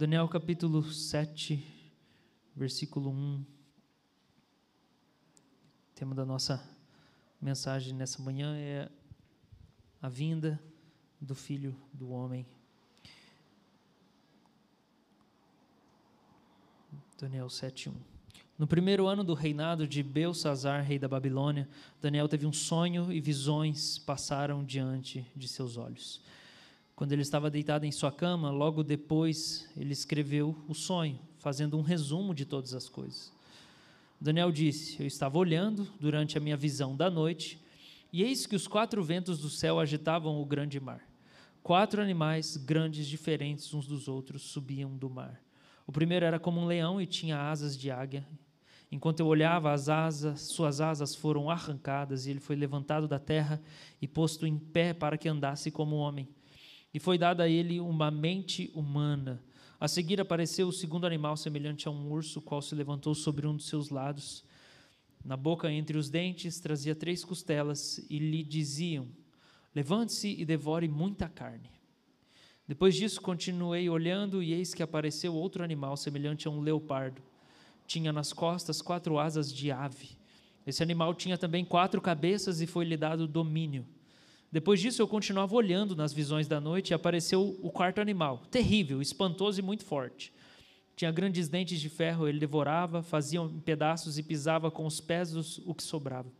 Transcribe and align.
Daniel 0.00 0.26
capítulo 0.28 0.82
7, 0.82 1.62
versículo 2.56 3.10
1. 3.10 3.12
O 3.12 3.46
tema 5.94 6.14
da 6.14 6.24
nossa 6.24 6.66
mensagem 7.38 7.92
nessa 7.92 8.22
manhã 8.22 8.56
é 8.56 8.88
a 10.00 10.08
vinda 10.08 10.58
do 11.20 11.34
Filho 11.34 11.76
do 11.92 12.08
Homem. 12.12 12.46
Daniel 17.20 17.48
7:1. 17.48 17.92
No 18.58 18.66
primeiro 18.66 19.06
ano 19.06 19.22
do 19.22 19.34
reinado 19.34 19.86
de 19.86 20.02
Belsazar, 20.02 20.82
rei 20.82 20.98
da 20.98 21.08
Babilônia, 21.08 21.68
Daniel 22.00 22.26
teve 22.26 22.46
um 22.46 22.54
sonho 22.54 23.12
e 23.12 23.20
visões 23.20 23.98
passaram 23.98 24.64
diante 24.64 25.30
de 25.36 25.46
seus 25.46 25.76
olhos. 25.76 26.22
Quando 27.00 27.12
ele 27.12 27.22
estava 27.22 27.50
deitado 27.50 27.86
em 27.86 27.90
sua 27.90 28.12
cama, 28.12 28.50
logo 28.50 28.84
depois 28.84 29.66
ele 29.74 29.90
escreveu 29.90 30.54
o 30.68 30.74
sonho, 30.74 31.18
fazendo 31.38 31.78
um 31.78 31.80
resumo 31.80 32.34
de 32.34 32.44
todas 32.44 32.74
as 32.74 32.90
coisas. 32.90 33.32
Daniel 34.20 34.52
disse: 34.52 35.00
Eu 35.00 35.06
estava 35.06 35.38
olhando 35.38 35.88
durante 35.98 36.36
a 36.36 36.40
minha 36.42 36.58
visão 36.58 36.94
da 36.94 37.08
noite, 37.08 37.58
e 38.12 38.22
eis 38.22 38.44
que 38.44 38.54
os 38.54 38.68
quatro 38.68 39.02
ventos 39.02 39.38
do 39.38 39.48
céu 39.48 39.80
agitavam 39.80 40.42
o 40.42 40.44
grande 40.44 40.78
mar. 40.78 41.00
Quatro 41.62 42.02
animais 42.02 42.58
grandes, 42.58 43.06
diferentes 43.06 43.72
uns 43.72 43.86
dos 43.86 44.06
outros, 44.06 44.42
subiam 44.42 44.94
do 44.94 45.08
mar. 45.08 45.40
O 45.86 45.92
primeiro 45.92 46.26
era 46.26 46.38
como 46.38 46.60
um 46.60 46.66
leão 46.66 47.00
e 47.00 47.06
tinha 47.06 47.40
asas 47.40 47.78
de 47.78 47.90
águia. 47.90 48.28
Enquanto 48.92 49.20
eu 49.20 49.26
olhava, 49.26 49.72
as 49.72 49.88
asas, 49.88 50.42
suas 50.42 50.82
asas 50.82 51.14
foram 51.14 51.48
arrancadas 51.48 52.26
e 52.26 52.30
ele 52.30 52.40
foi 52.40 52.56
levantado 52.56 53.08
da 53.08 53.18
terra 53.18 53.58
e 54.02 54.06
posto 54.06 54.46
em 54.46 54.58
pé 54.58 54.92
para 54.92 55.16
que 55.16 55.30
andasse 55.30 55.70
como 55.70 55.96
homem 55.96 56.28
e 56.92 56.98
foi 56.98 57.16
dada 57.16 57.44
a 57.44 57.48
ele 57.48 57.80
uma 57.80 58.10
mente 58.10 58.70
humana. 58.74 59.42
A 59.78 59.88
seguir 59.88 60.20
apareceu 60.20 60.68
o 60.68 60.72
segundo 60.72 61.06
animal, 61.06 61.36
semelhante 61.36 61.88
a 61.88 61.90
um 61.90 62.10
urso, 62.10 62.40
qual 62.40 62.60
se 62.60 62.74
levantou 62.74 63.14
sobre 63.14 63.46
um 63.46 63.56
dos 63.56 63.66
seus 63.66 63.88
lados. 63.88 64.44
Na 65.24 65.36
boca, 65.36 65.70
entre 65.70 65.96
os 65.96 66.10
dentes, 66.10 66.60
trazia 66.60 66.94
três 66.94 67.24
costelas 67.24 68.04
e 68.10 68.18
lhe 68.18 68.42
diziam: 68.42 69.08
Levante-se 69.74 70.34
e 70.38 70.44
devore 70.44 70.88
muita 70.88 71.28
carne. 71.28 71.70
Depois 72.66 72.94
disso, 72.94 73.20
continuei 73.20 73.88
olhando, 73.88 74.42
e 74.42 74.52
eis 74.52 74.74
que 74.74 74.82
apareceu 74.82 75.34
outro 75.34 75.64
animal, 75.64 75.96
semelhante 75.96 76.46
a 76.46 76.50
um 76.50 76.60
leopardo. 76.60 77.22
Tinha 77.86 78.12
nas 78.12 78.32
costas 78.32 78.80
quatro 78.80 79.18
asas 79.18 79.52
de 79.52 79.70
ave. 79.72 80.10
Esse 80.66 80.82
animal 80.82 81.14
tinha 81.14 81.36
também 81.36 81.64
quatro 81.64 82.00
cabeças 82.00 82.60
e 82.60 82.66
foi-lhe 82.66 82.96
dado 82.96 83.26
domínio. 83.26 83.86
Depois 84.52 84.80
disso, 84.80 85.00
eu 85.00 85.06
continuava 85.06 85.54
olhando 85.54 85.94
nas 85.94 86.12
visões 86.12 86.48
da 86.48 86.60
noite 86.60 86.90
e 86.90 86.94
apareceu 86.94 87.56
o 87.62 87.70
quarto 87.70 88.00
animal, 88.00 88.42
terrível, 88.50 89.00
espantoso 89.00 89.60
e 89.60 89.62
muito 89.62 89.84
forte. 89.84 90.32
Tinha 90.96 91.12
grandes 91.12 91.48
dentes 91.48 91.80
de 91.80 91.88
ferro, 91.88 92.26
ele 92.26 92.40
devorava, 92.40 93.00
fazia 93.00 93.40
em 93.40 93.60
pedaços 93.60 94.18
e 94.18 94.22
pisava 94.22 94.70
com 94.70 94.84
os 94.84 95.00
pés 95.00 95.32
o 95.64 95.72
que 95.72 95.84
sobrava. 95.84 96.30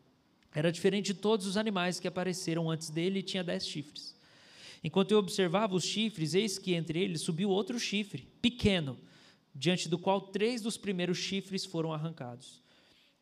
Era 0.52 0.72
diferente 0.72 1.06
de 1.06 1.14
todos 1.14 1.46
os 1.46 1.56
animais 1.56 2.00
que 2.00 2.08
apareceram 2.08 2.68
antes 2.68 2.90
dele 2.90 3.20
e 3.20 3.22
tinha 3.22 3.44
dez 3.44 3.66
chifres. 3.66 4.16
Enquanto 4.82 5.12
eu 5.12 5.18
observava 5.18 5.76
os 5.76 5.84
chifres, 5.84 6.34
eis 6.34 6.58
que 6.58 6.74
entre 6.74 6.98
eles 6.98 7.20
subiu 7.20 7.48
outro 7.48 7.78
chifre, 7.78 8.26
pequeno, 8.42 8.98
diante 9.54 9.88
do 9.88 9.98
qual 9.98 10.20
três 10.20 10.60
dos 10.60 10.76
primeiros 10.76 11.18
chifres 11.18 11.64
foram 11.64 11.92
arrancados. 11.92 12.60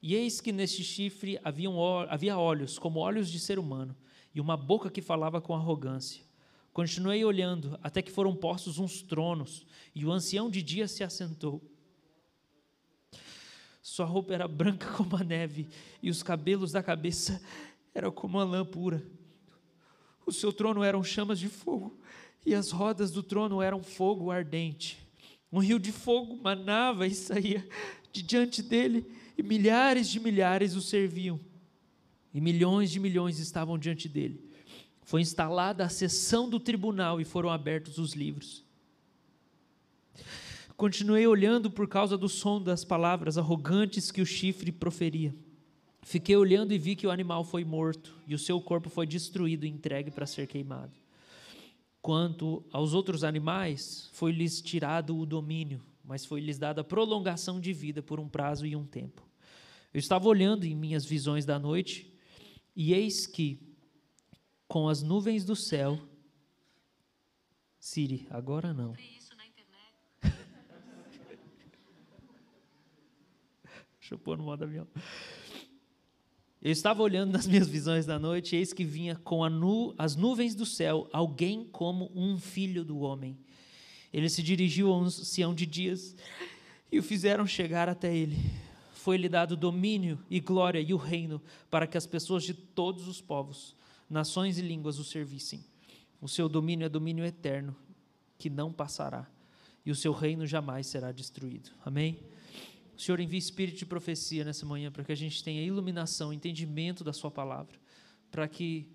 E 0.01 0.15
eis 0.15 0.41
que 0.41 0.51
neste 0.51 0.83
chifre 0.83 1.39
havia 1.45 2.39
olhos, 2.39 2.79
como 2.79 3.01
olhos 3.01 3.29
de 3.31 3.39
ser 3.39 3.59
humano 3.59 3.95
e 4.35 4.41
uma 4.41 4.57
boca 4.57 4.91
que 4.91 5.03
falava 5.03 5.41
com 5.41 5.55
arrogância. 5.55 6.23
Continuei 6.73 7.25
olhando, 7.25 7.79
até 7.83 8.01
que 8.01 8.13
foram 8.13 8.37
postos 8.37 8.79
uns 8.79 9.03
tronos, 9.03 9.67
e 9.95 10.05
o 10.07 10.13
ancião 10.13 10.49
de 10.49 10.63
dia 10.63 10.87
se 10.87 11.03
assentou. 11.03 11.61
Sua 13.83 14.07
roupa 14.07 14.35
era 14.35 14.47
branca 14.47 14.87
como 14.97 15.17
a 15.17 15.25
neve, 15.25 15.69
e 16.03 16.11
os 16.11 16.23
cabelos 16.23 16.73
da 16.73 16.83
cabeça 16.83 17.43
eram 17.95 18.13
como 18.13 18.39
a 18.39 18.45
lã 18.45 18.65
pura. 18.65 19.05
O 20.25 20.33
seu 20.33 20.53
trono 20.53 20.83
eram 20.83 21.03
chamas 21.03 21.39
de 21.39 21.49
fogo, 21.49 21.99
e 22.47 22.55
as 22.55 22.71
rodas 22.71 23.11
do 23.11 23.23
trono 23.23 23.61
eram 23.61 23.83
fogo 23.83 24.31
ardente. 24.31 24.99
Um 25.51 25.59
rio 25.59 25.79
de 25.79 25.91
fogo 25.91 26.37
manava 26.37 27.07
e 27.07 27.15
saía 27.15 27.67
de 28.13 28.23
diante 28.23 28.63
dele, 28.63 29.05
e 29.37 29.43
milhares 29.43 30.09
de 30.09 30.21
milhares 30.21 30.77
o 30.77 30.81
serviam 30.81 31.41
e 32.33 32.41
milhões 32.41 32.91
de 32.91 33.01
milhões 33.01 33.39
estavam 33.39 33.79
diante 33.79 34.09
dele. 34.09 34.49
Foi 35.03 35.21
instalada 35.21 35.85
a 35.85 35.89
sessão 35.89 36.49
do 36.49 36.61
tribunal 36.61 37.21
e 37.21 37.25
foram 37.25 37.49
abertos 37.49 37.99
os 37.99 38.13
livros. 38.13 38.65
Continuei 40.77 41.27
olhando 41.27 41.71
por 41.71 41.89
causa 41.89 42.17
do 42.17 42.29
som 42.29 42.63
das 42.63 42.85
palavras 42.85 43.39
arrogantes 43.39 44.11
que 44.11 44.21
o 44.21 44.27
chifre 44.27 44.71
proferia. 44.71 45.35
Fiquei 46.03 46.37
olhando 46.37 46.73
e 46.73 46.79
vi 46.79 46.95
que 46.95 47.07
o 47.07 47.11
animal 47.11 47.43
foi 47.43 47.65
morto 47.65 48.15
e 48.27 48.35
o 48.35 48.39
seu 48.39 48.61
corpo 48.61 48.89
foi 48.89 49.07
destruído 49.07 49.67
e 49.67 49.69
entregue 49.69 50.11
para 50.11 50.27
ser 50.27 50.47
queimado. 50.47 50.93
Quanto 52.01 52.65
aos 52.71 52.95
outros 52.95 53.25
animais, 53.25 54.09
foi-lhes 54.13 54.61
tirado 54.63 55.19
o 55.19 55.27
domínio, 55.27 55.83
mas 56.05 56.25
foi-lhes 56.25 56.59
dada 56.59 56.85
prolongação 56.85 57.61
de 57.61 57.73
vida 57.73 58.03
por 58.03 58.21
um 58.21 58.29
prazo 58.29 58.65
e 58.65 58.77
um 58.77 58.85
tempo. 58.85 59.27
Eu 59.93 59.99
estava 59.99 60.29
olhando 60.29 60.65
em 60.65 60.75
minhas 60.75 61.05
visões 61.05 61.45
da 61.45 61.59
noite 61.59 62.13
e 62.79 62.95
eis 62.95 63.27
que, 63.27 63.59
com 64.69 64.89
as 64.89 65.03
nuvens 65.03 65.45
do 65.45 65.57
céu, 65.57 65.99
Siri, 67.81 68.29
agora 68.31 68.73
não. 68.73 68.93
Deixa 73.99 74.15
eu 74.15 74.19
pôr 74.19 74.39
no 74.39 74.45
modo 74.45 74.63
avião. 74.63 74.87
Eu 76.63 76.71
estava 76.71 77.03
olhando 77.03 77.33
nas 77.33 77.49
minhas 77.49 77.67
visões 77.67 78.07
da 78.07 78.17
noite, 78.17 78.55
e 78.55 78.61
eis 78.61 78.73
que 78.73 78.85
vinha 78.85 79.17
com 79.17 79.49
nu, 79.49 79.93
as 79.99 80.15
nuvens 80.15 80.55
do 80.55 80.65
céu 80.65 81.11
alguém 81.13 81.65
como 81.65 82.13
um 82.15 82.39
filho 82.39 82.85
do 82.85 83.01
homem. 83.01 83.37
Ele 84.13 84.29
se 84.29 84.41
dirigiu 84.41 84.93
a 84.93 84.99
um 84.99 85.11
Sião 85.11 85.53
de 85.53 85.67
dias 85.67 86.15
e 86.93 87.01
o 87.01 87.03
fizeram 87.03 87.45
chegar 87.45 87.89
até 87.89 88.17
ele 88.17 88.68
foi-lhe 88.99 89.29
dado 89.29 89.57
domínio 89.57 90.19
e 90.29 90.41
glória 90.41 90.81
e 90.81 90.93
o 90.93 90.97
reino 90.97 91.41
para 91.71 91.87
que 91.87 91.97
as 91.97 92.05
pessoas 92.05 92.43
de 92.43 92.53
todos 92.53 93.07
os 93.07 93.21
povos, 93.21 93.77
nações 94.11 94.59
e 94.59 94.63
línguas 94.63 94.99
o 94.99 95.05
servissem. 95.05 95.65
O 96.21 96.29
seu 96.29 96.49
domínio 96.49 96.85
é 96.85 96.89
domínio 96.89 97.25
eterno, 97.25 97.77
que 98.37 98.51
não 98.51 98.73
passará, 98.73 99.31
e 99.87 99.93
o 99.93 99.95
seu 99.95 100.13
reino 100.13 100.45
jamais 100.47 100.89
será 100.89 101.13
destruído. 101.13 101.71
Amém? 101.85 102.19
O 102.97 103.01
Senhor 103.01 103.21
envia 103.21 103.39
espírito 103.39 103.79
de 103.79 103.87
profecia 103.87 104.45
nessa 104.45 104.67
manhã 104.67 104.91
para 104.91 105.05
que 105.05 105.13
a 105.13 105.17
gente 105.17 105.45
tenha 105.45 105.63
iluminação, 105.63 106.33
entendimento 106.33 107.05
da 107.05 107.13
Sua 107.13 107.31
palavra, 107.31 107.79
para 108.33 108.49
que 108.49 108.91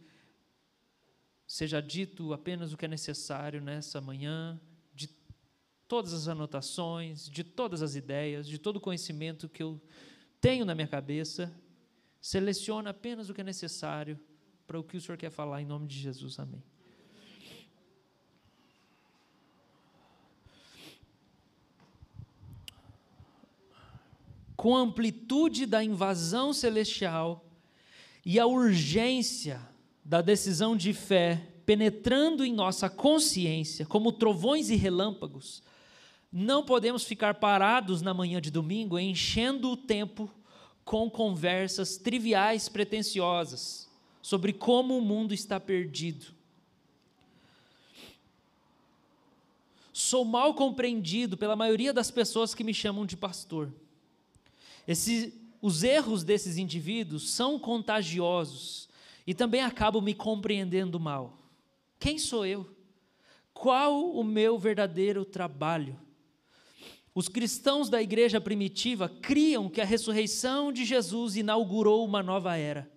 seja 1.47 1.81
dito 1.81 2.33
apenas 2.33 2.73
o 2.73 2.77
que 2.77 2.83
é 2.83 2.89
necessário 2.89 3.61
nessa 3.61 4.01
manhã, 4.01 4.59
todas 5.93 6.11
as 6.11 6.27
anotações, 6.27 7.29
de 7.29 7.43
todas 7.43 7.83
as 7.83 7.93
ideias, 7.93 8.47
de 8.47 8.57
todo 8.57 8.77
o 8.77 8.81
conhecimento 8.81 9.47
que 9.47 9.61
eu 9.61 9.79
tenho 10.41 10.65
na 10.65 10.73
minha 10.73 10.87
cabeça, 10.87 11.53
seleciona 12.19 12.89
apenas 12.89 13.29
o 13.29 13.33
que 13.35 13.41
é 13.41 13.43
necessário 13.43 14.19
para 14.65 14.79
o 14.79 14.83
que 14.83 14.97
o 14.97 14.99
Senhor 14.99 15.19
quer 15.19 15.29
falar 15.29 15.61
em 15.61 15.67
nome 15.67 15.85
de 15.85 15.99
Jesus. 15.99 16.39
Amém. 16.39 16.63
Com 24.57 24.75
a 24.75 24.79
amplitude 24.79 25.67
da 25.67 25.83
invasão 25.83 26.53
celestial 26.53 27.45
e 28.25 28.39
a 28.39 28.47
urgência 28.47 29.61
da 30.03 30.23
decisão 30.23 30.75
de 30.75 30.91
fé 30.91 31.53
penetrando 31.67 32.43
em 32.43 32.51
nossa 32.51 32.89
consciência 32.89 33.85
como 33.85 34.11
trovões 34.11 34.71
e 34.71 34.75
relâmpagos, 34.75 35.61
não 36.35 36.65
podemos 36.65 37.03
ficar 37.03 37.35
parados 37.35 38.01
na 38.01 38.11
manhã 38.11 38.41
de 38.41 38.49
domingo 38.49 38.97
enchendo 38.97 39.69
o 39.69 39.77
tempo 39.77 40.27
com 40.83 41.07
conversas 41.07 41.95
triviais, 41.95 42.67
pretensiosas, 42.67 43.87
sobre 44.19 44.51
como 44.51 44.97
o 44.97 45.01
mundo 45.01 45.31
está 45.31 45.59
perdido. 45.59 46.33
Sou 49.93 50.25
mal 50.25 50.55
compreendido 50.55 51.37
pela 51.37 51.55
maioria 51.55 51.93
das 51.93 52.09
pessoas 52.09 52.55
que 52.55 52.63
me 52.63 52.73
chamam 52.73 53.05
de 53.05 53.15
pastor. 53.15 53.71
Esse, 54.87 55.39
os 55.61 55.83
erros 55.83 56.23
desses 56.23 56.57
indivíduos 56.57 57.29
são 57.29 57.59
contagiosos 57.59 58.89
e 59.27 59.35
também 59.35 59.61
acabo 59.61 60.01
me 60.01 60.15
compreendendo 60.15 60.99
mal. 60.99 61.37
Quem 61.99 62.17
sou 62.17 62.43
eu? 62.43 62.75
Qual 63.53 64.09
o 64.11 64.23
meu 64.23 64.57
verdadeiro 64.57 65.23
trabalho? 65.23 65.95
Os 67.15 67.27
cristãos 67.27 67.89
da 67.89 68.01
igreja 68.01 68.41
primitiva 68.41 69.07
criam 69.07 69.69
que 69.69 69.79
a 69.79 69.85
ressurreição 69.85 70.71
de 70.71 70.83
Jesus 70.83 71.35
inaugurou 71.35 72.03
uma 72.03 72.23
nova 72.23 72.57
era. 72.57 72.91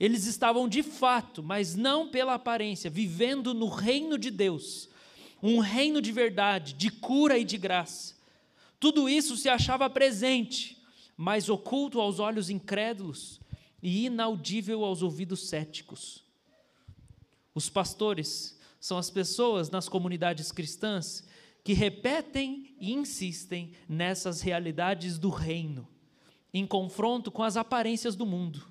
Eles 0.00 0.26
estavam 0.26 0.68
de 0.68 0.82
fato, 0.82 1.42
mas 1.42 1.74
não 1.74 2.08
pela 2.08 2.34
aparência, 2.34 2.90
vivendo 2.90 3.52
no 3.52 3.68
reino 3.68 4.18
de 4.18 4.30
Deus, 4.30 4.88
um 5.42 5.58
reino 5.58 6.00
de 6.00 6.10
verdade, 6.10 6.72
de 6.72 6.90
cura 6.90 7.38
e 7.38 7.44
de 7.44 7.58
graça. 7.58 8.14
Tudo 8.80 9.08
isso 9.08 9.36
se 9.36 9.48
achava 9.48 9.88
presente, 9.90 10.82
mas 11.16 11.48
oculto 11.48 12.00
aos 12.00 12.18
olhos 12.18 12.48
incrédulos 12.48 13.40
e 13.82 14.06
inaudível 14.06 14.84
aos 14.84 15.02
ouvidos 15.02 15.48
céticos. 15.48 16.24
Os 17.54 17.68
pastores 17.68 18.58
são 18.80 18.98
as 18.98 19.10
pessoas 19.10 19.70
nas 19.70 19.88
comunidades 19.88 20.50
cristãs 20.50 21.24
que 21.64 21.72
repetem 21.72 22.76
e 22.78 22.92
insistem 22.92 23.72
nessas 23.88 24.42
realidades 24.42 25.18
do 25.18 25.30
reino, 25.30 25.88
em 26.52 26.66
confronto 26.66 27.30
com 27.32 27.42
as 27.42 27.56
aparências 27.56 28.14
do 28.14 28.26
mundo, 28.26 28.68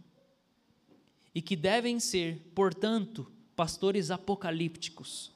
e 1.34 1.42
que 1.42 1.56
devem 1.56 2.00
ser, 2.00 2.52
portanto, 2.54 3.30
pastores 3.56 4.12
apocalípticos. 4.12 5.32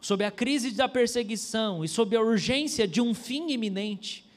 Sob 0.00 0.24
a 0.24 0.30
crise 0.30 0.72
da 0.72 0.88
perseguição 0.88 1.84
e 1.84 1.88
sob 1.88 2.16
a 2.16 2.20
urgência 2.20 2.86
de 2.86 3.00
um 3.00 3.14
fim 3.14 3.52
iminente, 3.52 4.28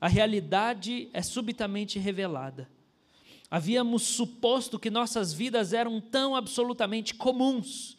a 0.00 0.08
realidade 0.08 1.08
é 1.12 1.22
subitamente 1.22 1.98
revelada. 1.98 2.68
Havíamos 3.48 4.02
suposto 4.02 4.80
que 4.80 4.90
nossas 4.90 5.32
vidas 5.32 5.72
eram 5.72 6.00
tão 6.00 6.34
absolutamente 6.34 7.14
comuns. 7.14 7.96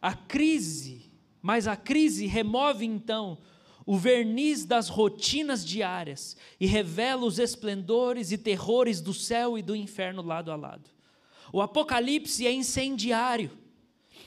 A 0.00 0.14
crise, 0.14 1.10
mas 1.44 1.68
a 1.68 1.76
crise 1.76 2.24
remove 2.24 2.86
então 2.86 3.36
o 3.84 3.98
verniz 3.98 4.64
das 4.64 4.88
rotinas 4.88 5.62
diárias 5.62 6.38
e 6.58 6.64
revela 6.64 7.26
os 7.26 7.38
esplendores 7.38 8.32
e 8.32 8.38
terrores 8.38 9.02
do 9.02 9.12
céu 9.12 9.58
e 9.58 9.60
do 9.60 9.76
inferno 9.76 10.22
lado 10.22 10.50
a 10.50 10.56
lado. 10.56 10.88
O 11.52 11.60
Apocalipse 11.60 12.46
é 12.46 12.50
incendiário. 12.50 13.50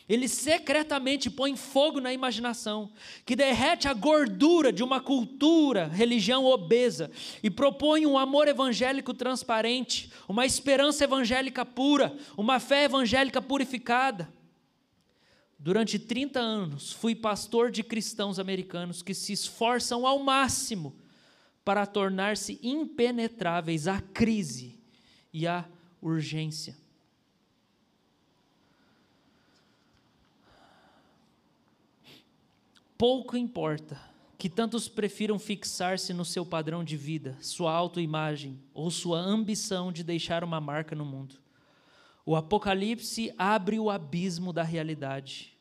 Ele 0.08 0.28
secretamente 0.28 1.28
põe 1.28 1.56
fogo 1.56 2.00
na 2.00 2.14
imaginação, 2.14 2.92
que 3.26 3.36
derrete 3.36 3.88
a 3.88 3.96
gordura 3.96 4.72
de 4.72 4.84
uma 4.84 5.02
cultura, 5.02 5.88
religião 5.88 6.46
obesa, 6.46 7.10
e 7.42 7.50
propõe 7.50 8.06
um 8.06 8.16
amor 8.16 8.48
evangélico 8.48 9.12
transparente, 9.12 10.12
uma 10.30 10.46
esperança 10.46 11.04
evangélica 11.04 11.66
pura, 11.66 12.16
uma 12.38 12.60
fé 12.60 12.84
evangélica 12.84 13.42
purificada. 13.42 14.37
Durante 15.60 15.98
30 15.98 16.40
anos, 16.40 16.94
fui 16.94 17.16
pastor 17.16 17.72
de 17.72 17.84
cristãos 17.84 18.38
americanos 18.38 19.02
que 19.02 19.14
se 19.14 19.34
esforçam 19.34 20.06
ao 20.06 20.20
máximo 20.20 20.96
para 21.66 21.86
tornar-se 21.86 22.60
impenetráveis 22.62 23.88
à 23.88 24.00
crise 24.00 24.80
e 25.34 25.48
à 25.48 25.68
urgência. 26.02 26.78
Pouco 32.98 33.36
importa 33.36 34.00
que 34.38 34.50
tantos 34.50 34.88
prefiram 34.88 35.38
fixar-se 35.38 36.14
no 36.14 36.24
seu 36.24 36.46
padrão 36.46 36.84
de 36.84 36.96
vida, 36.96 37.38
sua 37.42 37.72
autoimagem 37.72 38.60
ou 38.74 38.90
sua 38.90 39.20
ambição 39.20 39.92
de 39.92 40.04
deixar 40.04 40.44
uma 40.44 40.62
marca 40.62 40.96
no 40.96 41.06
mundo. 41.06 41.36
O 42.30 42.36
Apocalipse 42.36 43.34
abre 43.38 43.80
o 43.80 43.90
abismo 43.90 44.52
da 44.52 44.62
realidade. 44.62 45.58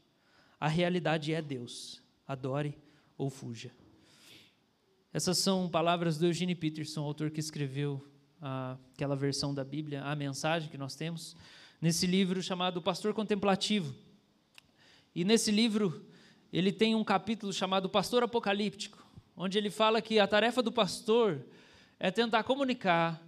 A 0.58 0.66
realidade 0.66 1.32
é 1.32 1.40
Deus. 1.40 2.02
Adore 2.26 2.76
ou 3.16 3.30
fuja. 3.30 3.70
Essas 5.12 5.38
são 5.38 5.68
palavras 5.68 6.18
do 6.18 6.26
Eugene 6.26 6.56
Peterson, 6.56 7.04
autor 7.04 7.30
que 7.30 7.38
escreveu 7.38 8.04
ah, 8.42 8.76
aquela 8.92 9.14
versão 9.14 9.54
da 9.54 9.62
Bíblia, 9.62 10.02
a 10.02 10.16
mensagem 10.16 10.68
que 10.68 10.76
nós 10.76 10.96
temos, 10.96 11.36
nesse 11.80 12.04
livro 12.04 12.42
chamado 12.42 12.82
Pastor 12.82 13.14
Contemplativo. 13.14 13.94
E 15.14 15.24
nesse 15.24 15.52
livro, 15.52 16.04
ele 16.52 16.72
tem 16.72 16.96
um 16.96 17.04
capítulo 17.04 17.52
chamado 17.52 17.88
Pastor 17.88 18.24
Apocalíptico, 18.24 19.06
onde 19.36 19.56
ele 19.56 19.70
fala 19.70 20.02
que 20.02 20.18
a 20.18 20.26
tarefa 20.26 20.60
do 20.64 20.72
pastor 20.72 21.46
é 21.96 22.10
tentar 22.10 22.42
comunicar 22.42 23.24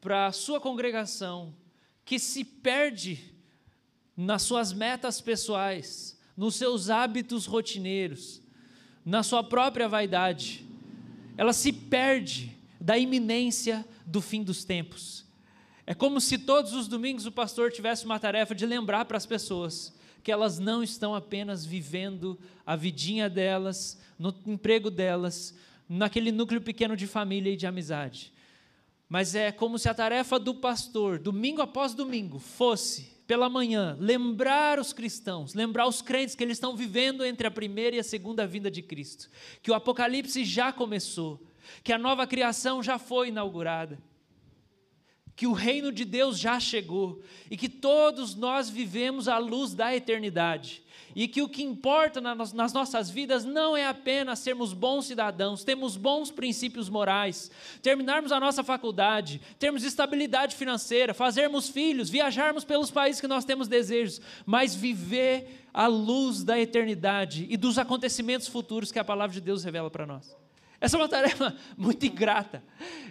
para 0.00 0.26
a 0.26 0.32
sua 0.32 0.60
congregação 0.60 1.54
que 2.04 2.18
se 2.18 2.44
perde 2.44 3.32
nas 4.16 4.42
suas 4.42 4.72
metas 4.72 5.20
pessoais, 5.20 6.18
nos 6.36 6.56
seus 6.56 6.90
hábitos 6.90 7.46
rotineiros, 7.46 8.40
na 9.04 9.22
sua 9.22 9.42
própria 9.42 9.88
vaidade. 9.88 10.66
Ela 11.36 11.52
se 11.52 11.72
perde 11.72 12.56
da 12.80 12.98
iminência 12.98 13.84
do 14.06 14.20
fim 14.20 14.42
dos 14.42 14.64
tempos. 14.64 15.24
É 15.86 15.94
como 15.94 16.20
se 16.20 16.38
todos 16.38 16.72
os 16.72 16.86
domingos 16.86 17.26
o 17.26 17.32
pastor 17.32 17.72
tivesse 17.72 18.04
uma 18.04 18.18
tarefa 18.18 18.54
de 18.54 18.66
lembrar 18.66 19.04
para 19.04 19.16
as 19.16 19.26
pessoas 19.26 19.94
que 20.22 20.30
elas 20.30 20.58
não 20.58 20.82
estão 20.82 21.14
apenas 21.14 21.66
vivendo 21.66 22.38
a 22.64 22.76
vidinha 22.76 23.28
delas, 23.28 24.00
no 24.18 24.32
emprego 24.46 24.88
delas, 24.90 25.54
naquele 25.88 26.30
núcleo 26.30 26.60
pequeno 26.60 26.96
de 26.96 27.06
família 27.06 27.52
e 27.52 27.56
de 27.56 27.66
amizade. 27.66 28.31
Mas 29.12 29.34
é 29.34 29.52
como 29.52 29.78
se 29.78 29.90
a 29.90 29.94
tarefa 29.94 30.38
do 30.38 30.54
pastor, 30.54 31.18
domingo 31.18 31.60
após 31.60 31.92
domingo, 31.92 32.38
fosse, 32.38 33.12
pela 33.26 33.46
manhã, 33.46 33.94
lembrar 34.00 34.78
os 34.78 34.94
cristãos, 34.94 35.52
lembrar 35.52 35.86
os 35.86 36.00
crentes 36.00 36.34
que 36.34 36.42
eles 36.42 36.56
estão 36.56 36.74
vivendo 36.74 37.22
entre 37.22 37.46
a 37.46 37.50
primeira 37.50 37.96
e 37.96 37.98
a 37.98 38.02
segunda 38.02 38.46
vinda 38.46 38.70
de 38.70 38.80
Cristo, 38.80 39.28
que 39.62 39.70
o 39.70 39.74
Apocalipse 39.74 40.46
já 40.46 40.72
começou, 40.72 41.38
que 41.84 41.92
a 41.92 41.98
nova 41.98 42.26
criação 42.26 42.82
já 42.82 42.98
foi 42.98 43.28
inaugurada 43.28 43.98
que 45.34 45.46
o 45.46 45.52
reino 45.52 45.90
de 45.90 46.04
Deus 46.04 46.38
já 46.38 46.60
chegou 46.60 47.22
e 47.50 47.56
que 47.56 47.68
todos 47.68 48.34
nós 48.34 48.68
vivemos 48.68 49.28
à 49.28 49.38
luz 49.38 49.74
da 49.74 49.94
eternidade. 49.94 50.82
E 51.14 51.28
que 51.28 51.42
o 51.42 51.48
que 51.48 51.62
importa 51.62 52.20
nas 52.20 52.72
nossas 52.72 53.10
vidas 53.10 53.44
não 53.44 53.76
é 53.76 53.86
apenas 53.86 54.38
sermos 54.38 54.72
bons 54.72 55.06
cidadãos, 55.06 55.62
termos 55.62 55.94
bons 55.94 56.30
princípios 56.30 56.88
morais, 56.88 57.50
terminarmos 57.82 58.32
a 58.32 58.40
nossa 58.40 58.64
faculdade, 58.64 59.40
termos 59.58 59.84
estabilidade 59.84 60.56
financeira, 60.56 61.12
fazermos 61.12 61.68
filhos, 61.68 62.08
viajarmos 62.08 62.64
pelos 62.64 62.90
países 62.90 63.20
que 63.20 63.28
nós 63.28 63.44
temos 63.44 63.68
desejos, 63.68 64.22
mas 64.46 64.74
viver 64.74 65.66
à 65.72 65.86
luz 65.86 66.42
da 66.42 66.58
eternidade 66.58 67.46
e 67.50 67.58
dos 67.58 67.78
acontecimentos 67.78 68.48
futuros 68.48 68.90
que 68.90 68.98
a 68.98 69.04
palavra 69.04 69.34
de 69.34 69.40
Deus 69.40 69.64
revela 69.64 69.90
para 69.90 70.06
nós. 70.06 70.41
Essa 70.82 70.96
é 70.96 71.00
uma 71.00 71.08
tarefa 71.08 71.56
muito 71.78 72.04
ingrata 72.04 72.60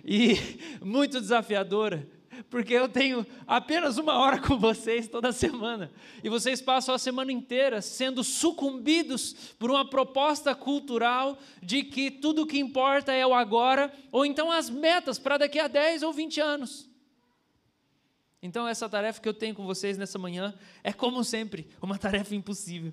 e 0.03 0.35
muito 0.81 1.21
desafiadora, 1.21 2.05
porque 2.49 2.73
eu 2.73 2.89
tenho 2.89 3.25
apenas 3.47 3.97
uma 3.97 4.17
hora 4.17 4.41
com 4.41 4.59
vocês 4.59 5.07
toda 5.07 5.31
semana 5.31 5.89
e 6.21 6.27
vocês 6.27 6.61
passam 6.61 6.93
a 6.93 6.99
semana 6.99 7.31
inteira 7.31 7.81
sendo 7.81 8.25
sucumbidos 8.25 9.53
por 9.57 9.71
uma 9.71 9.89
proposta 9.89 10.53
cultural 10.53 11.39
de 11.63 11.81
que 11.81 12.11
tudo 12.11 12.41
o 12.41 12.45
que 12.45 12.59
importa 12.59 13.13
é 13.13 13.25
o 13.25 13.33
agora 13.33 13.89
ou 14.11 14.25
então 14.25 14.51
as 14.51 14.69
metas 14.69 15.17
para 15.17 15.37
daqui 15.37 15.57
a 15.57 15.69
10 15.69 16.03
ou 16.03 16.11
20 16.11 16.41
anos. 16.41 16.89
Então, 18.43 18.67
essa 18.67 18.89
tarefa 18.89 19.21
que 19.21 19.29
eu 19.29 19.33
tenho 19.33 19.55
com 19.55 19.65
vocês 19.65 19.97
nessa 19.97 20.19
manhã 20.19 20.53
é, 20.83 20.91
como 20.91 21.23
sempre, 21.23 21.69
uma 21.81 21.97
tarefa 21.97 22.35
impossível, 22.35 22.91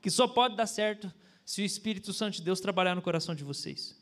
que 0.00 0.10
só 0.10 0.26
pode 0.26 0.56
dar 0.56 0.66
certo 0.66 1.12
se 1.44 1.62
o 1.62 1.64
Espírito 1.64 2.12
Santo 2.12 2.36
de 2.36 2.42
Deus 2.42 2.60
trabalhar 2.60 2.94
no 2.94 3.02
coração 3.02 3.34
de 3.34 3.44
vocês. 3.44 3.96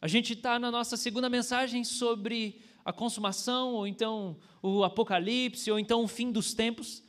A 0.00 0.08
gente 0.08 0.32
está 0.32 0.58
na 0.58 0.70
nossa 0.70 0.96
segunda 0.96 1.28
mensagem 1.28 1.84
sobre 1.84 2.60
a 2.84 2.92
consumação, 2.92 3.74
ou 3.74 3.86
então 3.86 4.36
o 4.62 4.84
apocalipse, 4.84 5.70
ou 5.70 5.78
então 5.78 6.02
o 6.02 6.08
fim 6.08 6.30
dos 6.30 6.54
tempos. 6.54 7.02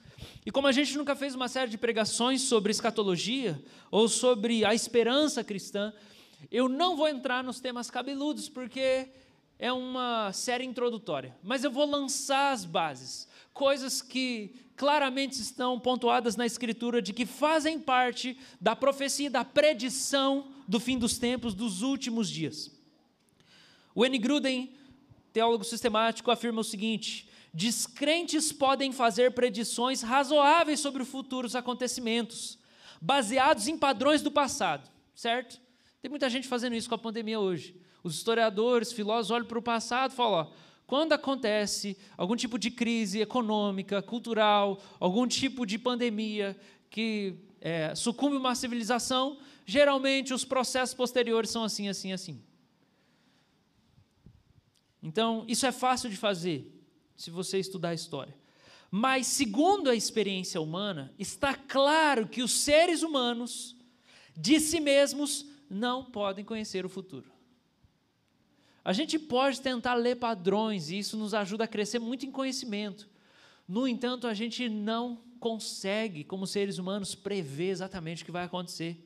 E 0.45 0.51
como 0.51 0.67
a 0.67 0.71
gente 0.71 0.97
nunca 0.97 1.15
fez 1.15 1.35
uma 1.35 1.47
série 1.47 1.71
de 1.71 1.77
pregações 1.77 2.41
sobre 2.41 2.71
escatologia, 2.71 3.61
ou 3.89 4.07
sobre 4.07 4.63
a 4.65 4.73
esperança 4.73 5.43
cristã, 5.43 5.93
eu 6.51 6.67
não 6.69 6.95
vou 6.95 7.07
entrar 7.07 7.43
nos 7.43 7.59
temas 7.59 7.89
cabeludos, 7.89 8.49
porque 8.49 9.09
é 9.57 9.71
uma 9.71 10.31
série 10.33 10.65
introdutória. 10.65 11.35
Mas 11.41 11.63
eu 11.63 11.71
vou 11.71 11.85
lançar 11.85 12.51
as 12.51 12.65
bases, 12.65 13.27
coisas 13.53 14.01
que 14.01 14.55
claramente 14.75 15.39
estão 15.39 15.79
pontuadas 15.79 16.35
na 16.35 16.45
Escritura 16.45 17.01
de 17.01 17.13
que 17.13 17.25
fazem 17.25 17.79
parte 17.79 18.37
da 18.59 18.75
profecia, 18.75 19.29
da 19.29 19.45
predição 19.45 20.51
do 20.67 20.79
fim 20.79 20.97
dos 20.97 21.17
tempos, 21.17 21.53
dos 21.53 21.81
últimos 21.81 22.29
dias. 22.29 22.71
O 23.93 24.05
N. 24.05 24.17
Gruden, 24.17 24.73
teólogo 25.31 25.63
sistemático, 25.63 26.31
afirma 26.31 26.61
o 26.61 26.63
seguinte: 26.63 27.29
descrentes 27.53 28.51
podem 28.51 28.91
fazer 28.91 29.33
predições 29.33 30.01
razoáveis 30.01 30.79
sobre 30.79 31.05
futuros 31.05 31.55
acontecimentos, 31.55 32.57
baseados 32.99 33.67
em 33.67 33.77
padrões 33.77 34.21
do 34.21 34.31
passado, 34.31 34.89
certo? 35.15 35.61
Tem 36.01 36.09
muita 36.09 36.29
gente 36.29 36.47
fazendo 36.47 36.75
isso 36.75 36.89
com 36.89 36.95
a 36.95 36.99
pandemia 36.99 37.39
hoje. 37.39 37.79
Os 38.03 38.15
historiadores, 38.15 38.91
filósofos 38.91 39.31
olham 39.31 39.45
para 39.45 39.59
o 39.59 39.61
passado 39.61 40.11
e 40.11 40.15
falam: 40.15 40.47
ó, 40.51 40.72
quando 40.85 41.13
acontece 41.13 41.97
algum 42.17 42.35
tipo 42.35 42.59
de 42.59 42.69
crise 42.69 43.21
econômica, 43.21 44.01
cultural, 44.01 44.81
algum 44.99 45.27
tipo 45.27 45.65
de 45.65 45.77
pandemia 45.77 46.57
que 46.89 47.35
é, 47.59 47.95
sucumbe 47.95 48.35
uma 48.35 48.53
civilização, 48.53 49.39
geralmente 49.65 50.33
os 50.33 50.45
processos 50.45 50.93
posteriores 50.93 51.49
são 51.49 51.63
assim, 51.63 51.87
assim, 51.87 52.11
assim. 52.11 52.43
Então, 55.01 55.43
isso 55.47 55.65
é 55.65 55.71
fácil 55.71 56.09
de 56.09 56.15
fazer, 56.15 56.71
se 57.15 57.31
você 57.31 57.59
estudar 57.59 57.89
a 57.89 57.93
história. 57.93 58.35
Mas, 58.91 59.25
segundo 59.27 59.89
a 59.89 59.95
experiência 59.95 60.61
humana, 60.61 61.13
está 61.17 61.55
claro 61.55 62.27
que 62.27 62.43
os 62.43 62.51
seres 62.51 63.01
humanos, 63.01 63.75
de 64.37 64.59
si 64.59 64.79
mesmos, 64.79 65.45
não 65.69 66.05
podem 66.05 66.45
conhecer 66.45 66.85
o 66.85 66.89
futuro. 66.89 67.32
A 68.83 68.91
gente 68.91 69.17
pode 69.17 69.61
tentar 69.61 69.93
ler 69.93 70.15
padrões 70.15 70.89
e 70.89 70.97
isso 70.97 71.15
nos 71.15 71.33
ajuda 71.33 71.63
a 71.63 71.67
crescer 71.67 71.99
muito 71.99 72.25
em 72.25 72.31
conhecimento. 72.31 73.07
No 73.67 73.87
entanto, 73.87 74.27
a 74.27 74.33
gente 74.33 74.67
não 74.67 75.21
consegue, 75.39 76.23
como 76.23 76.45
seres 76.45 76.77
humanos, 76.77 77.15
prever 77.15 77.69
exatamente 77.69 78.23
o 78.23 78.25
que 78.25 78.31
vai 78.31 78.43
acontecer. 78.43 78.97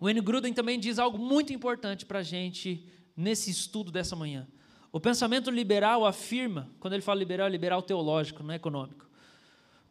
O 0.00 0.04
Wayne 0.04 0.20
Gruden 0.20 0.54
também 0.54 0.78
diz 0.78 0.98
algo 0.98 1.18
muito 1.18 1.52
importante 1.52 2.06
para 2.06 2.20
a 2.20 2.22
gente 2.22 2.86
nesse 3.16 3.50
estudo 3.50 3.90
dessa 3.90 4.16
manhã. 4.16 4.46
O 4.90 4.98
pensamento 5.00 5.50
liberal 5.50 6.06
afirma, 6.06 6.70
quando 6.80 6.94
ele 6.94 7.02
fala 7.02 7.18
liberal, 7.18 7.46
é 7.46 7.50
liberal 7.50 7.82
teológico, 7.82 8.42
não 8.42 8.52
é 8.52 8.56
econômico. 8.56 9.06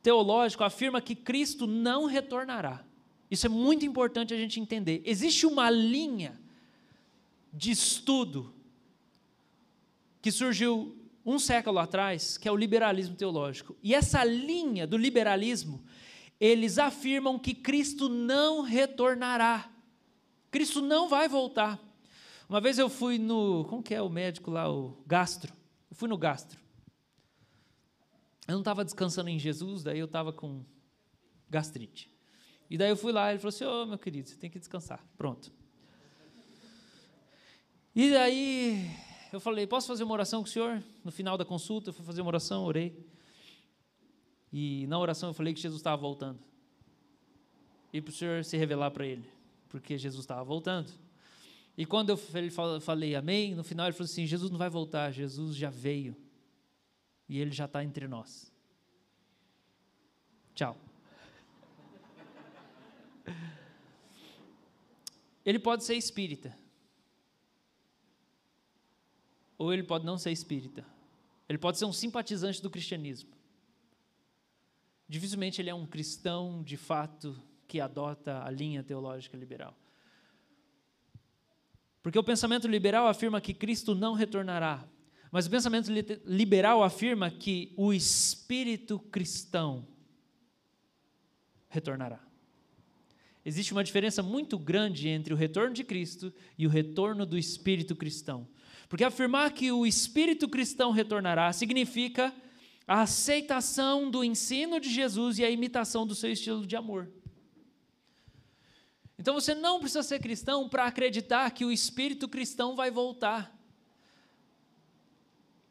Teológico 0.01 0.63
afirma 0.63 1.01
que 1.01 1.13
Cristo 1.13 1.67
não 1.67 2.05
retornará. 2.05 2.83
Isso 3.29 3.45
é 3.45 3.49
muito 3.49 3.85
importante 3.85 4.33
a 4.33 4.37
gente 4.37 4.59
entender. 4.59 5.01
Existe 5.05 5.45
uma 5.45 5.69
linha 5.69 6.39
de 7.57 7.71
estudo 7.71 8.53
que 10.21 10.31
surgiu 10.31 10.95
um 11.25 11.39
século 11.39 11.79
atrás, 11.79 12.37
que 12.37 12.47
é 12.47 12.51
o 12.51 12.55
liberalismo 12.55 13.15
teológico. 13.15 13.75
E 13.81 13.95
essa 13.95 14.23
linha 14.23 14.85
do 14.85 14.95
liberalismo, 14.95 15.83
eles 16.39 16.77
afirmam 16.77 17.39
que 17.39 17.55
Cristo 17.55 18.07
não 18.07 18.61
retornará. 18.61 19.69
Cristo 20.51 20.81
não 20.81 21.09
vai 21.09 21.27
voltar. 21.27 21.79
Uma 22.47 22.61
vez 22.61 22.77
eu 22.77 22.89
fui 22.89 23.17
no. 23.17 23.65
Como 23.65 23.83
que 23.83 23.93
é 23.93 24.01
o 24.01 24.09
médico 24.09 24.51
lá? 24.51 24.71
O 24.71 25.03
gastro. 25.05 25.51
Eu 25.89 25.95
fui 25.97 26.07
no 26.07 26.17
gastro. 26.17 26.59
Eu 28.47 28.53
não 28.53 28.61
estava 28.61 28.85
descansando 28.85 29.29
em 29.29 29.39
Jesus, 29.39 29.83
daí 29.83 29.99
eu 29.99 30.05
estava 30.05 30.31
com 30.31 30.63
gastrite. 31.49 32.09
E 32.69 32.77
daí 32.77 32.89
eu 32.89 32.95
fui 32.95 33.11
lá, 33.11 33.31
ele 33.31 33.39
falou 33.39 33.49
assim: 33.49 33.65
Ô 33.65 33.83
oh, 33.83 33.85
meu 33.87 33.97
querido, 33.97 34.29
você 34.29 34.35
tem 34.35 34.49
que 34.49 34.59
descansar. 34.59 35.03
Pronto. 35.17 35.56
E 37.99 38.11
daí 38.11 38.91
eu 39.33 39.39
falei: 39.39 39.65
Posso 39.65 39.87
fazer 39.87 40.03
uma 40.03 40.13
oração 40.13 40.43
com 40.43 40.47
o 40.47 40.51
senhor? 40.51 40.83
No 41.03 41.11
final 41.11 41.35
da 41.35 41.43
consulta, 41.43 41.89
eu 41.89 41.93
fui 41.93 42.05
fazer 42.05 42.21
uma 42.21 42.27
oração, 42.27 42.63
orei. 42.63 42.95
E 44.53 44.85
na 44.85 44.99
oração 44.99 45.31
eu 45.31 45.33
falei 45.33 45.51
que 45.51 45.59
Jesus 45.59 45.79
estava 45.79 45.99
voltando. 45.99 46.39
E 47.91 47.99
para 47.99 48.11
o 48.11 48.13
senhor 48.13 48.43
se 48.45 48.55
revelar 48.55 48.91
para 48.91 49.03
ele 49.03 49.27
porque 49.67 49.97
Jesus 49.97 50.23
estava 50.23 50.43
voltando. 50.43 50.91
E 51.75 51.87
quando 51.87 52.11
eu 52.11 52.17
falei 52.79 53.15
amém, 53.15 53.55
no 53.55 53.63
final 53.63 53.87
ele 53.87 53.93
falou 53.93 54.05
assim: 54.05 54.27
Jesus 54.27 54.51
não 54.51 54.59
vai 54.59 54.69
voltar, 54.69 55.09
Jesus 55.11 55.55
já 55.55 55.71
veio. 55.71 56.15
E 57.27 57.39
ele 57.39 57.49
já 57.49 57.65
está 57.65 57.83
entre 57.83 58.07
nós. 58.07 58.53
Tchau. 60.53 60.77
Ele 65.43 65.57
pode 65.57 65.83
ser 65.83 65.95
espírita. 65.95 66.55
Ou 69.57 69.73
ele 69.73 69.83
pode 69.83 70.05
não 70.05 70.17
ser 70.17 70.31
espírita. 70.31 70.85
Ele 71.49 71.57
pode 71.57 71.77
ser 71.77 71.85
um 71.85 71.93
simpatizante 71.93 72.61
do 72.61 72.69
cristianismo. 72.69 73.29
Dificilmente 75.07 75.61
ele 75.61 75.69
é 75.69 75.73
um 75.73 75.85
cristão 75.85 76.61
de 76.63 76.75
fato 76.75 77.35
que 77.67 77.79
adota 77.79 78.43
a 78.43 78.51
linha 78.51 78.83
teológica 78.83 79.37
liberal. 79.37 79.75
Porque 82.03 82.19
o 82.19 82.23
pensamento 82.23 82.67
liberal 82.67 83.07
afirma 83.07 83.41
que 83.41 83.53
Cristo 83.53 83.93
não 83.93 84.13
retornará, 84.13 84.87
mas 85.31 85.45
o 85.45 85.49
pensamento 85.49 85.91
liberal 86.25 86.83
afirma 86.83 87.29
que 87.29 87.73
o 87.75 87.93
espírito 87.93 88.99
cristão 88.99 89.85
retornará. 91.67 92.25
Existe 93.45 93.71
uma 93.71 93.83
diferença 93.83 94.21
muito 94.21 94.57
grande 94.57 95.07
entre 95.07 95.33
o 95.33 95.37
retorno 95.37 95.73
de 95.73 95.83
Cristo 95.83 96.33
e 96.57 96.65
o 96.65 96.69
retorno 96.69 97.25
do 97.25 97.37
espírito 97.37 97.95
cristão. 97.95 98.47
Porque 98.89 99.03
afirmar 99.03 99.51
que 99.51 99.71
o 99.71 99.85
espírito 99.85 100.47
cristão 100.47 100.91
retornará 100.91 101.51
significa 101.51 102.33
a 102.87 103.01
aceitação 103.01 104.09
do 104.09 104.23
ensino 104.23 104.79
de 104.79 104.89
Jesus 104.89 105.37
e 105.39 105.43
a 105.43 105.49
imitação 105.49 106.07
do 106.07 106.15
seu 106.15 106.31
estilo 106.31 106.65
de 106.65 106.75
amor. 106.75 107.11
Então 109.19 109.33
você 109.33 109.53
não 109.53 109.79
precisa 109.79 110.03
ser 110.03 110.19
cristão 110.19 110.69
para 110.69 110.85
acreditar 110.85 111.51
que 111.51 111.65
o 111.65 111.71
espírito 111.71 112.29
cristão 112.29 112.75
vai 112.75 112.89
voltar. 112.89 113.53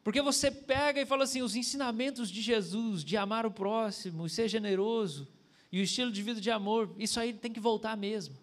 Porque 0.04 0.20
você 0.20 0.50
pega 0.50 1.00
e 1.00 1.06
fala 1.06 1.24
assim: 1.24 1.40
os 1.40 1.56
ensinamentos 1.56 2.30
de 2.30 2.42
Jesus, 2.42 3.02
de 3.02 3.16
amar 3.16 3.46
o 3.46 3.50
próximo, 3.50 4.28
ser 4.28 4.48
generoso, 4.48 5.26
e 5.72 5.80
o 5.80 5.82
estilo 5.82 6.12
de 6.12 6.22
vida 6.22 6.40
de 6.40 6.50
amor, 6.50 6.94
isso 6.98 7.18
aí 7.18 7.32
tem 7.32 7.52
que 7.52 7.60
voltar 7.60 7.96
mesmo. 7.96 8.36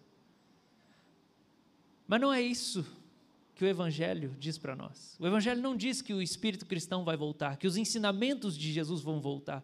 Mas 2.08 2.20
não 2.20 2.34
é 2.34 2.42
isso 2.42 3.03
que 3.56 3.64
o 3.64 3.68
Evangelho 3.68 4.36
diz 4.40 4.58
para 4.58 4.76
nós. 4.76 5.16
O 5.20 5.28
Evangelho 5.28 5.62
não 5.62 5.76
diz 5.76 6.02
que 6.02 6.14
o 6.14 6.22
espírito 6.22 6.66
cristão 6.66 7.04
vai 7.04 7.16
voltar, 7.16 7.58
que 7.58 7.68
os 7.68 7.78
ensinamentos 7.78 8.58
de 8.58 8.72
Jesus 8.72 9.02
vão 9.02 9.22
voltar. 9.22 9.64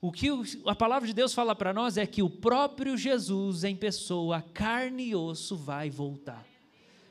O 0.00 0.12
que 0.12 0.28
a 0.66 0.74
palavra 0.74 1.06
de 1.06 1.14
Deus 1.14 1.34
fala 1.34 1.54
para 1.54 1.72
nós 1.72 1.96
é 1.96 2.06
que 2.06 2.22
o 2.22 2.30
próprio 2.30 2.96
Jesus 2.96 3.64
em 3.64 3.76
pessoa, 3.76 4.42
carne 4.42 5.08
e 5.08 5.14
osso, 5.14 5.56
vai 5.56 5.88
voltar. 5.90 6.46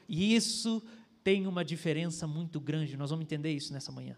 E 0.08 0.36
isso 0.36 0.82
tem 1.24 1.48
uma 1.48 1.64
diferença 1.64 2.26
muito 2.26 2.60
grande, 2.60 2.96
nós 2.96 3.10
vamos 3.10 3.24
entender 3.24 3.52
isso 3.52 3.74
nessa 3.74 3.92
manhã. 3.92 4.16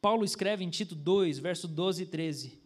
Paulo 0.00 0.24
escreve 0.24 0.64
em 0.64 0.70
Tito 0.70 0.94
2, 0.94 1.40
verso 1.40 1.66
12 1.66 2.04
e 2.04 2.06
13, 2.06 2.60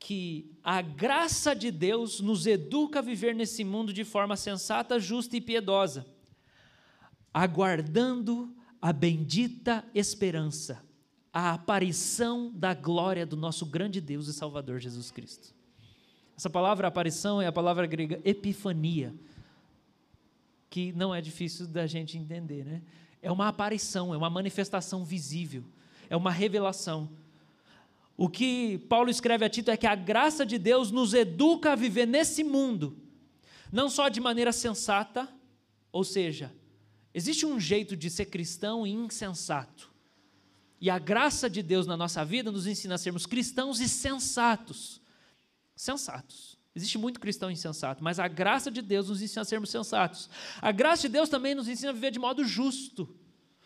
que 0.00 0.50
a 0.64 0.80
graça 0.80 1.54
de 1.54 1.70
Deus 1.70 2.20
nos 2.20 2.46
educa 2.46 2.98
a 2.98 3.02
viver 3.02 3.34
nesse 3.34 3.62
mundo 3.62 3.92
de 3.92 4.02
forma 4.02 4.34
sensata, 4.34 4.98
justa 4.98 5.36
e 5.36 5.40
piedosa, 5.42 6.06
aguardando 7.32 8.52
a 8.80 8.94
bendita 8.94 9.84
esperança, 9.94 10.82
a 11.30 11.52
aparição 11.52 12.50
da 12.50 12.72
glória 12.72 13.26
do 13.26 13.36
nosso 13.36 13.66
grande 13.66 14.00
Deus 14.00 14.26
e 14.26 14.32
Salvador 14.32 14.80
Jesus 14.80 15.10
Cristo. 15.10 15.54
Essa 16.34 16.48
palavra 16.48 16.88
aparição 16.88 17.42
é 17.42 17.46
a 17.46 17.52
palavra 17.52 17.86
grega 17.86 18.18
epifania, 18.24 19.14
que 20.70 20.92
não 20.92 21.14
é 21.14 21.20
difícil 21.20 21.66
da 21.66 21.86
gente 21.86 22.16
entender, 22.16 22.64
né? 22.64 22.82
É 23.20 23.30
uma 23.30 23.48
aparição, 23.48 24.14
é 24.14 24.16
uma 24.16 24.30
manifestação 24.30 25.04
visível, 25.04 25.62
é 26.08 26.16
uma 26.16 26.30
revelação. 26.30 27.10
O 28.20 28.28
que 28.28 28.76
Paulo 28.88 29.08
escreve 29.08 29.46
a 29.46 29.48
Tito 29.48 29.70
é 29.70 29.76
que 29.78 29.86
a 29.86 29.94
graça 29.94 30.44
de 30.44 30.58
Deus 30.58 30.90
nos 30.90 31.14
educa 31.14 31.72
a 31.72 31.74
viver 31.76 32.06
nesse 32.06 32.44
mundo, 32.44 32.94
não 33.72 33.88
só 33.88 34.10
de 34.10 34.20
maneira 34.20 34.52
sensata, 34.52 35.26
ou 35.90 36.04
seja, 36.04 36.52
Existe 37.12 37.44
um 37.44 37.58
jeito 37.58 37.96
de 37.96 38.08
ser 38.08 38.26
cristão 38.26 38.86
e 38.86 38.90
insensato. 38.90 39.90
E 40.80 40.88
a 40.88 40.98
graça 40.98 41.50
de 41.50 41.62
Deus 41.62 41.86
na 41.86 41.96
nossa 41.96 42.24
vida 42.24 42.50
nos 42.50 42.66
ensina 42.66 42.94
a 42.94 42.98
sermos 42.98 43.26
cristãos 43.26 43.80
e 43.80 43.88
sensatos. 43.88 45.00
Sensatos. 45.74 46.58
Existe 46.74 46.96
muito 46.96 47.18
cristão 47.18 47.50
insensato, 47.50 48.02
mas 48.02 48.20
a 48.20 48.28
graça 48.28 48.70
de 48.70 48.80
Deus 48.80 49.08
nos 49.08 49.20
ensina 49.20 49.42
a 49.42 49.44
sermos 49.44 49.70
sensatos. 49.70 50.30
A 50.62 50.70
graça 50.70 51.02
de 51.02 51.08
Deus 51.08 51.28
também 51.28 51.54
nos 51.54 51.68
ensina 51.68 51.90
a 51.90 51.92
viver 51.92 52.12
de 52.12 52.18
modo 52.18 52.44
justo, 52.44 53.12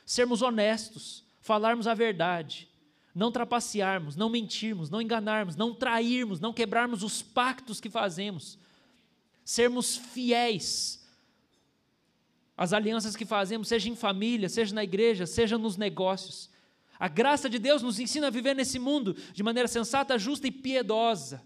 sermos 0.06 0.40
honestos, 0.40 1.22
falarmos 1.38 1.86
a 1.86 1.92
verdade, 1.92 2.66
não 3.14 3.30
trapacearmos, 3.30 4.16
não 4.16 4.28
mentirmos, 4.28 4.90
não 4.90 5.00
enganarmos, 5.00 5.54
não 5.54 5.72
trairmos, 5.72 6.40
não 6.40 6.52
quebrarmos 6.52 7.02
os 7.02 7.22
pactos 7.22 7.80
que 7.80 7.88
fazemos, 7.88 8.58
sermos 9.44 9.96
fiéis 9.96 11.04
as 12.56 12.72
alianças 12.72 13.16
que 13.16 13.24
fazemos, 13.24 13.68
seja 13.68 13.88
em 13.88 13.96
família, 13.96 14.48
seja 14.48 14.74
na 14.74 14.84
igreja, 14.84 15.26
seja 15.26 15.58
nos 15.58 15.76
negócios. 15.76 16.48
A 16.98 17.08
graça 17.08 17.50
de 17.50 17.58
Deus 17.58 17.82
nos 17.82 17.98
ensina 17.98 18.28
a 18.28 18.30
viver 18.30 18.54
nesse 18.54 18.78
mundo 18.78 19.16
de 19.32 19.42
maneira 19.42 19.68
sensata, 19.68 20.18
justa 20.18 20.46
e 20.46 20.52
piedosa, 20.52 21.42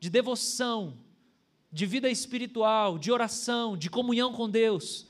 de 0.00 0.10
devoção, 0.10 0.98
de 1.70 1.86
vida 1.86 2.10
espiritual, 2.10 2.98
de 2.98 3.12
oração, 3.12 3.76
de 3.76 3.88
comunhão 3.88 4.32
com 4.32 4.50
Deus, 4.50 5.06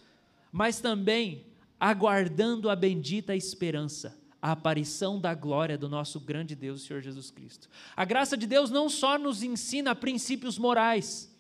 mas 0.53 0.81
também 0.81 1.47
aguardando 1.81 2.69
a 2.69 2.77
bendita 2.77 3.35
esperança, 3.35 4.19
a 4.41 4.53
aparição 4.53 5.21
da 5.21 5.35
glória 5.35 5.77
do 5.77 5.89
nosso 5.89 6.21
grande 6.21 6.55
Deus, 6.55 6.83
Senhor 6.83 7.03
Jesus 7.03 7.31
Cristo. 7.31 7.69
A 7.97 8.05
graça 8.05 8.37
de 8.37 8.47
Deus 8.47 8.71
não 8.71 8.89
só 8.89 9.19
nos 9.19 9.43
ensina 9.43 9.95
princípios 9.95 10.59
morais, 10.59 11.35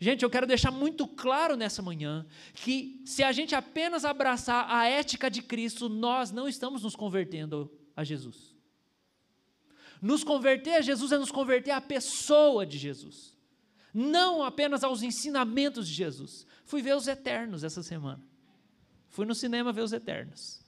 Gente, 0.00 0.22
eu 0.22 0.28
quero 0.28 0.46
deixar 0.46 0.70
muito 0.70 1.06
claro 1.06 1.56
nessa 1.56 1.80
manhã 1.80 2.26
que 2.52 3.00
se 3.06 3.22
a 3.22 3.32
gente 3.32 3.54
apenas 3.54 4.04
abraçar 4.04 4.70
a 4.70 4.86
ética 4.86 5.30
de 5.30 5.40
Cristo, 5.40 5.88
nós 5.88 6.30
não 6.30 6.46
estamos 6.46 6.82
nos 6.82 6.94
convertendo 6.94 7.70
a 7.96 8.04
Jesus. 8.04 8.54
Nos 10.02 10.22
converter 10.22 10.74
a 10.74 10.80
Jesus 10.82 11.10
é 11.12 11.16
nos 11.16 11.30
converter 11.30 11.70
à 11.70 11.80
pessoa 11.80 12.66
de 12.66 12.76
Jesus, 12.76 13.34
não 13.94 14.42
apenas 14.42 14.84
aos 14.84 15.02
ensinamentos 15.02 15.88
de 15.88 15.94
Jesus. 15.94 16.46
Fui 16.66 16.82
ver 16.82 16.96
os 16.96 17.08
eternos 17.08 17.64
essa 17.64 17.82
semana. 17.82 18.22
Fui 19.08 19.24
no 19.24 19.34
cinema 19.34 19.72
ver 19.72 19.82
Os 19.82 19.92
Eternos. 19.92 20.60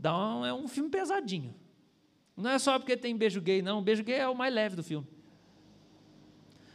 Dá 0.00 0.16
um, 0.16 0.46
é 0.46 0.54
um 0.54 0.66
filme 0.66 0.88
pesadinho. 0.88 1.54
Não 2.34 2.48
é 2.48 2.58
só 2.58 2.78
porque 2.78 2.96
tem 2.96 3.14
beijo 3.14 3.38
gay, 3.38 3.60
não. 3.60 3.82
Beijo 3.82 4.02
gay 4.02 4.16
é 4.16 4.26
o 4.26 4.34
mais 4.34 4.52
leve 4.52 4.74
do 4.74 4.82
filme. 4.82 5.06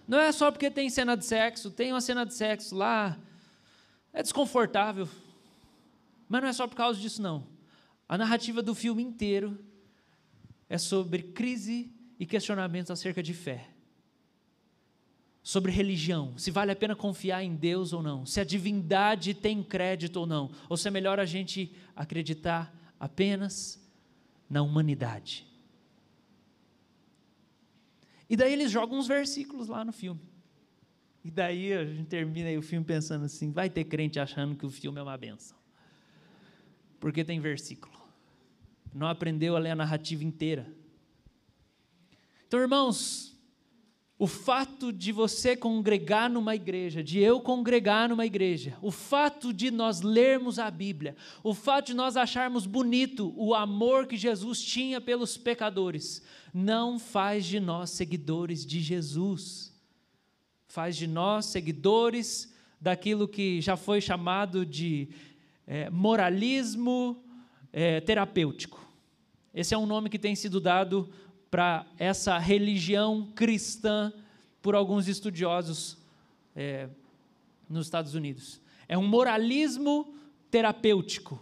Não 0.07 0.19
é 0.19 0.31
só 0.31 0.51
porque 0.51 0.69
tem 0.69 0.91
cena 0.91 1.17
de 1.17 1.25
sexo. 1.25 1.71
Tem 1.71 1.91
uma 1.91 2.01
cena 2.01 2.23
de 2.23 2.35
sexo 2.35 2.75
lá. 2.75 3.17
É 4.13 4.21
desconfortável. 4.21 5.09
Mas 6.29 6.41
não 6.43 6.49
é 6.49 6.53
só 6.53 6.67
por 6.67 6.75
causa 6.75 6.99
disso, 6.99 7.19
não. 7.19 7.47
A 8.07 8.15
narrativa 8.15 8.61
do 8.61 8.75
filme 8.75 9.01
inteiro 9.01 9.57
é 10.69 10.77
sobre 10.77 11.23
crise 11.23 11.91
e 12.19 12.27
questionamentos 12.27 12.91
acerca 12.91 13.23
de 13.23 13.33
fé. 13.33 13.69
Sobre 15.41 15.71
religião, 15.71 16.37
se 16.37 16.51
vale 16.51 16.71
a 16.71 16.75
pena 16.75 16.95
confiar 16.95 17.43
em 17.43 17.55
Deus 17.55 17.91
ou 17.91 18.03
não, 18.03 18.23
se 18.25 18.39
a 18.39 18.43
divindade 18.43 19.33
tem 19.33 19.63
crédito 19.63 20.17
ou 20.17 20.27
não, 20.27 20.51
ou 20.69 20.77
se 20.77 20.87
é 20.87 20.91
melhor 20.91 21.19
a 21.19 21.25
gente 21.25 21.71
acreditar 21.95 22.84
apenas 22.99 23.81
na 24.49 24.61
humanidade. 24.61 25.45
E 28.29 28.35
daí 28.35 28.53
eles 28.53 28.71
jogam 28.71 28.97
uns 28.97 29.07
versículos 29.07 29.67
lá 29.67 29.85
no 29.85 29.93
filme. 29.93 30.21
E 31.23 31.31
daí 31.31 31.73
a 31.73 31.85
gente 31.85 32.07
termina 32.07 32.57
o 32.57 32.61
filme 32.61 32.85
pensando 32.85 33.25
assim: 33.25 33.51
vai 33.51 33.69
ter 33.69 33.85
crente 33.85 34.19
achando 34.19 34.55
que 34.55 34.65
o 34.65 34.69
filme 34.69 34.99
é 34.99 35.03
uma 35.03 35.17
benção. 35.17 35.57
Porque 36.99 37.23
tem 37.23 37.39
versículo. 37.39 37.95
Não 38.93 39.07
aprendeu 39.07 39.55
a 39.55 39.59
ler 39.59 39.71
a 39.71 39.75
narrativa 39.75 40.23
inteira. 40.23 40.71
Então, 42.47 42.59
irmãos, 42.59 43.34
o 44.17 44.27
fato 44.27 44.93
de 44.93 45.11
você 45.11 45.57
congregar 45.57 46.29
numa 46.29 46.55
igreja, 46.55 47.03
de 47.03 47.19
eu 47.19 47.41
congregar 47.41 48.07
numa 48.07 48.25
igreja, 48.25 48.77
o 48.81 48.89
fato 48.89 49.53
de 49.53 49.69
nós 49.69 50.01
lermos 50.01 50.57
a 50.57 50.71
Bíblia, 50.71 51.17
o 51.43 51.53
fato 51.53 51.87
de 51.87 51.93
nós 51.93 52.15
acharmos 52.15 52.65
bonito 52.65 53.33
o 53.35 53.53
amor 53.53 54.07
que 54.07 54.15
Jesus 54.15 54.61
tinha 54.63 55.01
pelos 55.01 55.35
pecadores, 55.35 56.23
não 56.53 56.97
faz 56.97 57.45
de 57.45 57.59
nós 57.59 57.89
seguidores 57.89 58.65
de 58.65 58.79
Jesus. 58.79 59.73
Faz 60.65 60.95
de 60.95 61.07
nós 61.07 61.45
seguidores 61.45 62.53
daquilo 62.79 63.27
que 63.27 63.59
já 63.59 63.75
foi 63.75 63.99
chamado 63.99 64.65
de 64.65 65.09
é, 65.67 65.89
moralismo 65.89 67.23
é, 67.71 67.99
terapêutico. 67.99 68.85
Esse 69.53 69.73
é 69.73 69.77
um 69.77 69.85
nome 69.85 70.09
que 70.09 70.19
tem 70.19 70.35
sido 70.35 70.59
dado 70.59 71.09
para 71.55 71.85
essa 71.97 72.37
religião 72.37 73.31
cristã 73.33 74.11
por 74.61 74.75
alguns 74.75 75.07
estudiosos 75.07 75.97
é, 76.53 76.89
nos 77.69 77.87
Estados 77.87 78.13
Unidos. 78.13 78.59
É 78.89 78.97
um 78.97 79.07
moralismo 79.07 80.13
terapêutico. 80.51 81.41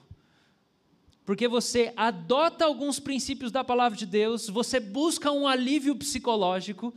Porque 1.26 1.48
você 1.48 1.92
adota 1.98 2.64
alguns 2.64 3.00
princípios 3.00 3.52
da 3.52 3.64
palavra 3.64 3.98
de 3.98 4.06
Deus, 4.06 4.48
você 4.48 4.80
busca 4.80 5.32
um 5.32 5.48
alívio 5.48 5.96
psicológico, 5.96 6.94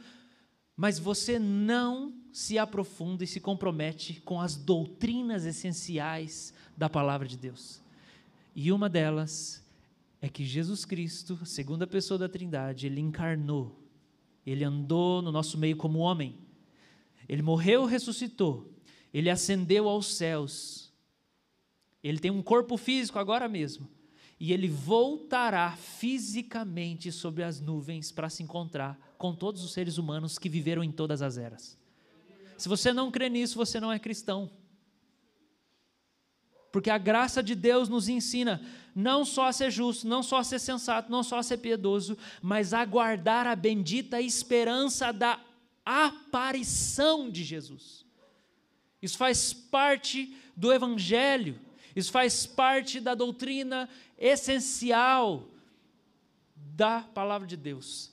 mas 0.77 0.99
você 0.99 1.39
não 1.39 2.13
se 2.31 2.59
aprofunda 2.59 3.25
e 3.25 3.27
se 3.27 3.41
compromete 3.41 4.21
com 4.27 4.43
as 4.43 4.57
doutrinas 4.57 5.47
essenciais 5.47 6.53
da 6.77 6.91
palavra 6.91 7.27
de 7.27 7.39
Deus. 7.39 7.81
E 8.55 8.71
uma 8.71 8.91
delas 8.91 9.66
é 10.21 10.29
que 10.29 10.45
Jesus 10.45 10.85
Cristo, 10.85 11.45
segunda 11.45 11.87
pessoa 11.87 12.19
da 12.19 12.29
Trindade, 12.29 12.87
ele 12.87 13.01
encarnou, 13.01 13.85
ele 14.45 14.65
andou 14.65 15.21
no 15.21 15.31
nosso 15.31 15.59
meio 15.59 15.77
como 15.77 15.99
homem, 15.99 16.39
ele 17.29 17.43
morreu, 17.43 17.85
ressuscitou, 17.85 18.73
ele 19.13 19.29
ascendeu 19.29 19.89
aos 19.89 20.15
céus, 20.15 20.93
ele 22.03 22.19
tem 22.19 22.31
um 22.31 22.43
corpo 22.43 22.77
físico 22.77 23.19
agora 23.19 23.49
mesmo, 23.49 23.89
e 24.39 24.53
ele 24.53 24.69
voltará 24.69 25.77
fisicamente 25.77 27.11
sobre 27.11 27.43
as 27.43 27.61
nuvens 27.61 28.13
para 28.13 28.29
se 28.29 28.43
encontrar 28.43 28.99
com 29.17 29.35
todos 29.35 29.65
os 29.65 29.73
seres 29.73 29.99
humanos 29.99 30.39
que 30.39 30.49
viveram 30.49 30.85
em 30.85 30.93
todas 30.93 31.23
as 31.23 31.39
eras. 31.39 31.79
Se 32.59 32.69
você 32.69 32.93
não 32.93 33.11
crê 33.11 33.29
nisso, 33.29 33.57
você 33.57 33.81
não 33.81 33.93
é 33.93 33.99
cristão. 33.99 34.51
Porque 36.77 36.91
a 36.91 36.99
graça 36.99 37.43
de 37.43 37.55
Deus 37.55 37.89
nos 37.89 38.07
ensina 38.07 38.61
não 38.95 39.25
só 39.25 39.47
a 39.47 39.53
ser 39.55 39.71
justo, 39.71 40.07
não 40.07 40.23
só 40.23 40.41
a 40.41 40.45
ser 40.45 40.59
sensato, 40.59 41.11
não 41.11 41.23
só 41.23 41.39
a 41.39 41.43
ser 41.43 41.57
piedoso, 41.57 42.19
mas 42.43 42.75
a 42.75 42.85
guardar 42.85 43.47
a 43.47 43.57
bendita 43.57 44.21
esperança 44.21 45.11
da 45.11 45.41
aparição 45.83 47.31
de 47.31 47.43
Jesus. 47.43 48.05
Isso 49.01 49.17
faz 49.17 49.55
parte 49.55 50.37
do 50.55 50.71
Evangelho, 50.71 51.59
isso 51.97 52.13
faz 52.13 52.45
parte 52.45 53.01
da 53.01 53.15
doutrina 53.15 53.89
essencial 54.19 55.49
da 56.55 57.01
palavra 57.01 57.47
de 57.47 57.57
Deus. 57.57 58.13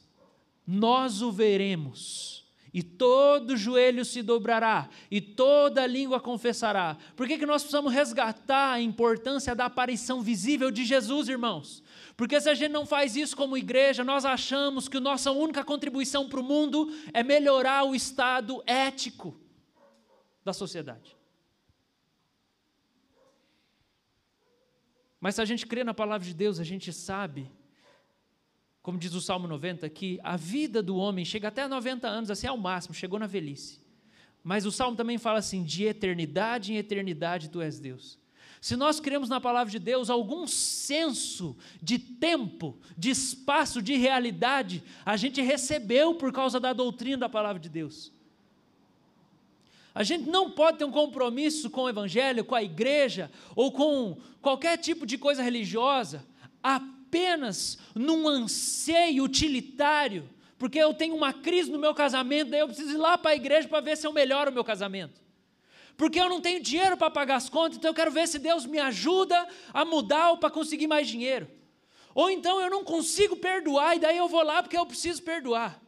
Nós 0.66 1.22
o 1.22 1.34
veremos 1.34 2.33
e 2.74 2.82
todo 2.82 3.56
joelho 3.56 4.04
se 4.04 4.24
dobrará, 4.24 4.90
e 5.12 5.22
toda 5.22 5.86
língua 5.86 6.20
confessará. 6.20 6.98
Por 7.16 7.28
que, 7.28 7.38
que 7.38 7.46
nós 7.46 7.62
precisamos 7.62 7.94
resgatar 7.94 8.74
a 8.74 8.82
importância 8.82 9.54
da 9.54 9.66
aparição 9.66 10.22
visível 10.22 10.72
de 10.72 10.84
Jesus, 10.84 11.30
irmãos? 11.30 11.84
Porque 12.18 12.42
se 12.42 12.50
a 12.50 12.56
gente 12.56 12.72
não 12.72 12.86
faz 12.86 13.16
isso 13.16 13.38
como 13.38 13.58
igreja, 13.58 14.04
nós 14.04 14.26
achamos 14.26 14.88
que 14.88 14.98
a 14.98 15.02
nossa 15.02 15.32
única 15.32 15.64
contribuição 15.64 16.28
para 16.28 16.40
o 16.40 16.44
mundo 16.44 16.92
é 17.14 17.22
melhorar 17.22 17.84
o 17.84 17.94
estado 17.94 18.64
ético 18.66 19.40
da 20.44 20.52
sociedade. 20.52 21.16
Mas 25.20 25.36
se 25.36 25.42
a 25.42 25.46
gente 25.46 25.66
crê 25.66 25.84
na 25.84 25.94
palavra 25.94 26.26
de 26.28 26.34
Deus, 26.34 26.60
a 26.60 26.64
gente 26.64 26.92
sabe 26.92 27.50
como 28.84 29.00
diz 29.00 29.14
o 29.14 29.22
Salmo 29.22 29.48
90, 29.48 29.90
que 29.90 30.20
a 30.22 30.36
vida 30.36 30.84
do 30.84 30.98
homem 30.98 31.24
chega 31.24 31.48
até 31.48 31.66
90 31.66 32.06
anos, 32.06 32.30
assim 32.30 32.48
ao 32.48 32.58
máximo, 32.58 32.94
chegou 32.94 33.18
na 33.18 33.26
velhice. 33.26 33.82
Mas 34.44 34.66
o 34.66 34.72
Salmo 34.74 34.98
também 34.98 35.18
fala 35.18 35.40
assim: 35.40 35.64
de 35.64 35.86
eternidade 35.86 36.74
em 36.74 36.78
eternidade 36.78 37.50
tu 37.50 37.62
és 37.62 37.80
Deus. 37.80 38.20
Se 38.60 38.76
nós 38.76 39.00
cremos 39.00 39.30
na 39.30 39.40
palavra 39.40 39.72
de 39.72 39.80
Deus, 39.80 40.10
algum 40.10 40.46
senso 40.46 41.56
de 41.82 41.98
tempo, 41.98 42.78
de 42.98 43.10
espaço, 43.10 43.82
de 43.82 43.96
realidade, 43.96 44.84
a 45.06 45.16
gente 45.16 45.42
recebeu 45.42 46.16
por 46.16 46.34
causa 46.34 46.60
da 46.60 46.74
doutrina 46.74 47.18
da 47.18 47.30
palavra 47.30 47.62
de 47.62 47.70
Deus. 47.70 48.12
A 49.96 50.04
gente 50.04 50.30
não 50.30 50.52
pode 50.52 50.78
ter 50.78 50.86
um 50.86 50.92
compromisso 50.92 51.70
com 51.70 51.84
o 51.84 51.90
Evangelho, 51.90 52.44
com 52.44 52.56
a 52.56 52.64
igreja, 52.64 53.32
ou 53.56 53.72
com 53.72 54.18
qualquer 54.42 54.78
tipo 54.78 55.06
de 55.06 55.18
coisa 55.18 55.44
religiosa, 55.44 56.26
a 56.62 56.80
apenas 57.14 57.78
num 57.94 58.28
anseio 58.28 59.24
utilitário, 59.24 60.28
porque 60.58 60.80
eu 60.80 60.96
tenho 60.96 61.16
uma 61.16 61.32
crise 61.32 61.70
no 61.70 61.78
meu 61.78 61.94
casamento, 61.94 62.50
daí 62.50 62.62
eu 62.62 62.68
preciso 62.68 62.94
ir 62.94 62.98
lá 62.98 63.18
para 63.20 63.32
a 63.32 63.36
igreja 63.36 63.68
para 63.68 63.82
ver 63.82 63.96
se 63.96 64.08
eu 64.08 64.12
melhoro 64.12 64.50
o 64.50 64.54
meu 64.54 64.64
casamento. 64.64 65.22
Porque 65.96 66.20
eu 66.20 66.28
não 66.28 66.42
tenho 66.42 66.60
dinheiro 66.60 66.98
para 66.98 67.12
pagar 67.12 67.36
as 67.36 67.50
contas, 67.50 67.78
então 67.78 67.92
eu 67.92 67.96
quero 67.96 68.10
ver 68.10 68.28
se 68.28 68.40
Deus 68.40 68.66
me 68.66 68.80
ajuda 68.80 69.48
a 69.72 69.86
mudar 69.86 70.32
ou 70.32 70.38
para 70.40 70.50
conseguir 70.50 70.88
mais 70.88 71.08
dinheiro. 71.08 71.48
Ou 72.16 72.32
então 72.32 72.60
eu 72.60 72.70
não 72.70 72.84
consigo 72.84 73.36
perdoar 73.36 73.96
e 73.96 74.00
daí 74.00 74.18
eu 74.18 74.28
vou 74.28 74.42
lá 74.42 74.64
porque 74.64 74.78
eu 74.78 74.86
preciso 74.86 75.22
perdoar. 75.22 75.80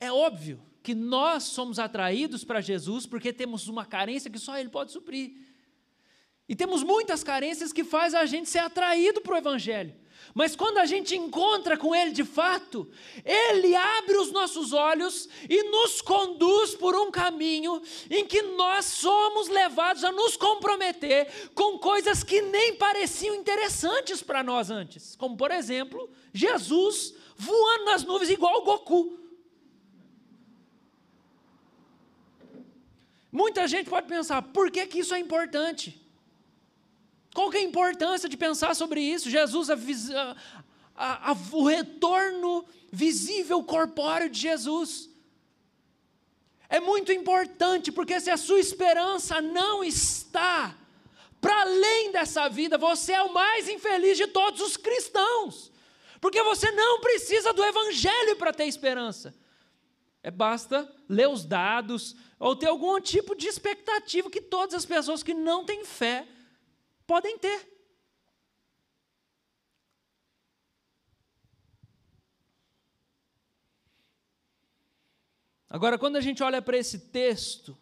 É 0.00 0.10
óbvio 0.10 0.60
que 0.82 0.96
nós 0.96 1.44
somos 1.44 1.78
atraídos 1.78 2.42
para 2.42 2.60
Jesus 2.60 3.06
porque 3.06 3.32
temos 3.32 3.68
uma 3.68 3.84
carência 3.84 4.30
que 4.30 4.38
só 4.38 4.58
Ele 4.58 4.68
pode 4.68 4.90
suprir. 4.90 5.45
E 6.48 6.54
temos 6.54 6.82
muitas 6.82 7.24
carências 7.24 7.72
que 7.72 7.82
faz 7.82 8.14
a 8.14 8.24
gente 8.24 8.48
ser 8.48 8.60
atraído 8.60 9.20
para 9.20 9.34
o 9.34 9.38
Evangelho. 9.38 9.94
Mas 10.34 10.54
quando 10.54 10.78
a 10.78 10.86
gente 10.86 11.16
encontra 11.16 11.76
com 11.76 11.94
Ele 11.94 12.10
de 12.10 12.24
fato, 12.24 12.88
Ele 13.24 13.74
abre 13.74 14.16
os 14.18 14.30
nossos 14.30 14.72
olhos 14.72 15.28
e 15.48 15.62
nos 15.64 16.00
conduz 16.00 16.74
por 16.74 16.94
um 16.94 17.10
caminho 17.10 17.80
em 18.10 18.24
que 18.24 18.42
nós 18.42 18.84
somos 18.84 19.48
levados 19.48 20.04
a 20.04 20.12
nos 20.12 20.36
comprometer 20.36 21.50
com 21.54 21.78
coisas 21.78 22.22
que 22.22 22.42
nem 22.42 22.74
pareciam 22.76 23.34
interessantes 23.34 24.22
para 24.22 24.42
nós 24.42 24.70
antes. 24.70 25.16
Como, 25.16 25.36
por 25.36 25.50
exemplo, 25.50 26.10
Jesus 26.32 27.14
voando 27.36 27.86
nas 27.86 28.04
nuvens 28.04 28.30
igual 28.30 28.58
o 28.58 28.64
Goku. 28.64 29.18
Muita 33.32 33.66
gente 33.66 33.90
pode 33.90 34.06
pensar, 34.06 34.40
por 34.40 34.70
que, 34.70 34.86
que 34.86 35.00
isso 35.00 35.14
é 35.14 35.18
importante? 35.18 36.05
Qual 37.36 37.50
que 37.50 37.58
é 37.58 37.60
a 37.60 37.64
importância 37.64 38.30
de 38.30 38.36
pensar 38.38 38.74
sobre 38.74 38.98
isso? 38.98 39.28
Jesus, 39.28 39.68
a, 39.68 39.76
a, 40.96 41.32
a, 41.32 41.36
o 41.52 41.66
retorno 41.66 42.64
visível, 42.90 43.62
corpóreo 43.62 44.30
de 44.30 44.40
Jesus. 44.40 45.10
É 46.66 46.80
muito 46.80 47.12
importante, 47.12 47.92
porque 47.92 48.18
se 48.20 48.30
a 48.30 48.38
sua 48.38 48.58
esperança 48.58 49.38
não 49.42 49.84
está 49.84 50.74
para 51.38 51.60
além 51.60 52.10
dessa 52.10 52.48
vida, 52.48 52.78
você 52.78 53.12
é 53.12 53.22
o 53.22 53.34
mais 53.34 53.68
infeliz 53.68 54.16
de 54.16 54.28
todos 54.28 54.62
os 54.62 54.78
cristãos, 54.78 55.70
porque 56.22 56.42
você 56.42 56.70
não 56.70 57.00
precisa 57.00 57.52
do 57.52 57.62
Evangelho 57.62 58.36
para 58.36 58.50
ter 58.50 58.64
esperança. 58.64 59.34
É 60.22 60.30
basta 60.30 60.90
ler 61.06 61.28
os 61.28 61.44
dados 61.44 62.16
ou 62.38 62.56
ter 62.56 62.68
algum 62.68 62.98
tipo 62.98 63.34
de 63.34 63.46
expectativa 63.46 64.30
que 64.30 64.40
todas 64.40 64.74
as 64.74 64.86
pessoas 64.86 65.22
que 65.22 65.34
não 65.34 65.66
têm 65.66 65.84
fé 65.84 66.26
podem 67.06 67.38
ter. 67.38 67.76
Agora, 75.68 75.98
quando 75.98 76.16
a 76.16 76.20
gente 76.20 76.42
olha 76.42 76.62
para 76.62 76.76
esse 76.76 76.98
texto, 77.10 77.76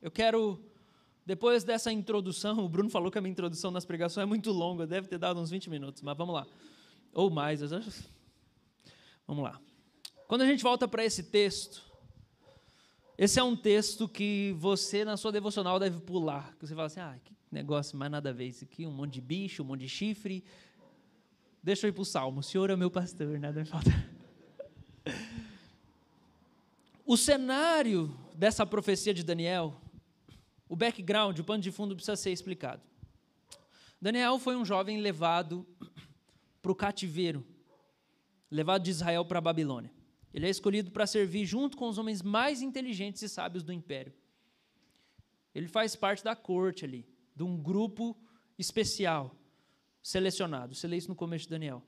eu 0.00 0.10
quero, 0.10 0.64
depois 1.26 1.62
dessa 1.62 1.92
introdução, 1.92 2.58
o 2.64 2.68
Bruno 2.68 2.88
falou 2.90 3.10
que 3.10 3.18
a 3.18 3.20
minha 3.20 3.32
introdução 3.32 3.70
nas 3.70 3.84
pregações 3.84 4.22
é 4.22 4.26
muito 4.26 4.50
longa, 4.50 4.86
deve 4.86 5.08
ter 5.08 5.18
dado 5.18 5.40
uns 5.40 5.50
20 5.50 5.68
minutos, 5.68 6.02
mas 6.02 6.16
vamos 6.16 6.34
lá. 6.34 6.46
Ou 7.12 7.30
mais, 7.30 7.60
vamos 9.26 9.44
lá. 9.44 9.60
Quando 10.26 10.42
a 10.42 10.46
gente 10.46 10.62
volta 10.62 10.88
para 10.88 11.04
esse 11.04 11.24
texto, 11.24 11.82
esse 13.18 13.38
é 13.38 13.42
um 13.42 13.54
texto 13.54 14.08
que 14.08 14.54
você, 14.58 15.04
na 15.04 15.16
sua 15.16 15.30
devocional, 15.30 15.78
deve 15.78 16.00
pular. 16.00 16.54
Que 16.54 16.66
você 16.66 16.74
fala 16.74 16.86
assim: 16.86 17.00
ah, 17.00 17.18
que 17.22 17.34
negócio, 17.54 17.96
mais 17.96 18.10
nada 18.10 18.30
a 18.30 18.32
ver. 18.32 18.46
Isso 18.48 18.64
aqui, 18.64 18.86
um 18.86 18.92
monte 18.92 19.14
de 19.14 19.20
bicho, 19.20 19.62
um 19.62 19.66
monte 19.66 19.80
de 19.80 19.88
chifre. 19.88 20.44
Deixa 21.62 21.86
eu 21.86 21.90
ir 21.90 21.92
para 21.92 22.02
o 22.02 22.04
salmo. 22.04 22.40
O 22.40 22.42
Senhor 22.42 22.70
é 22.70 22.76
meu 22.76 22.90
pastor, 22.90 23.38
nada 23.38 23.60
me 23.60 23.66
falta. 23.66 23.90
O 27.04 27.16
cenário 27.16 28.16
dessa 28.34 28.64
profecia 28.64 29.12
de 29.12 29.22
Daniel, 29.22 29.80
o 30.68 30.76
background, 30.76 31.38
o 31.38 31.44
pano 31.44 31.62
de 31.62 31.70
fundo 31.70 31.94
precisa 31.94 32.16
ser 32.16 32.30
explicado. 32.30 32.80
Daniel 34.00 34.38
foi 34.38 34.56
um 34.56 34.64
jovem 34.64 34.98
levado 34.98 35.66
para 36.60 36.72
o 36.72 36.74
cativeiro, 36.74 37.44
levado 38.50 38.82
de 38.82 38.90
Israel 38.90 39.24
para 39.24 39.38
a 39.38 39.42
Babilônia. 39.42 39.92
Ele 40.32 40.46
é 40.46 40.50
escolhido 40.50 40.90
para 40.90 41.06
servir 41.06 41.44
junto 41.44 41.76
com 41.76 41.88
os 41.88 41.98
homens 41.98 42.22
mais 42.22 42.62
inteligentes 42.62 43.20
e 43.22 43.28
sábios 43.28 43.62
do 43.62 43.72
império. 43.72 44.12
Ele 45.54 45.68
faz 45.68 45.94
parte 45.94 46.24
da 46.24 46.34
corte 46.34 46.84
ali, 46.84 47.06
de 47.34 47.42
um 47.42 47.56
grupo 47.56 48.16
especial, 48.58 49.36
selecionado. 50.02 50.74
Você 50.74 50.86
lê 50.86 50.96
isso 50.96 51.08
no 51.08 51.16
começo 51.16 51.44
de 51.44 51.50
Daniel. 51.50 51.82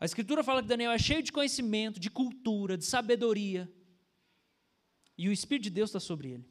A 0.00 0.04
Escritura 0.04 0.44
fala 0.44 0.62
que 0.62 0.68
Daniel 0.68 0.92
é 0.92 0.98
cheio 0.98 1.22
de 1.22 1.32
conhecimento, 1.32 1.98
de 1.98 2.10
cultura, 2.10 2.76
de 2.76 2.84
sabedoria. 2.84 3.70
E 5.16 5.28
o 5.28 5.32
Espírito 5.32 5.64
de 5.64 5.70
Deus 5.70 5.90
está 5.90 6.00
sobre 6.00 6.30
ele. 6.30 6.48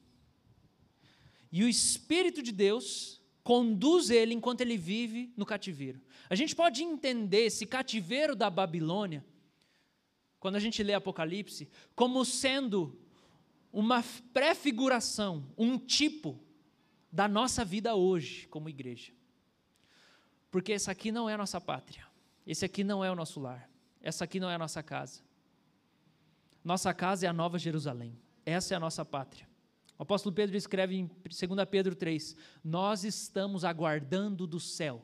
E 1.52 1.64
o 1.64 1.70
Espírito 1.70 2.44
de 2.44 2.52
Deus 2.52 3.22
conduz 3.44 4.10
ele 4.10 4.34
enquanto 4.34 4.60
ele 4.60 4.78
vive 4.78 5.34
no 5.38 5.46
cativeiro. 5.46 6.02
A 6.30 6.36
gente 6.36 6.54
pode 6.54 6.84
entender 6.84 7.46
esse 7.46 7.66
cativeiro 7.66 8.36
da 8.36 8.50
Babilônia 8.50 9.26
quando 10.40 10.58
a 10.58 10.60
gente 10.60 10.84
lê 10.84 10.94
Apocalipse, 10.94 11.70
como 11.96 12.24
sendo 12.26 13.00
uma 13.72 14.04
prefiguração, 14.34 15.52
um 15.58 15.78
tipo 15.78 16.40
da 17.18 17.28
nossa 17.28 17.66
vida 17.66 17.96
hoje 17.96 18.48
como 18.48 18.70
igreja. 18.70 19.12
Porque 20.52 20.72
essa 20.72 20.92
aqui 20.92 21.12
não 21.12 21.28
é 21.28 21.34
a 21.34 21.38
nossa 21.40 21.60
pátria, 21.60 22.06
esse 22.46 22.64
aqui 22.64 22.84
não 22.84 23.04
é 23.04 23.12
o 23.12 23.16
nosso 23.16 23.40
lar, 23.40 23.68
essa 24.00 24.24
aqui 24.26 24.40
não 24.40 24.48
é 24.52 24.54
a 24.54 24.60
nossa 24.60 24.84
casa. 24.84 25.24
Nossa 26.64 26.94
casa 26.94 27.26
é 27.26 27.30
a 27.30 27.34
Nova 27.34 27.58
Jerusalém, 27.58 28.16
essa 28.46 28.76
é 28.76 28.78
a 28.78 28.80
nossa 28.80 29.04
pátria. 29.04 29.50
O 29.98 30.04
apóstolo 30.04 30.36
Pedro 30.36 30.56
escreve 30.56 30.96
em 30.96 31.08
2 31.08 31.68
Pedro 31.72 31.96
3: 31.96 32.36
Nós 32.64 33.04
estamos 33.04 33.66
aguardando 33.66 34.46
do 34.46 34.60
céu 34.60 35.04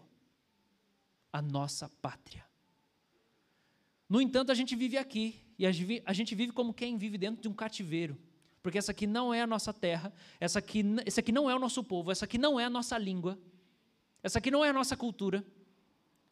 a 1.31 1.41
nossa 1.41 1.89
pátria. 1.99 2.45
No 4.07 4.21
entanto, 4.21 4.51
a 4.51 4.55
gente 4.55 4.75
vive 4.75 4.99
aqui, 4.99 5.41
e 5.57 5.65
a 5.65 6.13
gente 6.13 6.35
vive 6.35 6.51
como 6.51 6.75
quem 6.75 6.95
vive 6.95 7.17
dentro 7.17 7.41
de 7.41 7.47
um 7.47 7.53
cativeiro. 7.53 8.15
Porque 8.63 8.77
essa 8.77 8.91
aqui 8.91 9.05
não 9.05 9.33
é 9.33 9.41
a 9.41 9.47
nossa 9.47 9.73
terra, 9.73 10.11
essa 10.39 10.59
aqui, 10.59 10.85
esse 11.05 11.19
aqui 11.19 11.33
não 11.33 11.49
é 11.49 11.55
o 11.55 11.59
nosso 11.59 11.83
povo, 11.83 12.11
essa 12.11 12.23
aqui 12.23 12.37
não 12.37 12.57
é 12.57 12.63
a 12.63 12.69
nossa 12.69 12.97
língua, 12.97 13.37
essa 14.23 14.39
aqui 14.39 14.49
não 14.49 14.63
é 14.63 14.69
a 14.69 14.73
nossa 14.73 14.95
cultura, 14.95 15.45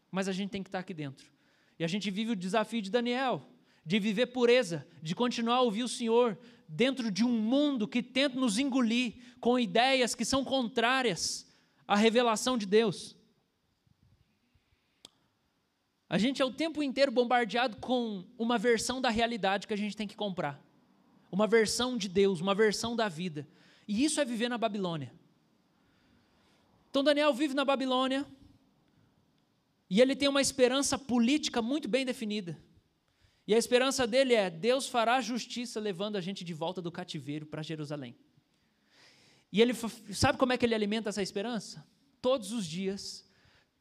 mas 0.09 0.29
a 0.29 0.31
gente 0.31 0.49
tem 0.49 0.63
que 0.63 0.69
estar 0.69 0.79
aqui 0.79 0.93
dentro. 0.93 1.29
E 1.77 1.83
a 1.83 1.87
gente 1.87 2.09
vive 2.09 2.31
o 2.31 2.35
desafio 2.35 2.81
de 2.81 2.89
Daniel, 2.89 3.45
de 3.85 3.99
viver 3.99 4.27
pureza, 4.27 4.87
de 5.03 5.13
continuar 5.13 5.55
a 5.55 5.61
ouvir 5.61 5.83
o 5.83 5.89
Senhor 5.89 6.39
dentro 6.69 7.11
de 7.11 7.25
um 7.25 7.37
mundo 7.37 7.85
que 7.85 8.01
tenta 8.01 8.39
nos 8.39 8.57
engolir 8.57 9.15
com 9.41 9.59
ideias 9.59 10.15
que 10.15 10.23
são 10.23 10.45
contrárias 10.45 11.45
à 11.85 11.97
revelação 11.97 12.57
de 12.57 12.65
Deus. 12.65 13.17
A 16.07 16.17
gente 16.17 16.41
é 16.41 16.45
o 16.45 16.51
tempo 16.53 16.81
inteiro 16.81 17.11
bombardeado 17.11 17.75
com 17.77 18.23
uma 18.37 18.57
versão 18.57 19.01
da 19.01 19.09
realidade 19.09 19.67
que 19.67 19.73
a 19.73 19.77
gente 19.77 19.97
tem 19.97 20.07
que 20.07 20.15
comprar. 20.15 20.70
Uma 21.31 21.47
versão 21.47 21.97
de 21.97 22.09
Deus, 22.09 22.41
uma 22.41 22.53
versão 22.53 22.95
da 22.95 23.07
vida. 23.07 23.47
E 23.87 24.03
isso 24.03 24.19
é 24.19 24.25
viver 24.25 24.49
na 24.49 24.57
Babilônia. 24.57 25.13
Então 26.89 27.03
Daniel 27.03 27.33
vive 27.33 27.53
na 27.53 27.63
Babilônia 27.63 28.25
e 29.89 30.01
ele 30.01 30.15
tem 30.15 30.27
uma 30.27 30.41
esperança 30.41 30.97
política 30.97 31.61
muito 31.61 31.87
bem 31.87 32.05
definida. 32.05 32.57
E 33.47 33.55
a 33.55 33.57
esperança 33.57 34.05
dele 34.05 34.33
é: 34.33 34.49
Deus 34.49 34.87
fará 34.87 35.19
justiça 35.21 35.79
levando 35.79 36.15
a 36.15 36.21
gente 36.21 36.43
de 36.43 36.53
volta 36.53 36.81
do 36.81 36.91
cativeiro 36.91 37.45
para 37.45 37.61
Jerusalém. 37.61 38.15
E 39.51 39.61
ele 39.61 39.73
sabe 40.13 40.37
como 40.37 40.53
é 40.53 40.57
que 40.57 40.65
ele 40.65 40.75
alimenta 40.75 41.09
essa 41.09 41.21
esperança? 41.21 41.85
Todos 42.21 42.51
os 42.51 42.65
dias, 42.65 43.25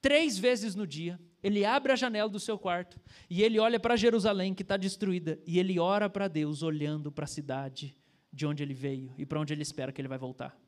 três 0.01 0.39
vezes 0.39 0.75
no 0.75 0.87
dia, 0.87 1.21
ele 1.42 1.64
abre 1.64 1.92
a 1.92 1.96
janela 1.96 2.29
do 2.29 2.38
seu 2.38 2.59
quarto 2.59 3.00
e 3.29 3.42
ele 3.42 3.59
olha 3.59 3.81
para 3.81 3.96
Jerusalém 3.96 4.55
que 4.55 4.62
está 4.62 4.76
destruída 4.76 5.40
e 5.46 5.59
ele 5.59 5.79
ora 5.79 6.09
para 6.09 6.29
Deus 6.29 6.62
olhando 6.62 7.11
para 7.11 7.24
a 7.24 7.29
cidade 7.29 7.96
de 8.33 8.46
onde 8.46 8.62
ele 8.62 8.74
veio 8.74 9.12
e 9.16 9.24
para 9.24 9.40
onde 9.40 9.53
ele 9.53 9.62
espera 9.62 9.92
que 9.92 10.00
ele 10.00 10.09
vai 10.09 10.18
voltar. 10.18 10.59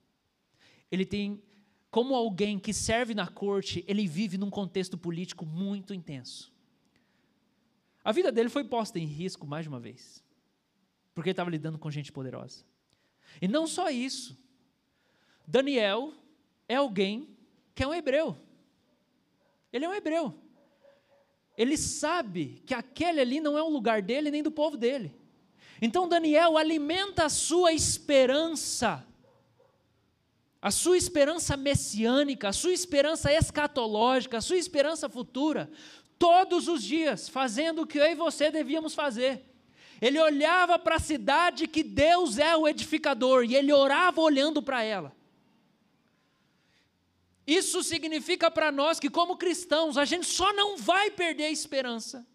Ele 0.91 1.05
tem, 1.05 1.43
como 1.91 2.15
alguém 2.15 2.59
que 2.59 2.73
serve 2.73 3.15
na 3.15 3.27
corte, 3.27 3.85
ele 3.87 4.07
vive 4.07 4.39
num 4.39 4.51
contexto 4.51 4.97
político 4.97 5.45
muito 5.45 5.95
intenso. 5.95 6.53
A 8.05 8.11
vida 8.11 8.33
dele 8.33 8.49
foi 8.49 8.65
posta 8.65 8.99
em 8.99 9.07
risco 9.07 9.47
mais 9.47 9.65
de 9.65 9.69
uma 9.69 9.79
vez, 9.79 10.25
porque 11.15 11.29
ele 11.29 11.35
estava 11.35 11.51
lidando 11.51 11.79
com 11.79 11.91
gente 11.91 12.11
poderosa. 12.11 12.65
E 13.41 13.47
não 13.47 13.67
só 13.67 13.91
isso, 13.91 14.37
Daniel 15.47 16.13
é 16.69 16.77
alguém 16.77 17.29
que 17.75 17.83
é 17.83 17.87
um 17.87 17.95
hebreu. 17.95 18.37
Ele 19.73 19.85
é 19.85 19.89
um 19.89 19.95
hebreu. 19.95 20.42
Ele 21.57 21.77
sabe 21.77 22.63
que 22.67 22.75
aquele 22.75 23.21
ali 23.21 23.41
não 23.41 23.57
é 23.57 23.63
o 23.63 23.69
lugar 23.69 24.01
dele 24.03 24.31
nem 24.31 24.43
do 24.43 24.51
povo 24.51 24.77
dele. 24.77 25.15
Então 25.81 26.09
Daniel 26.09 26.57
alimenta 26.57 27.25
a 27.25 27.29
sua 27.29 27.73
esperança, 27.73 29.05
a 30.61 30.71
sua 30.71 30.97
esperança 30.97 31.57
messiânica, 31.57 32.49
a 32.49 32.53
sua 32.53 32.73
esperança 32.73 33.33
escatológica, 33.33 34.39
a 34.39 34.41
sua 34.41 34.57
esperança 34.57 35.09
futura, 35.09 35.71
todos 36.19 36.69
os 36.69 36.83
dias, 36.83 37.29
fazendo 37.29 37.83
o 37.83 37.87
que 37.87 37.99
eu 37.99 38.05
e 38.05 38.15
você 38.15 38.51
devíamos 38.51 38.95
fazer. 38.95 39.45
Ele 40.01 40.21
olhava 40.21 40.79
para 40.79 40.97
a 40.97 41.01
cidade 41.01 41.67
que 41.67 41.83
Deus 41.83 42.39
é 42.39 42.57
o 42.57 42.67
edificador 42.67 43.45
e 43.45 43.55
ele 43.55 43.73
orava 43.73 44.21
olhando 44.21 44.63
para 44.63 44.83
ela. 44.83 45.13
Isso 47.47 47.83
significa 47.83 48.51
para 48.51 48.71
nós 48.71 49.01
que, 49.01 49.11
como 49.11 49.37
cristãos, 49.37 49.97
a 49.97 50.05
gente 50.05 50.27
só 50.27 50.53
não 50.53 50.77
vai 50.77 51.11
perder 51.11 51.45
a 51.45 51.51
esperança, 51.51 52.27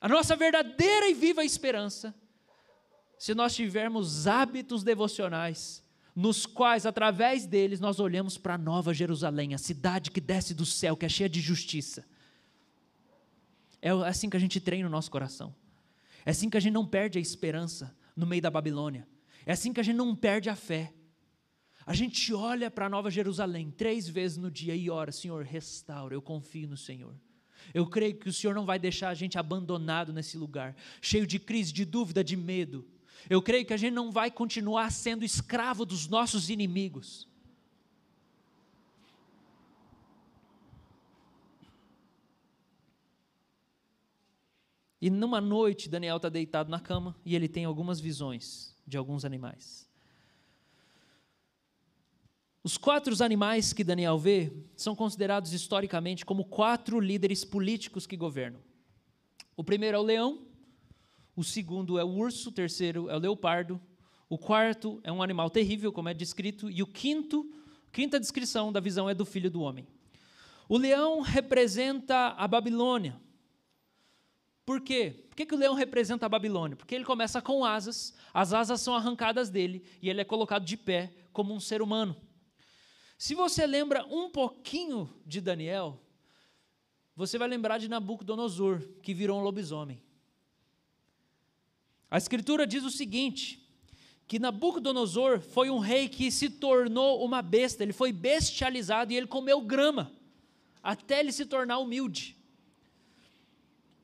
a 0.00 0.08
nossa 0.08 0.34
verdadeira 0.34 1.08
e 1.08 1.14
viva 1.14 1.44
esperança, 1.44 2.14
se 3.16 3.34
nós 3.34 3.54
tivermos 3.54 4.26
hábitos 4.26 4.82
devocionais, 4.82 5.84
nos 6.14 6.44
quais, 6.44 6.84
através 6.84 7.46
deles, 7.46 7.78
nós 7.78 8.00
olhamos 8.00 8.36
para 8.36 8.54
a 8.54 8.58
Nova 8.58 8.92
Jerusalém, 8.92 9.54
a 9.54 9.58
cidade 9.58 10.10
que 10.10 10.20
desce 10.20 10.52
do 10.52 10.66
céu, 10.66 10.96
que 10.96 11.06
é 11.06 11.08
cheia 11.08 11.28
de 11.28 11.40
justiça. 11.40 12.04
É 13.80 13.90
assim 13.90 14.28
que 14.28 14.36
a 14.36 14.40
gente 14.40 14.60
treina 14.60 14.88
o 14.88 14.90
nosso 14.90 15.10
coração. 15.10 15.54
É 16.24 16.30
assim 16.30 16.50
que 16.50 16.56
a 16.56 16.60
gente 16.60 16.72
não 16.72 16.86
perde 16.86 17.18
a 17.18 17.22
esperança 17.22 17.96
no 18.16 18.26
meio 18.26 18.42
da 18.42 18.50
Babilônia. 18.50 19.06
É 19.46 19.52
assim 19.52 19.72
que 19.72 19.80
a 19.80 19.82
gente 19.82 19.96
não 19.96 20.14
perde 20.14 20.50
a 20.50 20.54
fé. 20.54 20.92
A 21.84 21.94
gente 21.94 22.32
olha 22.32 22.70
para 22.70 22.88
Nova 22.88 23.10
Jerusalém 23.10 23.70
três 23.70 24.08
vezes 24.08 24.36
no 24.36 24.50
dia 24.50 24.74
e 24.74 24.88
ora: 24.88 25.10
Senhor, 25.10 25.44
restaura, 25.44 26.14
eu 26.14 26.22
confio 26.22 26.68
no 26.68 26.76
Senhor. 26.76 27.14
Eu 27.72 27.86
creio 27.86 28.16
que 28.16 28.28
o 28.28 28.32
Senhor 28.32 28.54
não 28.54 28.66
vai 28.66 28.78
deixar 28.78 29.08
a 29.08 29.14
gente 29.14 29.38
abandonado 29.38 30.12
nesse 30.12 30.36
lugar, 30.36 30.76
cheio 31.00 31.26
de 31.26 31.38
crise, 31.38 31.72
de 31.72 31.84
dúvida, 31.84 32.22
de 32.22 32.36
medo. 32.36 32.86
Eu 33.30 33.40
creio 33.40 33.64
que 33.64 33.72
a 33.72 33.76
gente 33.76 33.94
não 33.94 34.10
vai 34.10 34.30
continuar 34.30 34.90
sendo 34.90 35.24
escravo 35.24 35.84
dos 35.84 36.08
nossos 36.08 36.50
inimigos. 36.50 37.28
E 45.00 45.10
numa 45.10 45.40
noite, 45.40 45.88
Daniel 45.88 46.16
está 46.16 46.28
deitado 46.28 46.70
na 46.70 46.78
cama 46.78 47.16
e 47.24 47.34
ele 47.34 47.48
tem 47.48 47.64
algumas 47.64 47.98
visões 47.98 48.76
de 48.86 48.96
alguns 48.96 49.24
animais. 49.24 49.91
Os 52.64 52.76
quatro 52.76 53.12
animais 53.24 53.72
que 53.72 53.82
Daniel 53.82 54.16
vê 54.16 54.52
são 54.76 54.94
considerados 54.94 55.52
historicamente 55.52 56.24
como 56.24 56.44
quatro 56.44 57.00
líderes 57.00 57.44
políticos 57.44 58.06
que 58.06 58.16
governam. 58.16 58.60
O 59.56 59.64
primeiro 59.64 59.96
é 59.96 60.00
o 60.00 60.04
leão, 60.04 60.46
o 61.34 61.42
segundo 61.42 61.98
é 61.98 62.04
o 62.04 62.08
urso, 62.08 62.50
o 62.50 62.52
terceiro 62.52 63.10
é 63.10 63.16
o 63.16 63.18
leopardo, 63.18 63.80
o 64.28 64.38
quarto 64.38 65.00
é 65.02 65.10
um 65.10 65.22
animal 65.22 65.50
terrível, 65.50 65.92
como 65.92 66.08
é 66.08 66.14
descrito, 66.14 66.70
e 66.70 66.84
o 66.84 66.86
quinto, 66.86 67.52
quinta 67.90 68.20
descrição 68.20 68.72
da 68.72 68.78
visão 68.78 69.10
é 69.10 69.14
do 69.14 69.24
filho 69.24 69.50
do 69.50 69.60
homem. 69.60 69.86
O 70.68 70.78
leão 70.78 71.20
representa 71.20 72.28
a 72.28 72.46
Babilônia. 72.46 73.20
Por 74.64 74.80
quê? 74.80 75.26
Por 75.28 75.34
que, 75.34 75.46
que 75.46 75.54
o 75.54 75.58
leão 75.58 75.74
representa 75.74 76.26
a 76.26 76.28
Babilônia? 76.28 76.76
Porque 76.76 76.94
ele 76.94 77.04
começa 77.04 77.42
com 77.42 77.64
asas, 77.64 78.14
as 78.32 78.52
asas 78.52 78.80
são 78.80 78.94
arrancadas 78.94 79.50
dele 79.50 79.84
e 80.00 80.08
ele 80.08 80.20
é 80.20 80.24
colocado 80.24 80.64
de 80.64 80.76
pé 80.76 81.12
como 81.32 81.52
um 81.52 81.58
ser 81.58 81.82
humano. 81.82 82.16
Se 83.22 83.36
você 83.36 83.68
lembra 83.68 84.04
um 84.06 84.28
pouquinho 84.28 85.08
de 85.24 85.40
Daniel, 85.40 85.96
você 87.14 87.38
vai 87.38 87.46
lembrar 87.46 87.78
de 87.78 87.88
Nabucodonosor, 87.88 88.82
que 89.00 89.14
virou 89.14 89.38
um 89.38 89.44
lobisomem. 89.44 90.02
A 92.10 92.18
Escritura 92.18 92.66
diz 92.66 92.82
o 92.82 92.90
seguinte: 92.90 93.64
que 94.26 94.40
Nabucodonosor 94.40 95.38
foi 95.38 95.70
um 95.70 95.78
rei 95.78 96.08
que 96.08 96.32
se 96.32 96.50
tornou 96.50 97.24
uma 97.24 97.40
besta, 97.42 97.84
ele 97.84 97.92
foi 97.92 98.10
bestializado 98.12 99.12
e 99.12 99.16
ele 99.16 99.28
comeu 99.28 99.60
grama, 99.60 100.12
até 100.82 101.20
ele 101.20 101.30
se 101.30 101.46
tornar 101.46 101.78
humilde. 101.78 102.36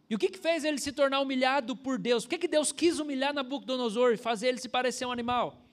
E 0.08 0.14
o 0.14 0.18
que, 0.18 0.28
que 0.28 0.38
fez 0.38 0.62
ele 0.62 0.78
se 0.78 0.92
tornar 0.92 1.18
humilhado 1.18 1.74
por 1.74 1.98
Deus? 1.98 2.24
Por 2.24 2.30
que, 2.30 2.38
que 2.38 2.46
Deus 2.46 2.70
quis 2.70 3.00
humilhar 3.00 3.34
Nabucodonosor 3.34 4.12
e 4.12 4.16
fazer 4.16 4.46
ele 4.46 4.60
se 4.60 4.68
parecer 4.68 5.06
um 5.06 5.10
animal? 5.10 5.67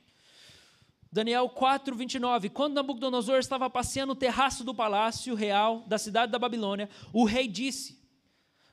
Daniel 1.16 1.48
4, 1.48 1.96
29. 1.96 2.50
Quando 2.50 2.74
Nabucodonosor 2.74 3.40
estava 3.40 3.70
passeando 3.70 4.14
no 4.14 4.20
terraço 4.20 4.66
do 4.66 4.76
palácio 4.76 5.34
real 5.34 5.86
da 5.88 5.98
cidade 5.98 6.30
da 6.30 6.38
Babilônia, 6.38 6.90
o 7.14 7.24
rei 7.24 7.48
disse: 7.48 7.98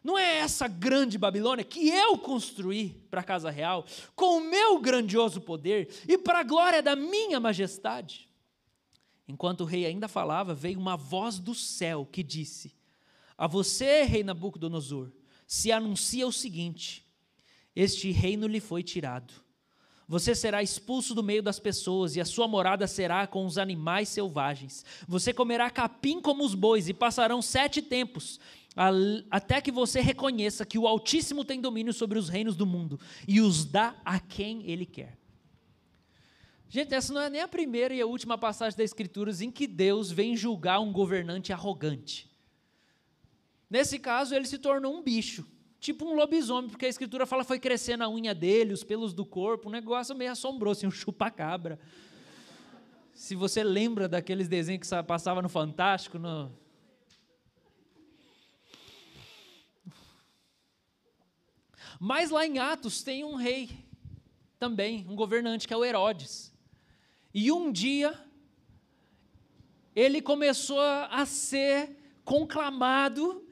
Não 0.02 0.18
é 0.18 0.38
essa 0.38 0.66
grande 0.66 1.16
Babilônia 1.16 1.64
que 1.64 1.88
eu 1.88 2.18
construí 2.18 3.06
para 3.08 3.20
a 3.20 3.24
casa 3.24 3.48
real, 3.48 3.86
com 4.16 4.38
o 4.38 4.40
meu 4.40 4.80
grandioso 4.80 5.40
poder 5.40 5.88
e 6.08 6.18
para 6.18 6.40
a 6.40 6.42
glória 6.42 6.82
da 6.82 6.96
minha 6.96 7.38
majestade? 7.38 8.28
Enquanto 9.28 9.60
o 9.60 9.64
rei 9.64 9.86
ainda 9.86 10.08
falava, 10.08 10.52
veio 10.52 10.80
uma 10.80 10.96
voz 10.96 11.38
do 11.38 11.54
céu 11.54 12.04
que 12.10 12.24
disse: 12.24 12.74
A 13.38 13.46
você, 13.46 14.02
rei 14.02 14.24
Nabucodonosor, 14.24 15.12
se 15.46 15.70
anuncia 15.70 16.26
o 16.26 16.32
seguinte: 16.32 17.06
Este 17.76 18.10
reino 18.10 18.48
lhe 18.48 18.58
foi 18.58 18.82
tirado 18.82 19.32
você 20.12 20.34
será 20.34 20.62
expulso 20.62 21.14
do 21.14 21.22
meio 21.22 21.42
das 21.42 21.58
pessoas, 21.58 22.16
e 22.16 22.20
a 22.20 22.26
sua 22.26 22.46
morada 22.46 22.86
será 22.86 23.26
com 23.26 23.46
os 23.46 23.56
animais 23.56 24.10
selvagens. 24.10 24.84
Você 25.08 25.32
comerá 25.32 25.70
capim 25.70 26.20
como 26.20 26.44
os 26.44 26.54
bois, 26.54 26.86
e 26.86 26.92
passarão 26.92 27.40
sete 27.40 27.80
tempos, 27.80 28.38
até 29.30 29.58
que 29.62 29.72
você 29.72 30.02
reconheça 30.02 30.66
que 30.66 30.78
o 30.78 30.86
Altíssimo 30.86 31.46
tem 31.46 31.62
domínio 31.62 31.94
sobre 31.94 32.18
os 32.18 32.28
reinos 32.28 32.54
do 32.54 32.66
mundo, 32.66 33.00
e 33.26 33.40
os 33.40 33.64
dá 33.64 33.96
a 34.04 34.20
quem 34.20 34.70
Ele 34.70 34.84
quer. 34.84 35.16
Gente, 36.68 36.92
essa 36.92 37.10
não 37.10 37.22
é 37.22 37.30
nem 37.30 37.40
a 37.40 37.48
primeira 37.48 37.94
e 37.94 38.00
a 38.02 38.06
última 38.06 38.36
passagem 38.36 38.76
das 38.76 38.90
Escrituras 38.90 39.40
em 39.40 39.50
que 39.50 39.66
Deus 39.66 40.10
vem 40.10 40.36
julgar 40.36 40.80
um 40.80 40.92
governante 40.92 41.54
arrogante. 41.54 42.30
Nesse 43.70 43.98
caso, 43.98 44.34
ele 44.34 44.44
se 44.44 44.58
tornou 44.58 44.94
um 44.94 45.02
bicho 45.02 45.46
tipo 45.82 46.04
um 46.04 46.14
lobisomem, 46.14 46.70
porque 46.70 46.86
a 46.86 46.88
escritura 46.88 47.26
fala 47.26 47.42
foi 47.42 47.58
crescendo 47.58 48.04
a 48.04 48.08
unha 48.08 48.32
dele, 48.32 48.72
os 48.72 48.84
pelos 48.84 49.12
do 49.12 49.26
corpo, 49.26 49.68
um 49.68 49.72
negócio 49.72 50.14
meio 50.14 50.30
assombroso, 50.30 50.78
assim, 50.78 50.86
um 50.86 50.92
chupa-cabra. 50.92 51.76
Se 53.12 53.34
você 53.34 53.64
lembra 53.64 54.08
daqueles 54.08 54.46
desenhos 54.46 54.88
que 54.88 55.02
passava 55.02 55.42
no 55.42 55.48
Fantástico, 55.48 56.20
no... 56.20 56.52
Mas 61.98 62.30
lá 62.30 62.46
em 62.46 62.60
Atos 62.60 63.02
tem 63.02 63.24
um 63.24 63.34
rei 63.34 63.68
também, 64.60 65.04
um 65.08 65.16
governante, 65.16 65.66
que 65.66 65.74
é 65.74 65.76
o 65.76 65.84
Herodes. 65.84 66.54
E 67.34 67.50
um 67.50 67.72
dia, 67.72 68.18
ele 69.96 70.22
começou 70.22 70.80
a 70.80 71.26
ser 71.26 72.20
conclamado 72.24 73.44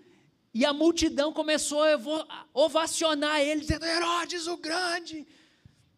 e 0.52 0.64
a 0.64 0.72
multidão 0.72 1.32
começou 1.32 1.82
a 1.82 2.46
ovacionar 2.52 3.40
ele, 3.40 3.60
dizendo: 3.60 3.84
Herodes 3.84 4.46
o 4.46 4.56
Grande. 4.56 5.26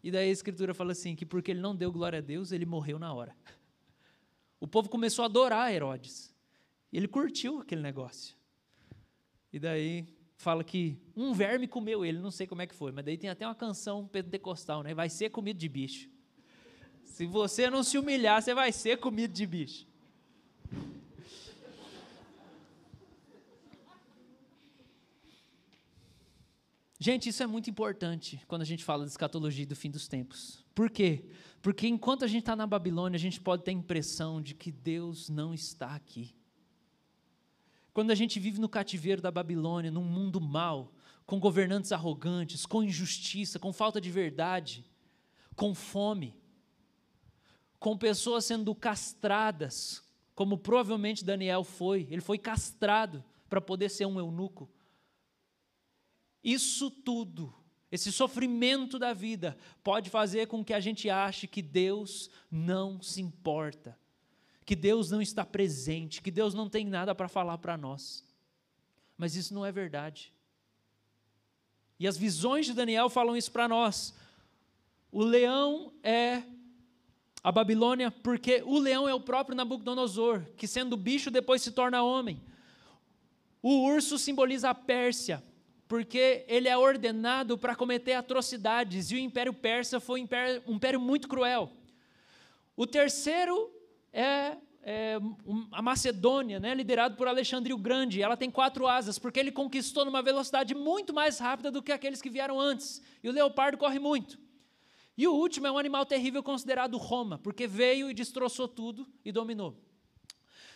E 0.03 0.11
daí 0.11 0.29
a 0.29 0.31
Escritura 0.31 0.73
fala 0.73 0.91
assim: 0.91 1.15
que 1.15 1.25
porque 1.25 1.51
ele 1.51 1.61
não 1.61 1.75
deu 1.75 1.91
glória 1.91 2.19
a 2.19 2.21
Deus, 2.21 2.51
ele 2.51 2.65
morreu 2.65 2.99
na 2.99 3.13
hora. 3.13 3.35
O 4.59 4.67
povo 4.67 4.89
começou 4.89 5.23
a 5.23 5.25
adorar 5.25 5.73
Herodes. 5.73 6.33
Ele 6.91 7.07
curtiu 7.07 7.59
aquele 7.59 7.81
negócio. 7.81 8.35
E 9.51 9.59
daí 9.59 10.07
fala 10.37 10.63
que 10.63 10.97
um 11.15 11.33
verme 11.33 11.67
comeu 11.67 12.05
ele, 12.05 12.19
não 12.19 12.31
sei 12.31 12.45
como 12.45 12.61
é 12.61 12.67
que 12.67 12.75
foi, 12.75 12.91
mas 12.91 13.05
daí 13.05 13.17
tem 13.17 13.29
até 13.29 13.47
uma 13.47 13.55
canção 13.55 14.07
pentecostal, 14.07 14.83
né? 14.83 14.93
Vai 14.93 15.09
ser 15.09 15.29
comido 15.29 15.57
de 15.57 15.69
bicho. 15.69 16.09
Se 17.03 17.25
você 17.25 17.69
não 17.69 17.83
se 17.83 17.97
humilhar, 17.97 18.41
você 18.41 18.53
vai 18.53 18.71
ser 18.71 18.97
comido 18.97 19.33
de 19.33 19.45
bicho. 19.45 19.87
Gente, 27.03 27.27
isso 27.27 27.43
é 27.43 27.45
muito 27.45 27.69
importante 27.69 28.41
quando 28.47 28.61
a 28.61 28.65
gente 28.65 28.81
fala 28.81 29.03
de 29.03 29.11
escatologia 29.11 29.65
do 29.65 29.75
fim 29.75 29.91
dos 29.91 30.07
tempos. 30.07 30.63
Por 30.73 30.89
quê? 30.89 31.25
Porque 31.61 31.85
enquanto 31.85 32.23
a 32.23 32.29
gente 32.29 32.43
está 32.43 32.55
na 32.55 32.65
Babilônia, 32.65 33.17
a 33.17 33.19
gente 33.19 33.41
pode 33.41 33.61
ter 33.61 33.71
a 33.71 33.73
impressão 33.73 34.41
de 34.41 34.55
que 34.55 34.71
Deus 34.71 35.27
não 35.27 35.53
está 35.53 35.95
aqui. 35.95 36.33
Quando 37.93 38.11
a 38.11 38.15
gente 38.15 38.39
vive 38.39 38.57
no 38.57 38.69
cativeiro 38.69 39.21
da 39.21 39.29
Babilônia, 39.29 39.91
num 39.91 40.05
mundo 40.05 40.39
mau, 40.39 40.93
com 41.25 41.41
governantes 41.41 41.91
arrogantes, 41.91 42.65
com 42.65 42.81
injustiça, 42.81 43.59
com 43.59 43.73
falta 43.73 43.99
de 43.99 44.09
verdade, 44.09 44.89
com 45.57 45.75
fome, 45.75 46.39
com 47.79 47.97
pessoas 47.97 48.45
sendo 48.45 48.73
castradas, 48.73 50.01
como 50.33 50.57
provavelmente 50.57 51.25
Daniel 51.25 51.65
foi, 51.65 52.07
ele 52.09 52.21
foi 52.21 52.37
castrado 52.37 53.21
para 53.49 53.59
poder 53.59 53.89
ser 53.89 54.05
um 54.05 54.17
eunuco. 54.17 54.71
Isso 56.43 56.91
tudo, 56.91 57.53
esse 57.91 58.11
sofrimento 58.11 58.99
da 58.99 59.13
vida, 59.13 59.57
pode 59.83 60.09
fazer 60.09 60.47
com 60.47 60.63
que 60.63 60.73
a 60.73 60.79
gente 60.79 61.09
ache 61.09 61.47
que 61.47 61.61
Deus 61.61 62.29
não 62.51 63.01
se 63.01 63.21
importa, 63.21 63.97
que 64.65 64.75
Deus 64.75 65.09
não 65.09 65.21
está 65.21 65.45
presente, 65.45 66.21
que 66.21 66.31
Deus 66.31 66.53
não 66.53 66.67
tem 66.67 66.85
nada 66.85 67.15
para 67.15 67.27
falar 67.27 67.57
para 67.59 67.77
nós. 67.77 68.25
Mas 69.17 69.35
isso 69.35 69.53
não 69.53 69.65
é 69.65 69.71
verdade. 69.71 70.33
E 71.99 72.07
as 72.07 72.17
visões 72.17 72.65
de 72.65 72.73
Daniel 72.73 73.09
falam 73.09 73.37
isso 73.37 73.51
para 73.51 73.67
nós. 73.67 74.13
O 75.11 75.23
leão 75.23 75.93
é 76.01 76.43
a 77.43 77.51
Babilônia, 77.51 78.09
porque 78.09 78.63
o 78.65 78.79
leão 78.79 79.07
é 79.07 79.13
o 79.13 79.19
próprio 79.19 79.55
Nabucodonosor, 79.55 80.45
que 80.57 80.67
sendo 80.67 80.97
bicho 80.97 81.29
depois 81.29 81.61
se 81.61 81.71
torna 81.71 82.01
homem. 82.01 82.41
O 83.61 83.85
urso 83.85 84.17
simboliza 84.17 84.69
a 84.69 84.75
Pérsia, 84.75 85.43
porque 85.87 86.45
ele 86.47 86.67
é 86.67 86.77
ordenado 86.77 87.57
para 87.57 87.75
cometer 87.75 88.13
atrocidades, 88.13 89.11
e 89.11 89.15
o 89.15 89.19
Império 89.19 89.53
Persa 89.53 89.99
foi 89.99 90.21
um 90.21 90.23
império, 90.23 90.63
um 90.67 90.75
império 90.75 90.99
muito 90.99 91.27
cruel. 91.27 91.71
O 92.75 92.87
terceiro 92.87 93.71
é, 94.11 94.57
é 94.81 95.19
a 95.71 95.81
Macedônia, 95.81 96.59
né, 96.59 96.73
liderado 96.73 97.15
por 97.15 97.27
Alexandre 97.27 97.73
o 97.73 97.77
Grande. 97.77 98.21
Ela 98.21 98.35
tem 98.35 98.49
quatro 98.49 98.87
asas, 98.87 99.19
porque 99.19 99.39
ele 99.39 99.51
conquistou 99.51 100.05
numa 100.05 100.21
velocidade 100.21 100.73
muito 100.73 101.13
mais 101.13 101.37
rápida 101.37 101.69
do 101.69 101.83
que 101.83 101.91
aqueles 101.91 102.21
que 102.21 102.29
vieram 102.29 102.59
antes. 102.59 103.01
E 103.23 103.29
o 103.29 103.31
leopardo 103.31 103.77
corre 103.77 103.99
muito. 103.99 104.39
E 105.15 105.27
o 105.27 105.33
último 105.33 105.67
é 105.67 105.71
um 105.71 105.77
animal 105.77 106.05
terrível 106.05 106.41
considerado 106.41 106.97
Roma, 106.97 107.37
porque 107.37 107.67
veio 107.67 108.09
e 108.09 108.13
destroçou 108.13 108.67
tudo 108.67 109.07
e 109.23 109.31
dominou. 109.31 109.77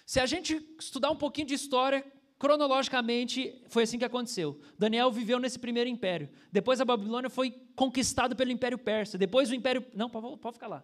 Se 0.06 0.20
a 0.20 0.26
gente 0.26 0.63
estudar 0.80 1.10
um 1.10 1.15
pouquinho 1.15 1.48
de 1.48 1.56
história, 1.56 2.06
cronologicamente, 2.38 3.62
foi 3.67 3.84
assim 3.84 3.97
que 3.97 4.06
aconteceu. 4.06 4.60
Daniel 4.78 5.12
viveu 5.12 5.39
nesse 5.39 5.58
primeiro 5.58 5.89
império. 5.89 6.30
Depois 6.52 6.80
a 6.80 6.86
Babilônia 6.86 7.30
foi 7.30 7.52
conquistada 7.76 8.36
pelo 8.36 8.52
Império 8.52 8.78
Persa. 8.78 9.17
Depois 9.17 9.50
o 9.50 9.56
Império. 9.56 9.86
Não, 9.93 10.10
pode, 10.10 10.38
pode 10.38 10.54
ficar 10.54 10.67
lá. 10.67 10.84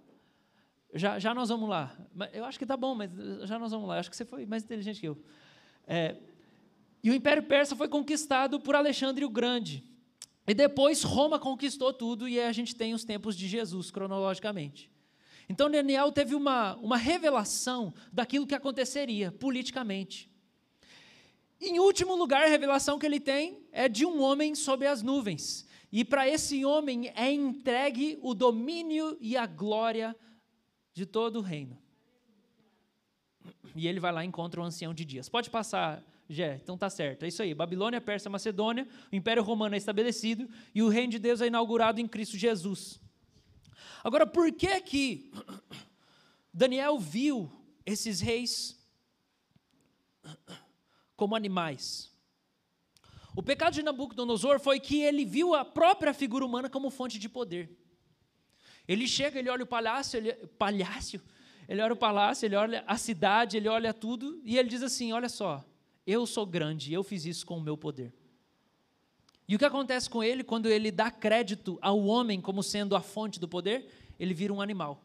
Já, 0.93 1.17
já 1.19 1.33
nós 1.33 1.49
vamos 1.49 1.69
lá. 1.69 1.95
Eu 2.31 2.45
acho 2.45 2.57
que 2.57 2.63
está 2.63 2.77
bom, 2.77 2.93
mas 2.93 3.11
já 3.45 3.57
nós 3.57 3.71
vamos 3.71 3.87
lá. 3.87 3.95
Eu 3.95 3.99
acho 3.99 4.09
que 4.09 4.15
você 4.15 4.25
foi 4.25 4.45
mais 4.45 4.63
inteligente 4.63 4.99
que 4.99 5.07
eu. 5.07 5.17
É, 5.87 6.15
e 7.03 7.11
o 7.11 7.13
Império 7.13 7.43
Persa 7.43 7.75
foi 7.75 7.87
conquistado 7.87 8.59
por 8.59 8.75
Alexandre 8.75 9.25
o 9.25 9.29
Grande. 9.29 9.83
E 10.47 10.53
depois 10.53 11.03
Roma 11.03 11.39
conquistou 11.39 11.93
tudo 11.93 12.27
e 12.27 12.39
a 12.39 12.51
gente 12.51 12.75
tem 12.75 12.93
os 12.93 13.03
tempos 13.03 13.35
de 13.35 13.47
Jesus, 13.47 13.91
cronologicamente. 13.91 14.91
Então 15.47 15.69
Daniel 15.69 16.11
teve 16.11 16.35
uma, 16.35 16.75
uma 16.75 16.97
revelação 16.97 17.93
daquilo 18.11 18.47
que 18.47 18.55
aconteceria 18.55 19.31
politicamente. 19.31 20.32
Em 21.65 21.79
último 21.79 22.15
lugar, 22.15 22.43
a 22.43 22.49
revelação 22.49 22.99
que 22.99 23.05
ele 23.05 23.19
tem 23.19 23.65
é 23.71 23.87
de 23.87 24.05
um 24.05 24.21
homem 24.21 24.53
sob 24.53 24.85
as 24.85 25.01
nuvens. 25.01 25.65
E 25.91 26.03
para 26.03 26.27
esse 26.27 26.65
homem 26.65 27.11
é 27.15 27.31
entregue 27.31 28.17
o 28.21 28.33
domínio 28.33 29.17
e 29.21 29.37
a 29.37 29.45
glória 29.45 30.15
de 30.93 31.05
todo 31.05 31.37
o 31.37 31.41
reino. 31.41 31.77
E 33.75 33.87
ele 33.87 33.99
vai 33.99 34.11
lá 34.11 34.23
e 34.23 34.27
encontra 34.27 34.59
o 34.59 34.63
ancião 34.63 34.93
de 34.93 35.05
dias. 35.05 35.29
Pode 35.29 35.49
passar 35.49 36.03
Jé, 36.29 36.59
então 36.61 36.77
tá 36.77 36.89
certo. 36.89 37.23
É 37.23 37.27
isso 37.27 37.41
aí. 37.41 37.53
Babilônia, 37.53 38.01
Pérsia, 38.01 38.29
Macedônia, 38.29 38.87
o 39.11 39.15
Império 39.15 39.43
Romano 39.43 39.75
é 39.75 39.77
estabelecido 39.77 40.49
e 40.73 40.81
o 40.81 40.89
reino 40.89 41.11
de 41.11 41.19
Deus 41.19 41.41
é 41.41 41.47
inaugurado 41.47 42.01
em 42.01 42.07
Cristo 42.07 42.37
Jesus. 42.37 42.99
Agora, 44.03 44.25
por 44.25 44.51
que 44.51 44.81
que 44.81 45.31
Daniel 46.53 46.99
viu 46.99 47.51
esses 47.85 48.19
reis 48.19 48.83
como 51.23 51.37
animais? 51.37 52.11
O 53.33 53.41
pecado 53.41 53.75
de 53.75 53.81
Nabucodonosor 53.81 54.59
foi 54.59 54.77
que 54.77 55.01
ele 55.01 55.23
viu 55.23 55.55
a 55.55 55.63
própria 55.63 56.13
figura 56.13 56.45
humana 56.45 56.69
como 56.69 56.89
fonte 56.89 57.17
de 57.17 57.29
poder. 57.29 57.71
Ele 58.85 59.07
chega, 59.07 59.39
ele 59.39 59.49
olha 59.49 59.63
o 59.63 59.65
palácio, 59.65 60.17
ele, 60.17 60.33
palácio, 60.59 61.21
ele 61.65 61.81
olha 61.81 61.93
o 61.93 61.97
palácio, 61.97 62.45
ele 62.45 62.57
olha 62.57 62.83
a 62.85 62.97
cidade, 62.97 63.55
ele 63.55 63.69
olha 63.69 63.93
tudo 63.93 64.41
e 64.43 64.57
ele 64.57 64.67
diz 64.67 64.83
assim: 64.83 65.13
Olha 65.13 65.29
só, 65.29 65.63
eu 66.05 66.27
sou 66.27 66.45
grande, 66.45 66.91
eu 66.91 67.03
fiz 67.05 67.25
isso 67.25 67.45
com 67.45 67.57
o 67.57 67.61
meu 67.61 67.77
poder. 67.77 68.13
E 69.47 69.55
o 69.55 69.59
que 69.59 69.63
acontece 69.63 70.09
com 70.09 70.21
ele 70.21 70.43
quando 70.43 70.67
ele 70.67 70.91
dá 70.91 71.09
crédito 71.09 71.79
ao 71.81 72.03
homem 72.03 72.41
como 72.41 72.61
sendo 72.61 72.97
a 72.97 73.01
fonte 73.01 73.39
do 73.39 73.47
poder? 73.47 73.89
Ele 74.19 74.33
vira 74.33 74.51
um 74.51 74.59
animal. 74.59 75.01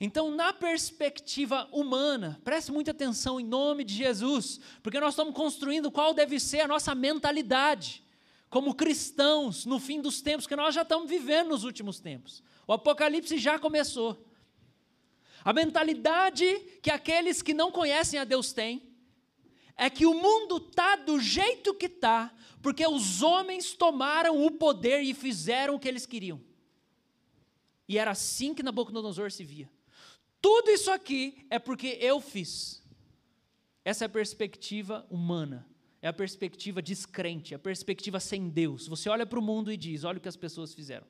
Então, 0.00 0.30
na 0.30 0.52
perspectiva 0.52 1.68
humana, 1.70 2.40
preste 2.42 2.72
muita 2.72 2.90
atenção 2.90 3.38
em 3.38 3.44
nome 3.44 3.84
de 3.84 3.94
Jesus, 3.94 4.60
porque 4.82 4.98
nós 4.98 5.14
estamos 5.14 5.34
construindo 5.34 5.90
qual 5.90 6.12
deve 6.12 6.40
ser 6.40 6.60
a 6.60 6.68
nossa 6.68 6.94
mentalidade 6.94 8.02
como 8.52 8.74
cristãos 8.74 9.64
no 9.64 9.78
fim 9.78 10.02
dos 10.02 10.20
tempos 10.20 10.46
que 10.46 10.54
nós 10.54 10.74
já 10.74 10.82
estamos 10.82 11.08
vivendo 11.08 11.48
nos 11.48 11.64
últimos 11.64 11.98
tempos. 11.98 12.42
O 12.66 12.74
Apocalipse 12.74 13.38
já 13.38 13.58
começou. 13.58 14.28
A 15.42 15.54
mentalidade 15.54 16.46
que 16.82 16.90
aqueles 16.90 17.40
que 17.40 17.54
não 17.54 17.72
conhecem 17.72 18.20
a 18.20 18.24
Deus 18.24 18.52
têm 18.52 18.82
é 19.74 19.88
que 19.88 20.04
o 20.04 20.12
mundo 20.12 20.58
está 20.58 20.96
do 20.96 21.18
jeito 21.18 21.72
que 21.72 21.86
está, 21.86 22.30
porque 22.60 22.86
os 22.86 23.22
homens 23.22 23.72
tomaram 23.72 24.44
o 24.44 24.50
poder 24.50 25.00
e 25.00 25.14
fizeram 25.14 25.76
o 25.76 25.78
que 25.78 25.88
eles 25.88 26.04
queriam. 26.04 26.38
E 27.88 27.96
era 27.96 28.10
assim 28.10 28.52
que 28.52 28.62
Nabucodonosor 28.62 29.30
se 29.32 29.42
via. 29.42 29.70
Tudo 30.42 30.70
isso 30.72 30.90
aqui 30.90 31.46
é 31.48 31.58
porque 31.60 31.96
eu 32.00 32.20
fiz. 32.20 32.82
Essa 33.84 34.04
é 34.04 34.06
a 34.06 34.10
perspectiva 34.10 35.06
humana. 35.08 35.66
É 36.02 36.08
a 36.08 36.12
perspectiva 36.12 36.82
descrente, 36.82 37.54
a 37.54 37.58
perspectiva 37.60 38.18
sem 38.18 38.48
Deus. 38.48 38.88
Você 38.88 39.08
olha 39.08 39.24
para 39.24 39.38
o 39.38 39.42
mundo 39.42 39.70
e 39.70 39.76
diz: 39.76 40.02
olha 40.02 40.18
o 40.18 40.20
que 40.20 40.28
as 40.28 40.36
pessoas 40.36 40.74
fizeram. 40.74 41.06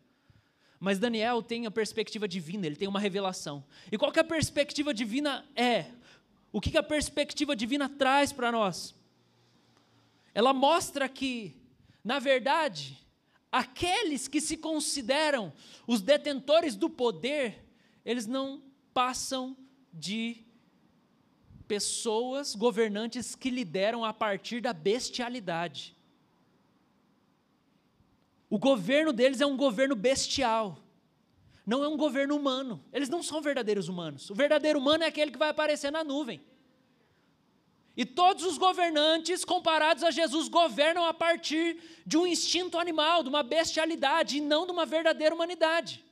Mas 0.79 0.99
Daniel 0.99 1.43
tem 1.43 1.65
a 1.65 1.71
perspectiva 1.71 2.29
divina, 2.29 2.67
ele 2.67 2.77
tem 2.77 2.89
uma 2.89 3.01
revelação. 3.01 3.65
E 3.91 3.97
qual 3.97 4.13
que 4.13 4.21
a 4.21 4.25
perspectiva 4.25 4.93
divina 4.93 5.49
é? 5.57 5.87
O 6.53 6.61
que, 6.61 6.71
que 6.71 6.77
a 6.77 6.83
perspectiva 6.83 7.57
divina 7.57 7.89
traz 7.89 8.33
para 8.33 8.53
nós? 8.53 8.95
Ela 10.35 10.53
mostra 10.53 11.09
que, 11.09 11.57
na 12.05 12.19
verdade, 12.19 12.99
aqueles 13.51 14.29
que 14.29 14.41
se 14.41 14.59
consideram 14.59 15.53
os 15.87 16.03
detentores 16.03 16.77
do 16.77 16.91
poder, 16.91 17.65
eles 18.05 18.27
não 18.27 18.63
passam 18.93 19.57
de 19.93 20.45
pessoas, 21.67 22.55
governantes 22.55 23.35
que 23.35 23.51
lideram 23.51 24.05
a 24.05 24.13
partir 24.13 24.61
da 24.61 24.73
bestialidade. 24.73 25.97
O 28.51 28.59
governo 28.59 29.13
deles 29.13 29.41
é 29.41 29.47
um 29.47 29.57
governo 29.57 29.97
bestial. 29.97 30.79
Não 31.67 31.83
é 31.83 31.89
um 31.89 31.97
governo 31.97 32.37
humano. 32.37 32.85
Eles 32.93 33.09
não 33.09 33.23
são 33.23 33.41
verdadeiros 33.41 33.89
humanos. 33.89 34.29
O 34.29 34.35
verdadeiro 34.35 34.79
humano 34.79 35.05
é 35.05 35.07
aquele 35.07 35.31
que 35.31 35.39
vai 35.39 35.49
aparecer 35.49 35.91
na 35.91 36.05
nuvem. 36.05 36.43
E 37.97 38.05
todos 38.05 38.45
os 38.45 38.59
governantes, 38.59 39.45
comparados 39.45 40.03
a 40.03 40.11
Jesus, 40.11 40.49
governam 40.49 41.05
a 41.05 41.13
partir 41.13 41.79
de 42.07 42.17
um 42.17 42.27
instinto 42.27 42.79
animal, 42.79 43.23
de 43.23 43.29
uma 43.29 43.43
bestialidade, 43.43 44.39
e 44.39 44.41
não 44.41 44.65
de 44.67 44.73
uma 44.73 44.87
verdadeira 44.87 45.35
humanidade. 45.35 46.05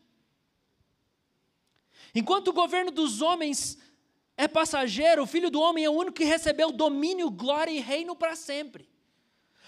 Enquanto 2.14 2.49
o 2.49 2.53
governo 2.53 2.90
dos 2.90 3.23
homens 3.23 3.79
é 4.37 4.49
passageiro, 4.49 5.23
o 5.23 5.27
filho 5.27 5.51
do 5.51 5.61
homem 5.61 5.85
é 5.85 5.90
o 5.90 5.94
único 5.94 6.16
que 6.16 6.25
recebeu 6.25 6.73
domínio, 6.73 7.31
glória 7.31 7.70
e 7.70 7.81
reino 7.81 8.16
para 8.16 8.35
sempre. 8.35 8.88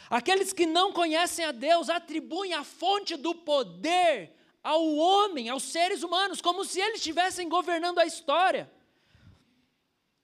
Aqueles 0.08 0.52
que 0.52 0.66
não 0.66 0.92
conhecem 0.92 1.44
a 1.44 1.52
Deus 1.52 1.88
atribuem 1.88 2.54
a 2.54 2.64
fonte 2.64 3.16
do 3.16 3.34
poder 3.34 4.34
ao 4.62 4.94
homem, 4.94 5.48
aos 5.48 5.62
seres 5.64 6.02
humanos, 6.02 6.40
como 6.40 6.64
se 6.64 6.80
eles 6.80 6.96
estivessem 6.96 7.48
governando 7.48 7.98
a 7.98 8.06
história. 8.06 8.70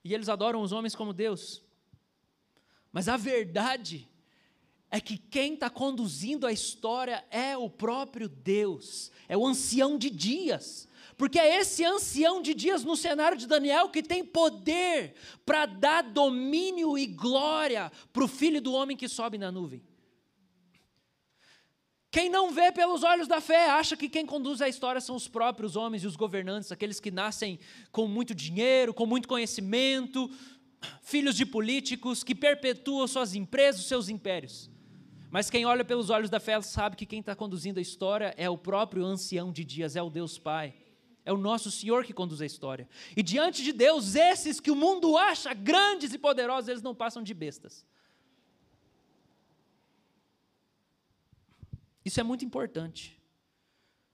E 0.04 0.14
eles 0.14 0.28
adoram 0.28 0.62
os 0.62 0.72
homens 0.72 0.94
como 0.94 1.12
Deus. 1.12 1.62
Mas 2.92 3.09
a 3.09 3.16
verdade 3.16 4.09
é 4.90 5.00
que 5.00 5.18
quem 5.18 5.54
está 5.54 5.68
conduzindo 5.68 6.46
a 6.46 6.52
história 6.52 7.24
é 7.31 7.57
o 7.57 7.68
próprio 7.68 8.28
Deus, 8.28 9.12
é 9.28 9.37
o 9.37 9.46
ancião 9.46 9.98
de 9.98 10.09
dias 10.09 10.88
porque 11.18 11.38
é 11.38 11.59
esse 11.59 11.85
ancião 11.85 12.40
de 12.40 12.54
dias 12.54 12.85
no 12.85 12.96
cenário 12.96 13.37
de 13.37 13.44
Daniel 13.44 13.88
que 13.88 14.04
tem 14.04 14.24
poder 14.24 15.14
para 15.44 15.66
dar 15.66 16.02
domínio 16.04 16.96
e 16.96 17.07
glória 17.07 17.90
para 18.12 18.22
o 18.22 18.28
filho 18.28 18.62
do 18.62 18.72
homem 18.72 18.96
que 18.96 19.09
sobe 19.09 19.37
na 19.37 19.50
nuvem. 19.50 19.83
Quem 22.09 22.31
não 22.31 22.52
vê 22.52 22.70
pelos 22.70 23.02
olhos 23.02 23.26
da 23.26 23.40
fé 23.40 23.68
acha 23.68 23.96
que 23.96 24.09
quem 24.09 24.24
conduz 24.24 24.62
a 24.62 24.68
história 24.68 25.00
são 25.00 25.16
os 25.16 25.26
próprios 25.26 25.74
homens 25.74 26.04
e 26.04 26.07
os 26.07 26.14
governantes, 26.14 26.70
aqueles 26.70 27.00
que 27.00 27.11
nascem 27.11 27.59
com 27.90 28.07
muito 28.07 28.33
dinheiro, 28.33 28.94
com 28.94 29.04
muito 29.04 29.28
conhecimento, 29.28 30.31
filhos 31.02 31.35
de 31.35 31.44
políticos 31.44 32.22
que 32.22 32.35
perpetuam 32.35 33.07
suas 33.09 33.35
empresas, 33.35 33.85
seus 33.87 34.09
impérios. 34.09 34.70
Mas 35.33 35.50
quem 35.50 35.66
olha 35.66 35.85
pelos 35.85 36.11
olhos 36.11 36.31
da 36.31 36.38
fé 36.38 36.61
sabe 36.62 36.96
que 36.96 37.04
quem 37.04 37.20
está 37.20 37.35
conduzindo 37.35 37.78
a 37.78 37.83
história 37.83 38.33
é 38.37 38.48
o 38.48 38.57
próprio 38.57 39.04
ancião 39.04 39.52
de 39.52 39.64
dias, 39.64 39.96
é 39.96 40.02
o 40.02 40.09
Deus 40.09 40.38
Pai. 40.38 40.74
É 41.28 41.32
o 41.32 41.36
nosso 41.36 41.70
Senhor 41.70 42.06
que 42.06 42.14
conduz 42.14 42.40
a 42.40 42.46
história. 42.46 42.88
E 43.14 43.22
diante 43.22 43.62
de 43.62 43.70
Deus, 43.70 44.14
esses 44.14 44.60
que 44.60 44.70
o 44.70 44.74
mundo 44.74 45.14
acha 45.18 45.52
grandes 45.52 46.14
e 46.14 46.18
poderosos, 46.18 46.68
eles 46.70 46.80
não 46.80 46.94
passam 46.94 47.22
de 47.22 47.34
bestas. 47.34 47.84
Isso 52.02 52.18
é 52.18 52.22
muito 52.22 52.46
importante. 52.46 53.20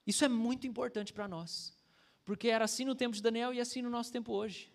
Isso 0.05 0.25
é 0.25 0.29
muito 0.29 0.67
importante 0.67 1.13
para 1.13 1.29
nós. 1.29 1.79
Porque 2.25 2.49
era 2.49 2.65
assim 2.65 2.85
no 2.85 2.97
tempo 2.97 3.15
de 3.15 3.23
Daniel 3.23 3.55
e 3.55 3.61
assim 3.61 3.81
no 3.81 3.91
nosso 3.91 4.11
tempo 4.11 4.33
hoje. 4.33 4.73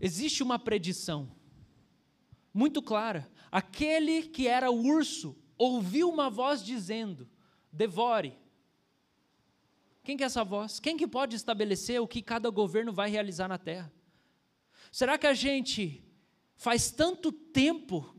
Existe 0.00 0.42
uma 0.42 0.58
predição 0.58 1.30
muito 2.54 2.80
clara. 2.80 3.30
Aquele 3.52 4.22
que 4.22 4.48
era 4.48 4.70
o 4.70 4.86
urso 4.86 5.36
ouviu 5.58 6.08
uma 6.08 6.30
voz 6.30 6.64
dizendo: 6.64 7.28
devore. 7.70 8.45
Quem 10.06 10.16
que 10.16 10.22
é 10.22 10.26
essa 10.26 10.44
voz? 10.44 10.78
Quem 10.78 10.96
que 10.96 11.04
pode 11.04 11.34
estabelecer 11.34 12.00
o 12.00 12.06
que 12.06 12.22
cada 12.22 12.48
governo 12.48 12.92
vai 12.92 13.10
realizar 13.10 13.48
na 13.48 13.58
terra? 13.58 13.92
Será 14.92 15.18
que 15.18 15.26
a 15.26 15.34
gente 15.34 16.00
faz 16.54 16.92
tanto 16.92 17.32
tempo 17.32 18.14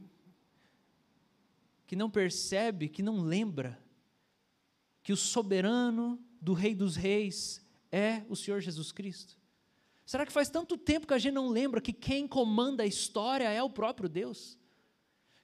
que 1.86 1.96
não 1.96 2.10
percebe, 2.10 2.90
que 2.90 3.02
não 3.02 3.22
lembra 3.22 3.82
que 5.02 5.14
o 5.14 5.16
soberano 5.16 6.22
do 6.42 6.52
Rei 6.52 6.76
dos 6.76 6.98
Reis 6.98 7.66
é 7.90 8.26
o 8.28 8.36
Senhor 8.36 8.60
Jesus 8.60 8.92
Cristo? 8.92 9.40
Será 10.06 10.26
que 10.26 10.32
faz 10.34 10.50
tanto 10.50 10.78
tempo 10.78 11.08
que 11.08 11.14
a 11.14 11.18
gente 11.18 11.36
não 11.36 11.48
lembra 11.48 11.80
que 11.80 11.94
quem 11.94 12.28
comanda 12.28 12.84
a 12.84 12.86
história 12.86 13.50
é 13.50 13.64
o 13.64 13.70
próprio 13.70 14.10
Deus? 14.10 14.58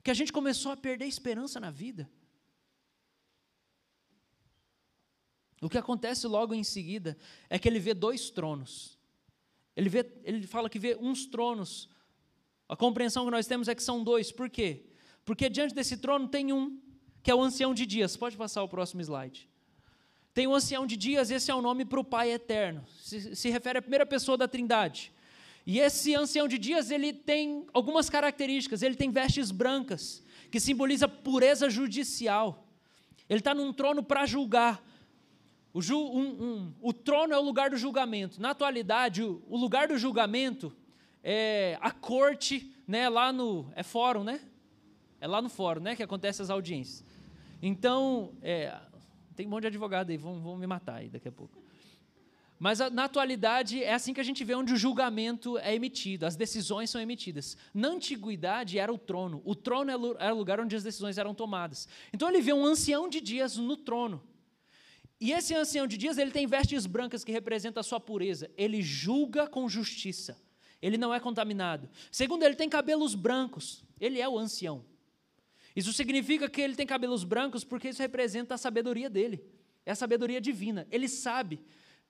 Que 0.03 0.11
a 0.11 0.13
gente 0.13 0.33
começou 0.33 0.73
a 0.73 0.75
perder 0.75 1.05
esperança 1.05 1.57
na 1.57 1.71
vida? 1.71 2.11
O 5.65 5.69
que 5.69 5.77
acontece 5.77 6.27
logo 6.27 6.53
em 6.53 6.63
seguida 6.63 7.17
é 7.49 7.57
que 7.57 7.67
ele 7.67 7.79
vê 7.79 7.93
dois 7.93 8.29
tronos. 8.29 8.97
Ele, 9.75 9.89
vê, 9.89 10.05
ele 10.23 10.45
fala 10.45 10.69
que 10.69 10.77
vê 10.77 10.97
uns 10.99 11.25
tronos. 11.25 11.89
A 12.67 12.75
compreensão 12.75 13.25
que 13.25 13.31
nós 13.31 13.47
temos 13.47 13.67
é 13.67 13.75
que 13.75 13.83
são 13.83 14.03
dois. 14.03 14.31
Por 14.31 14.49
quê? 14.49 14.85
Porque 15.25 15.49
diante 15.49 15.73
desse 15.73 15.97
trono 15.97 16.27
tem 16.27 16.51
um, 16.51 16.79
que 17.21 17.31
é 17.31 17.35
o 17.35 17.41
ancião 17.41 17.73
de 17.73 17.85
dias. 17.85 18.17
Pode 18.17 18.35
passar 18.35 18.61
o 18.63 18.67
próximo 18.67 19.01
slide. 19.01 19.49
Tem 20.33 20.47
o 20.47 20.55
ancião 20.55 20.85
de 20.85 20.97
dias, 20.97 21.29
esse 21.29 21.51
é 21.51 21.55
o 21.55 21.61
nome 21.61 21.85
para 21.85 21.99
o 21.99 22.03
Pai 22.03 22.31
eterno. 22.31 22.83
Se, 22.99 23.35
se 23.35 23.49
refere 23.49 23.77
à 23.77 23.81
primeira 23.81 24.05
pessoa 24.05 24.35
da 24.35 24.47
Trindade. 24.47 25.13
E 25.65 25.79
esse 25.79 26.13
ancião 26.15 26.47
de 26.47 26.57
dias, 26.57 26.91
ele 26.91 27.13
tem 27.13 27.65
algumas 27.71 28.09
características. 28.09 28.81
Ele 28.81 28.95
tem 28.95 29.11
vestes 29.11 29.51
brancas, 29.51 30.23
que 30.51 30.59
simboliza 30.59 31.07
pureza 31.07 31.69
judicial. 31.69 32.67
Ele 33.29 33.39
está 33.39 33.53
num 33.53 33.71
trono 33.71 34.03
para 34.03 34.25
julgar. 34.25 34.83
O, 35.73 35.81
ju, 35.81 35.97
um, 35.97 36.43
um, 36.43 36.73
o 36.81 36.93
trono 36.93 37.33
é 37.33 37.37
o 37.37 37.41
lugar 37.41 37.71
do 37.71 37.77
julgamento. 37.77 38.39
Na 38.39 38.51
atualidade, 38.51 39.23
o, 39.23 39.41
o, 39.49 39.57
lugar 39.57 39.87
do 39.87 39.97
julgamento 39.97 40.71
é 41.23 41.79
a 41.81 41.89
corte, 41.89 42.71
né, 42.87 43.09
lá 43.09 43.33
no. 43.33 43.71
É 43.75 43.81
fórum, 43.81 44.23
né? 44.23 44.39
É 45.19 45.27
lá 45.27 45.41
no 45.41 45.49
fórum, 45.49 45.81
né? 45.81 45.95
Que 45.95 46.03
acontecem 46.03 46.43
as 46.43 46.51
audiências. 46.51 47.03
Então, 47.59 48.33
é, 48.41 48.77
tem 49.35 49.47
um 49.47 49.49
monte 49.49 49.61
de 49.61 49.67
advogado 49.67 50.11
aí, 50.11 50.17
vão, 50.17 50.39
vão 50.41 50.57
me 50.57 50.67
matar 50.67 50.97
aí 50.97 51.09
daqui 51.09 51.27
a 51.27 51.31
pouco. 51.31 51.63
Mas 52.59 52.79
na 52.91 53.05
atualidade 53.05 53.83
é 53.83 53.93
assim 53.93 54.13
que 54.13 54.21
a 54.21 54.23
gente 54.23 54.43
vê 54.43 54.55
onde 54.55 54.73
o 54.73 54.77
julgamento 54.77 55.57
é 55.57 55.73
emitido, 55.75 56.25
as 56.25 56.35
decisões 56.35 56.89
são 56.89 57.01
emitidas. 57.01 57.57
Na 57.73 57.89
antiguidade 57.89 58.77
era 58.77 58.93
o 58.93 58.97
trono, 58.97 59.41
o 59.43 59.55
trono 59.55 60.15
era 60.19 60.33
o 60.33 60.37
lugar 60.37 60.61
onde 60.61 60.75
as 60.75 60.83
decisões 60.83 61.17
eram 61.17 61.33
tomadas. 61.33 61.89
Então 62.13 62.29
ele 62.29 62.41
vê 62.41 62.53
um 62.53 62.65
ancião 62.65 63.09
de 63.09 63.19
dias 63.19 63.57
no 63.57 63.75
trono. 63.75 64.21
E 65.23 65.31
esse 65.31 65.55
ancião 65.55 65.87
de 65.87 65.95
dias, 65.95 66.17
ele 66.17 66.31
tem 66.31 66.45
vestes 66.45 66.85
brancas 66.85 67.23
que 67.23 67.31
representam 67.31 67.79
a 67.79 67.83
sua 67.83 67.97
pureza. 67.97 68.51
Ele 68.57 68.81
julga 68.81 69.47
com 69.47 69.69
justiça. 69.69 70.37
Ele 70.81 70.97
não 70.97 71.13
é 71.13 71.19
contaminado. 71.21 71.89
Segundo, 72.11 72.43
ele 72.43 72.55
tem 72.55 72.67
cabelos 72.67 73.15
brancos. 73.15 73.85
Ele 74.01 74.19
é 74.19 74.27
o 74.27 74.37
ancião. 74.37 74.83
Isso 75.73 75.93
significa 75.93 76.49
que 76.49 76.59
ele 76.59 76.75
tem 76.75 76.85
cabelos 76.85 77.23
brancos 77.23 77.63
porque 77.63 77.87
isso 77.87 78.01
representa 78.01 78.55
a 78.55 78.57
sabedoria 78.57 79.09
dele. 79.09 79.41
É 79.85 79.93
a 79.93 79.95
sabedoria 79.95 80.41
divina. 80.41 80.85
Ele 80.91 81.07
sabe. 81.07 81.61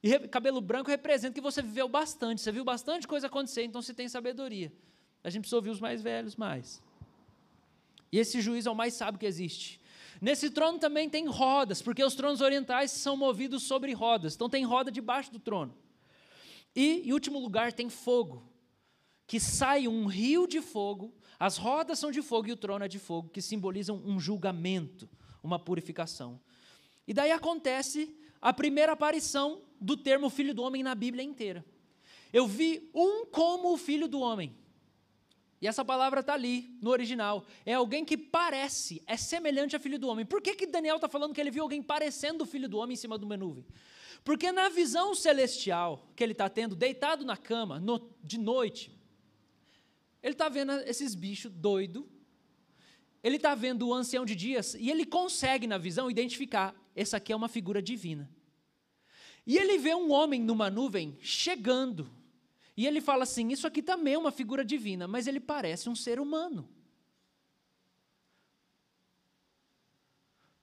E 0.01 0.27
cabelo 0.27 0.59
branco 0.59 0.89
representa 0.89 1.35
que 1.35 1.41
você 1.41 1.61
viveu 1.61 1.87
bastante, 1.87 2.41
você 2.41 2.51
viu 2.51 2.65
bastante 2.65 3.07
coisa 3.07 3.27
acontecer, 3.27 3.61
então 3.63 3.79
você 3.79 3.93
tem 3.93 4.09
sabedoria. 4.09 4.73
A 5.23 5.29
gente 5.29 5.41
precisa 5.41 5.57
ouvir 5.57 5.69
os 5.69 5.79
mais 5.79 6.01
velhos 6.01 6.35
mais. 6.35 6.81
E 8.11 8.17
esse 8.17 8.41
juiz 8.41 8.65
é 8.65 8.71
o 8.71 8.75
mais 8.75 8.95
sábio 8.95 9.19
que 9.19 9.27
existe. 9.27 9.79
Nesse 10.23 10.49
trono 10.49 10.79
também 10.79 11.09
tem 11.09 11.27
rodas, 11.27 11.81
porque 11.81 12.01
os 12.01 12.15
tronos 12.15 12.39
orientais 12.39 12.91
são 12.91 13.17
movidos 13.17 13.63
sobre 13.63 13.91
rodas. 13.91 14.35
Então 14.35 14.47
tem 14.47 14.63
roda 14.63 14.89
debaixo 14.89 15.29
do 15.29 15.37
trono. 15.37 15.75
E, 16.73 17.01
em 17.05 17.11
último 17.11 17.39
lugar, 17.39 17.73
tem 17.73 17.89
fogo, 17.89 18.49
que 19.27 19.37
sai 19.37 19.85
um 19.85 20.05
rio 20.05 20.47
de 20.47 20.61
fogo. 20.61 21.13
As 21.37 21.57
rodas 21.57 21.99
são 21.99 22.09
de 22.09 22.21
fogo 22.21 22.47
e 22.47 22.53
o 22.53 22.55
trono 22.55 22.85
é 22.85 22.87
de 22.87 22.99
fogo, 22.99 23.31
que 23.31 23.41
simbolizam 23.41 24.01
um 24.05 24.17
julgamento, 24.17 25.09
uma 25.43 25.59
purificação. 25.59 26.39
E 27.05 27.13
daí 27.13 27.31
acontece 27.31 28.15
a 28.41 28.53
primeira 28.53 28.93
aparição 28.93 29.61
do 29.77 29.97
termo 29.97 30.29
filho 30.29 30.53
do 30.53 30.63
homem 30.63 30.81
na 30.81 30.95
Bíblia 30.95 31.25
inteira. 31.25 31.65
Eu 32.31 32.47
vi 32.47 32.89
um 32.95 33.25
como 33.25 33.73
o 33.73 33.77
filho 33.77 34.07
do 34.07 34.21
homem. 34.21 34.55
E 35.63 35.67
essa 35.67 35.85
palavra 35.85 36.19
está 36.19 36.33
ali, 36.33 36.77
no 36.81 36.89
original. 36.89 37.45
É 37.65 37.73
alguém 37.73 38.03
que 38.03 38.17
parece, 38.17 39.01
é 39.07 39.15
semelhante 39.15 39.77
a 39.77 39.79
filho 39.79 39.97
do 39.97 40.09
homem. 40.09 40.25
Por 40.25 40.41
que, 40.41 40.55
que 40.55 40.67
Daniel 40.67 40.97
está 40.97 41.07
falando 41.07 41.33
que 41.33 41.39
ele 41.39 41.49
viu 41.49 41.63
alguém 41.63 41.81
parecendo 41.81 42.43
o 42.43 42.45
filho 42.45 42.67
do 42.67 42.77
homem 42.77 42.95
em 42.95 42.97
cima 42.97 43.17
de 43.17 43.23
uma 43.23 43.37
nuvem? 43.37 43.65
Porque 44.25 44.51
na 44.51 44.67
visão 44.67 45.15
celestial 45.15 46.05
que 46.17 46.23
ele 46.23 46.33
está 46.33 46.49
tendo, 46.49 46.75
deitado 46.75 47.23
na 47.23 47.37
cama, 47.37 47.79
no, 47.79 48.13
de 48.21 48.37
noite, 48.37 48.91
ele 50.21 50.33
está 50.33 50.49
vendo 50.49 50.73
esses 50.81 51.15
bichos 51.15 51.49
doidos 51.49 52.03
ele 53.23 53.37
está 53.37 53.55
vendo 53.55 53.87
o 53.87 53.93
ancião 53.93 54.25
de 54.25 54.35
dias 54.35 54.75
e 54.77 54.91
ele 54.91 55.05
consegue, 55.05 55.65
na 55.65 55.77
visão, 55.77 56.11
identificar: 56.11 56.75
essa 56.93 57.15
aqui 57.15 57.31
é 57.31 57.35
uma 57.35 57.47
figura 57.47 57.81
divina. 57.81 58.29
E 59.47 59.57
ele 59.57 59.77
vê 59.77 59.95
um 59.95 60.11
homem 60.11 60.41
numa 60.41 60.69
nuvem 60.69 61.17
chegando. 61.21 62.11
E 62.75 62.87
ele 62.87 63.01
fala 63.01 63.23
assim: 63.23 63.49
Isso 63.51 63.67
aqui 63.67 63.81
também 63.81 64.15
é 64.15 64.17
uma 64.17 64.31
figura 64.31 64.63
divina, 64.63 65.07
mas 65.07 65.27
ele 65.27 65.39
parece 65.39 65.89
um 65.89 65.95
ser 65.95 66.19
humano. 66.19 66.69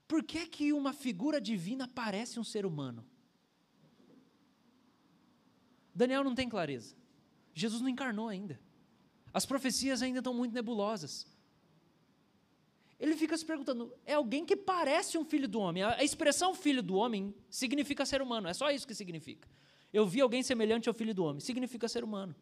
Por 0.06 0.24
que, 0.24 0.46
que 0.46 0.72
uma 0.72 0.92
figura 0.92 1.40
divina 1.40 1.86
parece 1.86 2.40
um 2.40 2.44
ser 2.44 2.66
humano? 2.66 3.06
Daniel 5.94 6.24
não 6.24 6.34
tem 6.34 6.48
clareza. 6.48 6.96
Jesus 7.54 7.80
não 7.80 7.88
encarnou 7.88 8.28
ainda. 8.28 8.60
As 9.32 9.46
profecias 9.46 10.02
ainda 10.02 10.18
estão 10.18 10.34
muito 10.34 10.52
nebulosas 10.52 11.26
ele 13.00 13.16
fica 13.16 13.36
se 13.36 13.44
perguntando: 13.44 13.92
é 14.04 14.12
alguém 14.12 14.44
que 14.44 14.54
parece 14.54 15.16
um 15.16 15.24
filho 15.24 15.48
do 15.48 15.58
homem? 15.58 15.82
A 15.82 16.04
expressão 16.04 16.54
filho 16.54 16.82
do 16.82 16.94
homem 16.94 17.34
significa 17.48 18.04
ser 18.04 18.20
humano, 18.20 18.46
é 18.46 18.52
só 18.52 18.70
isso 18.70 18.86
que 18.86 18.94
significa. 18.94 19.48
Eu 19.92 20.06
vi 20.06 20.20
alguém 20.20 20.42
semelhante 20.42 20.88
ao 20.88 20.94
filho 20.94 21.14
do 21.14 21.24
homem, 21.24 21.40
significa 21.40 21.88
ser 21.88 22.04
humano. 22.04 22.34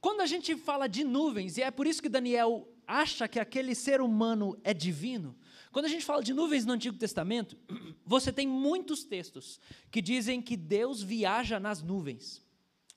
Quando 0.00 0.20
a 0.20 0.26
gente 0.26 0.54
fala 0.56 0.86
de 0.86 1.02
nuvens, 1.02 1.56
e 1.56 1.62
é 1.62 1.70
por 1.70 1.86
isso 1.86 2.02
que 2.02 2.08
Daniel 2.08 2.68
acha 2.86 3.26
que 3.26 3.38
aquele 3.40 3.74
ser 3.74 4.00
humano 4.00 4.58
é 4.62 4.74
divino, 4.74 5.34
quando 5.72 5.86
a 5.86 5.88
gente 5.88 6.04
fala 6.04 6.22
de 6.22 6.32
nuvens 6.32 6.64
no 6.64 6.72
Antigo 6.72 6.96
Testamento, 6.96 7.56
você 8.04 8.32
tem 8.32 8.46
muitos 8.46 9.02
textos 9.02 9.60
que 9.90 10.02
dizem 10.02 10.42
que 10.42 10.56
Deus 10.56 11.02
viaja 11.02 11.58
nas 11.58 11.82
nuvens. 11.82 12.44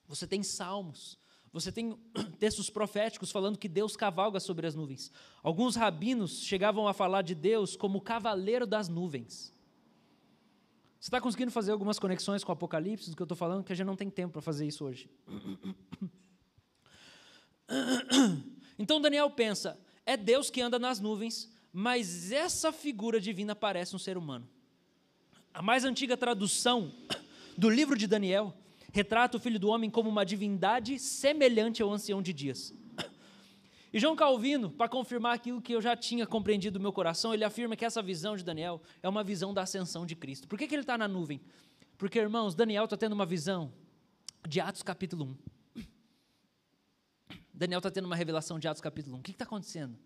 Você 0.07 0.27
tem 0.27 0.43
salmos, 0.43 1.17
você 1.51 1.71
tem 1.71 1.97
textos 2.37 2.69
proféticos 2.69 3.31
falando 3.31 3.57
que 3.57 3.67
Deus 3.67 3.95
cavalga 3.95 4.39
sobre 4.39 4.67
as 4.67 4.75
nuvens. 4.75 5.11
Alguns 5.41 5.75
rabinos 5.75 6.43
chegavam 6.43 6.87
a 6.87 6.93
falar 6.93 7.21
de 7.21 7.33
Deus 7.33 7.75
como 7.75 8.01
cavaleiro 8.01 8.67
das 8.67 8.87
nuvens. 8.87 9.55
Você 10.99 11.07
está 11.07 11.21
conseguindo 11.21 11.51
fazer 11.51 11.71
algumas 11.71 11.99
conexões 11.99 12.43
com 12.43 12.51
o 12.51 12.53
Apocalipse 12.53 13.09
do 13.09 13.15
que 13.15 13.21
eu 13.21 13.25
estou 13.25 13.37
falando, 13.37 13.63
que 13.63 13.71
a 13.71 13.75
gente 13.75 13.85
não 13.85 13.95
tem 13.95 14.09
tempo 14.09 14.33
para 14.33 14.41
fazer 14.41 14.65
isso 14.65 14.85
hoje. 14.85 15.09
Então 18.79 19.01
Daniel 19.01 19.27
pensa: 19.31 19.79
é 20.05 20.15
Deus 20.15 20.51
que 20.51 20.61
anda 20.61 20.77
nas 20.77 20.99
nuvens, 20.99 21.51
mas 21.73 22.31
essa 22.31 22.71
figura 22.71 23.19
divina 23.19 23.55
parece 23.55 23.95
um 23.95 23.99
ser 23.99 24.17
humano. 24.17 24.47
A 25.51 25.63
mais 25.63 25.83
antiga 25.83 26.15
tradução 26.15 26.93
do 27.57 27.69
livro 27.69 27.97
de 27.97 28.05
Daniel 28.05 28.53
retrata 28.93 29.37
o 29.37 29.39
filho 29.39 29.59
do 29.59 29.69
homem 29.69 29.89
como 29.89 30.09
uma 30.09 30.23
divindade 30.23 30.99
semelhante 30.99 31.81
ao 31.81 31.91
ancião 31.91 32.21
de 32.21 32.31
dias. 32.31 32.73
E 33.93 33.99
João 33.99 34.15
Calvino, 34.15 34.69
para 34.69 34.89
confirmar 34.89 35.35
aquilo 35.35 35.61
que 35.61 35.73
eu 35.73 35.81
já 35.81 35.95
tinha 35.95 36.27
compreendido 36.27 36.77
no 36.77 36.83
meu 36.83 36.91
coração, 36.91 37.33
ele 37.33 37.43
afirma 37.43 37.75
que 37.75 37.85
essa 37.85 38.01
visão 38.01 38.35
de 38.35 38.43
Daniel 38.43 38.81
é 39.01 39.07
uma 39.07 39.23
visão 39.23 39.53
da 39.53 39.61
ascensão 39.61 40.05
de 40.05 40.15
Cristo. 40.15 40.47
Por 40.47 40.59
que, 40.59 40.67
que 40.67 40.75
ele 40.75 40.83
está 40.83 40.97
na 40.97 41.07
nuvem? 41.07 41.41
Porque, 41.97 42.19
irmãos, 42.19 42.53
Daniel 42.53 42.83
está 42.83 42.97
tendo 42.97 43.13
uma 43.13 43.25
visão 43.25 43.73
de 44.47 44.59
Atos 44.59 44.83
capítulo 44.83 45.37
1. 45.75 45.83
Daniel 47.53 47.79
está 47.79 47.89
tendo 47.89 48.05
uma 48.05 48.15
revelação 48.15 48.59
de 48.59 48.67
Atos 48.67 48.81
capítulo 48.81 49.15
1. 49.15 49.19
O 49.19 49.23
que 49.23 49.31
está 49.31 49.45
acontecendo? 49.45 49.97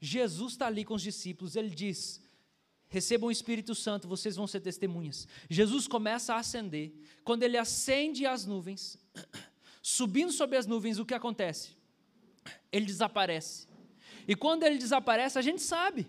Jesus 0.00 0.52
está 0.52 0.66
ali 0.66 0.84
com 0.84 0.94
os 0.94 1.02
discípulos, 1.02 1.56
ele 1.56 1.70
diz: 1.70 2.20
recebam 2.88 3.28
o 3.28 3.32
Espírito 3.32 3.74
Santo, 3.74 4.06
vocês 4.06 4.36
vão 4.36 4.46
ser 4.46 4.60
testemunhas. 4.60 5.26
Jesus 5.48 5.88
começa 5.88 6.34
a 6.34 6.38
ascender. 6.38 6.92
Quando 7.24 7.42
ele 7.42 7.56
acende 7.56 8.26
as 8.26 8.44
nuvens, 8.44 8.98
subindo 9.82 10.32
sobre 10.32 10.56
as 10.56 10.66
nuvens, 10.66 10.98
o 10.98 11.06
que 11.06 11.14
acontece? 11.14 11.77
Ele 12.70 12.86
desaparece. 12.86 13.66
E 14.26 14.34
quando 14.34 14.62
ele 14.62 14.78
desaparece, 14.78 15.38
a 15.38 15.42
gente 15.42 15.62
sabe. 15.62 16.06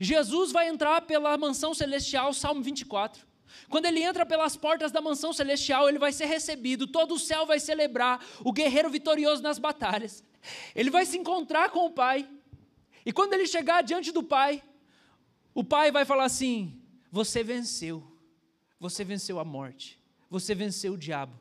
Jesus 0.00 0.52
vai 0.52 0.68
entrar 0.68 1.02
pela 1.02 1.36
mansão 1.36 1.74
celestial, 1.74 2.32
Salmo 2.32 2.62
24. 2.62 3.26
Quando 3.68 3.86
ele 3.86 4.02
entra 4.02 4.24
pelas 4.24 4.56
portas 4.56 4.92
da 4.92 5.00
mansão 5.00 5.32
celestial, 5.32 5.88
ele 5.88 5.98
vai 5.98 6.12
ser 6.12 6.26
recebido, 6.26 6.86
todo 6.86 7.14
o 7.14 7.18
céu 7.18 7.44
vai 7.44 7.58
celebrar 7.58 8.24
o 8.44 8.52
guerreiro 8.52 8.90
vitorioso 8.90 9.42
nas 9.42 9.58
batalhas. 9.58 10.24
Ele 10.74 10.90
vai 10.90 11.04
se 11.04 11.18
encontrar 11.18 11.70
com 11.70 11.86
o 11.86 11.90
Pai. 11.90 12.28
E 13.04 13.12
quando 13.12 13.34
ele 13.34 13.46
chegar 13.46 13.82
diante 13.82 14.12
do 14.12 14.22
Pai, 14.22 14.62
o 15.54 15.64
pai 15.64 15.90
vai 15.90 16.04
falar 16.04 16.24
assim: 16.24 16.80
Você 17.10 17.42
venceu. 17.42 18.06
Você 18.78 19.02
venceu 19.02 19.40
a 19.40 19.44
morte. 19.44 19.98
Você 20.30 20.54
venceu 20.54 20.92
o 20.92 20.96
diabo. 20.96 21.38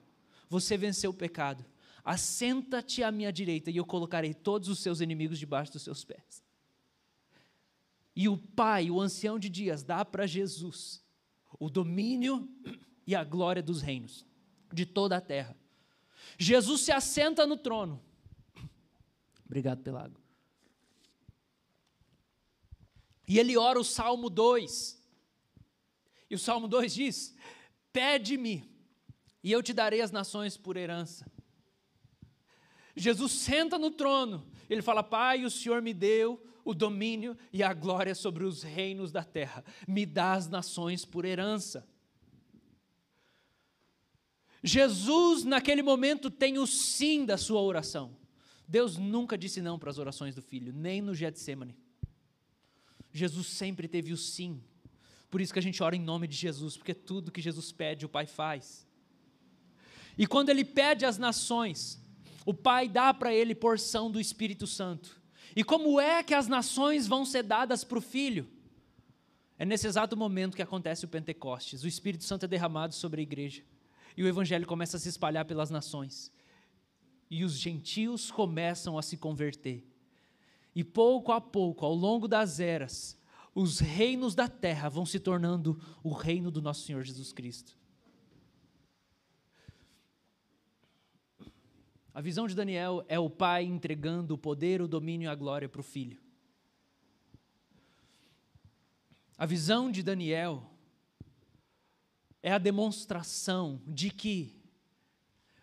Você 0.49 0.75
venceu 0.75 1.11
o 1.11 1.13
pecado. 1.13 1.63
Assenta-te 2.07 3.03
à 3.03 3.11
minha 3.11 3.33
direita 3.33 3.69
e 3.69 3.75
eu 3.75 3.85
colocarei 3.85 4.33
todos 4.33 4.69
os 4.69 4.79
seus 4.79 5.01
inimigos 5.01 5.37
debaixo 5.37 5.73
dos 5.73 5.81
seus 5.81 6.05
pés. 6.05 6.41
E 8.15 8.29
o 8.29 8.37
pai, 8.37 8.89
o 8.89 9.01
ancião 9.01 9.37
de 9.37 9.49
dias, 9.49 9.83
dá 9.83 10.05
para 10.05 10.25
Jesus 10.25 11.03
o 11.59 11.69
domínio 11.69 12.49
e 13.05 13.13
a 13.13 13.25
glória 13.25 13.61
dos 13.61 13.81
reinos 13.81 14.25
de 14.71 14.85
toda 14.85 15.17
a 15.17 15.21
terra. 15.21 15.53
Jesus 16.37 16.79
se 16.79 16.93
assenta 16.93 17.45
no 17.45 17.57
trono. 17.57 18.01
Obrigado 19.45 19.83
pela 19.83 20.05
água. 20.05 20.21
E 23.27 23.37
ele 23.37 23.57
ora 23.57 23.77
o 23.77 23.83
Salmo 23.83 24.29
2. 24.29 24.97
E 26.29 26.35
o 26.35 26.39
Salmo 26.39 26.69
2 26.69 26.93
diz: 26.93 27.35
Pede-me, 27.91 28.63
e 29.43 29.51
eu 29.51 29.61
te 29.61 29.73
darei 29.73 29.99
as 29.99 30.11
nações 30.11 30.55
por 30.55 30.77
herança. 30.77 31.29
Jesus 32.97 33.31
senta 33.31 33.77
no 33.77 33.91
trono, 33.91 34.45
ele 34.69 34.81
fala: 34.81 35.03
Pai, 35.03 35.45
o 35.45 35.51
Senhor 35.51 35.81
me 35.81 35.93
deu 35.93 36.43
o 36.65 36.73
domínio 36.73 37.37
e 37.53 37.63
a 37.63 37.73
glória 37.73 38.13
sobre 38.13 38.43
os 38.43 38.61
reinos 38.61 39.09
da 39.09 39.23
terra, 39.23 39.63
me 39.87 40.05
dá 40.05 40.33
as 40.33 40.49
nações 40.49 41.05
por 41.05 41.23
herança. 41.23 41.87
Jesus, 44.61 45.45
naquele 45.45 45.81
momento, 45.81 46.29
tem 46.29 46.57
o 46.57 46.67
sim 46.67 47.25
da 47.25 47.37
sua 47.37 47.61
oração. 47.61 48.17
Deus 48.67 48.97
nunca 48.97 49.37
disse 49.37 49.61
não 49.61 49.79
para 49.79 49.89
as 49.89 49.97
orações 49.97 50.35
do 50.35 50.41
filho, 50.41 50.73
nem 50.73 51.01
no 51.01 51.15
Getsemane. 51.15 51.77
Jesus 53.13 53.47
sempre 53.47 53.87
teve 53.87 54.11
o 54.11 54.17
sim. 54.17 54.61
Por 55.29 55.39
isso 55.39 55.53
que 55.53 55.59
a 55.59 55.61
gente 55.61 55.81
ora 55.81 55.95
em 55.95 56.01
nome 56.01 56.27
de 56.27 56.35
Jesus, 56.35 56.75
porque 56.75 56.93
tudo 56.93 57.31
que 57.31 57.41
Jesus 57.41 57.71
pede, 57.71 58.05
o 58.05 58.09
Pai 58.09 58.25
faz. 58.25 58.85
E 60.17 60.27
quando 60.27 60.49
ele 60.49 60.65
pede 60.65 61.05
às 61.05 61.17
nações, 61.17 62.03
o 62.47 62.53
Pai 62.53 62.87
dá 62.87 63.13
para 63.13 63.33
ele 63.33 63.53
porção 63.53 64.09
do 64.09 64.21
Espírito 64.21 64.65
Santo. 64.65 65.21
E 65.53 65.65
como 65.65 65.99
é 65.99 66.23
que 66.23 66.33
as 66.33 66.47
nações 66.47 67.05
vão 67.05 67.25
ser 67.25 67.43
dadas 67.43 67.83
para 67.83 67.97
o 67.97 68.01
Filho? 68.01 68.47
É 69.59 69.65
nesse 69.65 69.85
exato 69.85 70.15
momento 70.15 70.55
que 70.55 70.61
acontece 70.61 71.03
o 71.03 71.09
Pentecostes. 71.09 71.83
O 71.83 71.89
Espírito 71.89 72.23
Santo 72.23 72.45
é 72.45 72.47
derramado 72.47 72.95
sobre 72.95 73.19
a 73.19 73.23
igreja. 73.23 73.63
E 74.15 74.23
o 74.23 74.27
evangelho 74.29 74.65
começa 74.65 74.95
a 74.95 74.99
se 74.99 75.09
espalhar 75.09 75.43
pelas 75.43 75.69
nações. 75.69 76.31
E 77.29 77.43
os 77.43 77.59
gentios 77.59 78.31
começam 78.31 78.97
a 78.97 79.01
se 79.01 79.17
converter. 79.17 79.85
E 80.73 80.85
pouco 80.85 81.33
a 81.33 81.41
pouco, 81.41 81.85
ao 81.85 81.93
longo 81.93 82.29
das 82.29 82.61
eras, 82.61 83.19
os 83.53 83.79
reinos 83.79 84.33
da 84.33 84.47
terra 84.47 84.87
vão 84.87 85.05
se 85.05 85.19
tornando 85.19 85.77
o 86.01 86.13
reino 86.13 86.49
do 86.49 86.61
nosso 86.61 86.85
Senhor 86.85 87.03
Jesus 87.03 87.33
Cristo. 87.33 87.77
A 92.17 92.21
visão 92.21 92.47
de 92.47 92.55
Daniel 92.55 93.05
é 93.07 93.19
o 93.19 93.29
pai 93.29 93.63
entregando 93.63 94.33
o 94.33 94.37
poder, 94.39 94.81
o 94.81 94.87
domínio 94.87 95.27
e 95.27 95.29
a 95.29 95.35
glória 95.35 95.69
para 95.69 95.81
o 95.81 95.83
filho. 95.83 96.19
A 99.37 99.45
visão 99.45 99.91
de 99.91 100.01
Daniel 100.01 100.67
é 102.41 102.51
a 102.51 102.57
demonstração 102.57 103.79
de 103.85 104.09
que, 104.09 104.59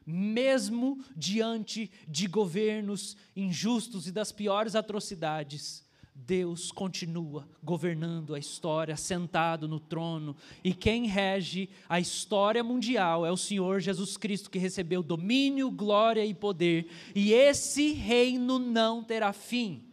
mesmo 0.07 1.05
diante 1.17 1.91
de 2.07 2.29
governos 2.29 3.17
injustos 3.35 4.07
e 4.07 4.13
das 4.13 4.31
piores 4.31 4.77
atrocidades, 4.77 5.84
Deus 6.15 6.71
continua 6.71 7.49
governando 7.63 8.35
a 8.35 8.39
história, 8.39 8.97
sentado 8.97 9.67
no 9.67 9.81
trono, 9.81 10.37
e 10.63 10.73
quem 10.73 11.07
rege 11.07 11.69
a 11.89 11.99
história 11.99 12.63
mundial 12.63 13.27
é 13.27 13.33
o 13.33 13.37
Senhor 13.37 13.81
Jesus 13.81 14.17
Cristo, 14.17 14.49
que 14.49 14.59
recebeu 14.59 15.03
domínio, 15.03 15.71
glória 15.71 16.25
e 16.25 16.33
poder, 16.33 16.89
e 17.15 17.33
esse 17.33 17.93
reino 17.93 18.59
não 18.59 19.03
terá 19.03 19.33
fim. 19.33 19.85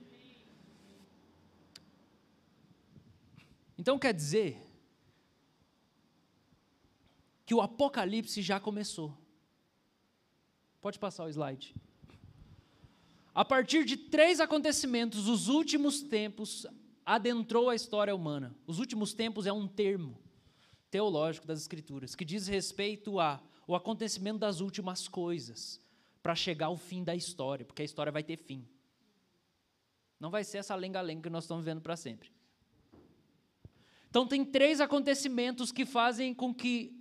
Então 3.78 3.98
quer 3.98 4.14
dizer 4.14 4.62
que 7.48 7.56
o 7.56 7.62
Apocalipse 7.62 8.44
já 8.44 8.60
começou. 8.60 9.18
Pode 10.80 11.00
passar 11.00 11.26
o 11.26 11.30
slide. 11.30 11.76
A 13.34 13.46
partir 13.46 13.86
de 13.86 13.96
três 13.96 14.40
acontecimentos, 14.40 15.28
os 15.28 15.48
últimos 15.48 16.02
tempos 16.02 16.68
adentrou 17.06 17.70
a 17.70 17.76
história 17.76 18.14
humana. 18.14 18.56
Os 18.68 18.78
últimos 18.78 19.14
tempos 19.14 19.46
é 19.46 19.54
um 19.54 19.68
termo 19.68 20.20
teológico 20.90 21.48
das 21.48 21.62
Escrituras 21.62 22.14
que 22.14 22.26
diz 22.26 22.48
respeito 22.48 23.20
a 23.20 23.42
o 23.66 23.76
acontecimento 23.76 24.40
das 24.40 24.60
últimas 24.60 25.08
coisas 25.08 25.80
para 26.22 26.36
chegar 26.36 26.66
ao 26.66 26.76
fim 26.76 27.04
da 27.04 27.16
história, 27.16 27.66
porque 27.66 27.82
a 27.82 27.86
história 27.86 28.12
vai 28.12 28.24
ter 28.24 28.36
fim. 28.36 28.68
Não 30.20 30.30
vai 30.30 30.44
ser 30.44 30.58
essa 30.58 30.76
lenga-lenga 30.76 31.24
que 31.24 31.30
nós 31.30 31.46
estamos 31.46 31.64
vendo 31.64 31.80
para 31.82 31.96
sempre. 31.96 32.30
Então, 34.10 34.28
tem 34.28 34.44
três 34.44 34.82
acontecimentos 34.82 35.72
que 35.72 35.86
fazem 35.86 36.34
com 36.34 36.54
que 36.54 36.94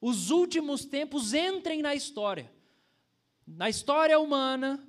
os 0.00 0.30
últimos 0.30 0.84
tempos 0.84 1.32
entrem 1.32 1.80
na 1.80 1.94
história. 1.94 2.52
Na 3.46 3.70
história 3.70 4.18
humana, 4.18 4.84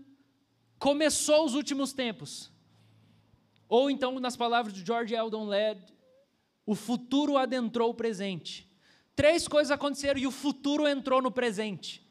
começou 0.81 1.45
os 1.45 1.53
últimos 1.53 1.93
tempos. 1.93 2.51
Ou 3.69 3.89
então, 3.89 4.19
nas 4.19 4.35
palavras 4.35 4.73
de 4.73 4.83
George 4.83 5.13
Eldon 5.13 5.45
Ladd, 5.45 5.79
o 6.65 6.73
futuro 6.73 7.37
adentrou 7.37 7.91
o 7.91 7.93
presente. 7.93 8.67
Três 9.15 9.47
coisas 9.47 9.69
aconteceram 9.69 10.19
e 10.19 10.25
o 10.25 10.31
futuro 10.31 10.87
entrou 10.87 11.21
no 11.21 11.31
presente. 11.31 12.03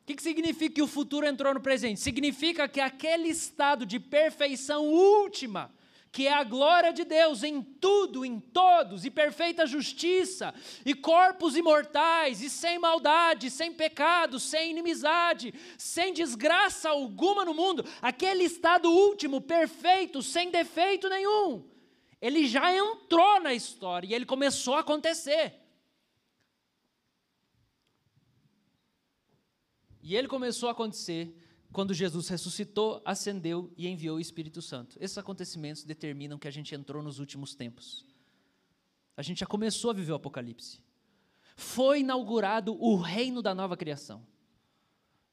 O 0.00 0.04
que 0.04 0.20
significa 0.20 0.74
que 0.74 0.82
o 0.82 0.88
futuro 0.88 1.24
entrou 1.24 1.54
no 1.54 1.60
presente? 1.60 2.00
Significa 2.00 2.68
que 2.68 2.80
aquele 2.80 3.28
estado 3.28 3.86
de 3.86 4.00
perfeição 4.00 4.84
última, 4.88 5.72
que 6.12 6.28
é 6.28 6.32
a 6.34 6.44
glória 6.44 6.92
de 6.92 7.04
Deus 7.04 7.42
em 7.42 7.62
tudo, 7.62 8.22
em 8.22 8.38
todos, 8.38 9.06
e 9.06 9.10
perfeita 9.10 9.66
justiça, 9.66 10.54
e 10.84 10.94
corpos 10.94 11.56
imortais, 11.56 12.42
e 12.42 12.50
sem 12.50 12.78
maldade, 12.78 13.50
sem 13.50 13.72
pecado, 13.72 14.38
sem 14.38 14.70
inimizade, 14.70 15.54
sem 15.78 16.12
desgraça 16.12 16.90
alguma 16.90 17.46
no 17.46 17.54
mundo, 17.54 17.82
aquele 18.02 18.44
estado 18.44 18.90
último, 18.90 19.40
perfeito, 19.40 20.22
sem 20.22 20.50
defeito 20.50 21.08
nenhum, 21.08 21.66
ele 22.20 22.46
já 22.46 22.72
entrou 22.76 23.40
na 23.40 23.54
história 23.54 24.06
e 24.06 24.14
ele 24.14 24.26
começou 24.26 24.74
a 24.74 24.80
acontecer. 24.80 25.54
E 30.02 30.14
ele 30.14 30.28
começou 30.28 30.68
a 30.68 30.72
acontecer 30.72 31.41
quando 31.72 31.94
Jesus 31.94 32.28
ressuscitou, 32.28 33.00
ascendeu 33.04 33.72
e 33.76 33.88
enviou 33.88 34.16
o 34.16 34.20
Espírito 34.20 34.60
Santo. 34.60 34.96
Esses 35.00 35.16
acontecimentos 35.16 35.84
determinam 35.84 36.38
que 36.38 36.46
a 36.46 36.50
gente 36.50 36.74
entrou 36.74 37.02
nos 37.02 37.18
últimos 37.18 37.54
tempos. 37.54 38.04
A 39.16 39.22
gente 39.22 39.40
já 39.40 39.46
começou 39.46 39.90
a 39.90 39.94
viver 39.94 40.12
o 40.12 40.16
Apocalipse. 40.16 40.80
Foi 41.56 42.00
inaugurado 42.00 42.76
o 42.82 42.96
reino 42.96 43.42
da 43.42 43.54
nova 43.54 43.76
criação. 43.76 44.26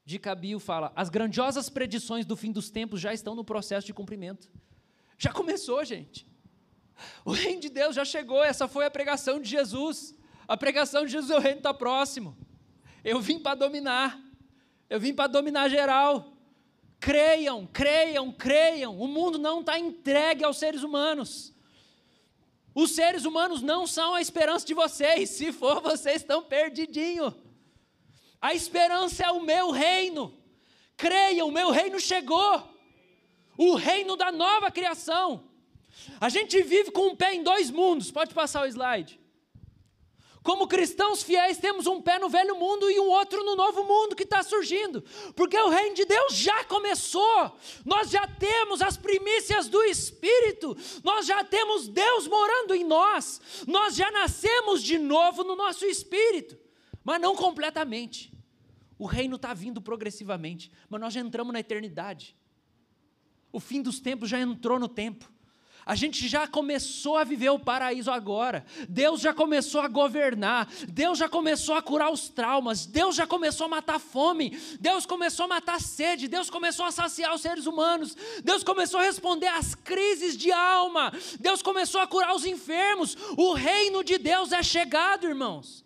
De 0.04 0.18
Cabil 0.18 0.58
fala: 0.58 0.92
as 0.96 1.08
grandiosas 1.08 1.68
predições 1.68 2.24
do 2.24 2.36
fim 2.36 2.52
dos 2.52 2.70
tempos 2.70 3.00
já 3.00 3.12
estão 3.12 3.34
no 3.34 3.44
processo 3.44 3.86
de 3.86 3.94
cumprimento. 3.94 4.50
Já 5.18 5.32
começou, 5.32 5.84
gente. 5.84 6.26
O 7.24 7.32
reino 7.32 7.60
de 7.60 7.68
Deus 7.68 7.94
já 7.94 8.04
chegou. 8.04 8.42
Essa 8.42 8.66
foi 8.66 8.86
a 8.86 8.90
pregação 8.90 9.40
de 9.40 9.48
Jesus. 9.48 10.14
A 10.48 10.56
pregação 10.56 11.04
de 11.04 11.12
Jesus: 11.12 11.30
o 11.30 11.40
reino 11.40 11.58
está 11.58 11.72
próximo. 11.72 12.36
Eu 13.04 13.20
vim 13.20 13.38
para 13.38 13.54
dominar. 13.54 14.20
Eu 14.88 14.98
vim 14.98 15.14
para 15.14 15.26
dominar 15.26 15.68
geral. 15.68 16.29
Creiam, 17.00 17.66
creiam, 17.66 18.30
creiam. 18.30 19.00
O 19.00 19.08
mundo 19.08 19.38
não 19.38 19.60
está 19.60 19.78
entregue 19.78 20.44
aos 20.44 20.58
seres 20.58 20.82
humanos. 20.82 21.54
Os 22.74 22.92
seres 22.92 23.24
humanos 23.24 23.62
não 23.62 23.86
são 23.86 24.14
a 24.14 24.20
esperança 24.20 24.66
de 24.66 24.74
vocês. 24.74 25.30
Se 25.30 25.50
for, 25.50 25.80
vocês 25.82 26.16
estão 26.16 26.42
perdidinhos. 26.42 27.32
A 28.40 28.54
esperança 28.54 29.24
é 29.24 29.30
o 29.30 29.42
meu 29.42 29.70
reino. 29.70 30.34
Creiam, 30.96 31.48
o 31.48 31.52
meu 31.52 31.70
reino 31.70 31.98
chegou. 31.98 32.68
O 33.56 33.74
reino 33.74 34.16
da 34.16 34.30
nova 34.32 34.70
criação. 34.70 35.44
A 36.20 36.28
gente 36.28 36.62
vive 36.62 36.90
com 36.90 37.08
um 37.08 37.16
pé 37.16 37.34
em 37.34 37.42
dois 37.42 37.70
mundos. 37.70 38.10
Pode 38.10 38.32
passar 38.32 38.62
o 38.62 38.66
slide. 38.66 39.19
Como 40.42 40.66
cristãos 40.66 41.22
fiéis, 41.22 41.58
temos 41.58 41.86
um 41.86 42.00
pé 42.00 42.18
no 42.18 42.28
velho 42.28 42.56
mundo 42.56 42.90
e 42.90 42.98
um 42.98 43.08
outro 43.08 43.44
no 43.44 43.54
novo 43.54 43.84
mundo 43.84 44.16
que 44.16 44.22
está 44.22 44.42
surgindo, 44.42 45.02
porque 45.36 45.56
o 45.58 45.68
reino 45.68 45.94
de 45.94 46.06
Deus 46.06 46.34
já 46.34 46.64
começou, 46.64 47.54
nós 47.84 48.10
já 48.10 48.26
temos 48.26 48.80
as 48.80 48.96
primícias 48.96 49.68
do 49.68 49.82
Espírito, 49.82 50.74
nós 51.04 51.26
já 51.26 51.44
temos 51.44 51.88
Deus 51.88 52.26
morando 52.26 52.74
em 52.74 52.84
nós, 52.84 53.38
nós 53.66 53.94
já 53.94 54.10
nascemos 54.10 54.82
de 54.82 54.98
novo 54.98 55.44
no 55.44 55.54
nosso 55.54 55.84
espírito, 55.84 56.58
mas 57.04 57.20
não 57.20 57.36
completamente. 57.36 58.32
O 58.98 59.04
reino 59.04 59.36
está 59.36 59.52
vindo 59.52 59.80
progressivamente, 59.80 60.72
mas 60.88 61.00
nós 61.00 61.12
já 61.12 61.20
entramos 61.20 61.52
na 61.52 61.60
eternidade. 61.60 62.34
O 63.52 63.60
fim 63.60 63.82
dos 63.82 64.00
tempos 64.00 64.30
já 64.30 64.40
entrou 64.40 64.78
no 64.78 64.88
tempo. 64.88 65.30
A 65.90 65.96
gente 65.96 66.28
já 66.28 66.46
começou 66.46 67.16
a 67.16 67.24
viver 67.24 67.50
o 67.50 67.58
paraíso 67.58 68.12
agora. 68.12 68.64
Deus 68.88 69.20
já 69.20 69.34
começou 69.34 69.80
a 69.80 69.88
governar. 69.88 70.68
Deus 70.86 71.18
já 71.18 71.28
começou 71.28 71.74
a 71.74 71.82
curar 71.82 72.12
os 72.12 72.28
traumas. 72.28 72.86
Deus 72.86 73.16
já 73.16 73.26
começou 73.26 73.64
a 73.64 73.68
matar 73.68 73.98
fome. 73.98 74.56
Deus 74.78 75.04
começou 75.04 75.46
a 75.46 75.48
matar 75.48 75.80
sede. 75.80 76.28
Deus 76.28 76.48
começou 76.48 76.86
a 76.86 76.92
saciar 76.92 77.34
os 77.34 77.40
seres 77.40 77.66
humanos. 77.66 78.16
Deus 78.44 78.62
começou 78.62 79.00
a 79.00 79.02
responder 79.02 79.48
às 79.48 79.74
crises 79.74 80.36
de 80.36 80.52
alma. 80.52 81.12
Deus 81.40 81.60
começou 81.60 82.00
a 82.00 82.06
curar 82.06 82.36
os 82.36 82.46
enfermos. 82.46 83.16
O 83.36 83.52
reino 83.52 84.04
de 84.04 84.16
Deus 84.16 84.52
é 84.52 84.62
chegado, 84.62 85.26
irmãos. 85.26 85.84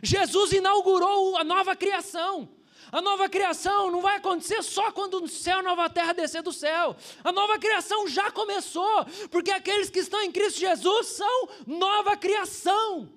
Jesus 0.00 0.52
inaugurou 0.52 1.36
a 1.36 1.42
nova 1.42 1.74
criação. 1.74 2.48
A 2.92 3.00
nova 3.00 3.28
criação 3.28 3.90
não 3.90 4.00
vai 4.00 4.16
acontecer 4.16 4.62
só 4.62 4.90
quando 4.90 5.22
o 5.22 5.28
céu 5.28 5.58
e 5.58 5.60
a 5.60 5.62
nova 5.62 5.88
terra 5.88 6.12
descer 6.12 6.42
do 6.42 6.52
céu. 6.52 6.96
A 7.22 7.30
nova 7.30 7.58
criação 7.58 8.08
já 8.08 8.30
começou, 8.30 9.04
porque 9.30 9.50
aqueles 9.50 9.90
que 9.90 10.00
estão 10.00 10.20
em 10.22 10.32
Cristo 10.32 10.58
Jesus 10.58 11.06
são 11.08 11.48
nova 11.66 12.16
criação. 12.16 13.08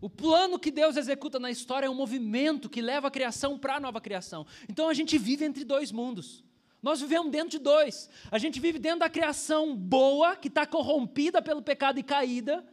O 0.00 0.10
plano 0.10 0.58
que 0.58 0.70
Deus 0.70 0.96
executa 0.96 1.38
na 1.38 1.50
história 1.50 1.86
é 1.86 1.90
um 1.90 1.94
movimento 1.94 2.68
que 2.68 2.80
leva 2.80 3.08
a 3.08 3.10
criação 3.10 3.58
para 3.58 3.76
a 3.76 3.80
nova 3.80 4.00
criação. 4.00 4.46
Então 4.68 4.88
a 4.88 4.94
gente 4.94 5.18
vive 5.18 5.44
entre 5.44 5.64
dois 5.64 5.90
mundos. 5.90 6.44
Nós 6.82 7.00
vivemos 7.00 7.32
dentro 7.32 7.50
de 7.50 7.58
dois. 7.58 8.08
A 8.30 8.38
gente 8.38 8.60
vive 8.60 8.78
dentro 8.78 9.00
da 9.00 9.10
criação 9.10 9.74
boa, 9.74 10.36
que 10.36 10.48
está 10.48 10.66
corrompida 10.66 11.42
pelo 11.42 11.60
pecado 11.60 11.98
e 11.98 12.02
caída, 12.02 12.64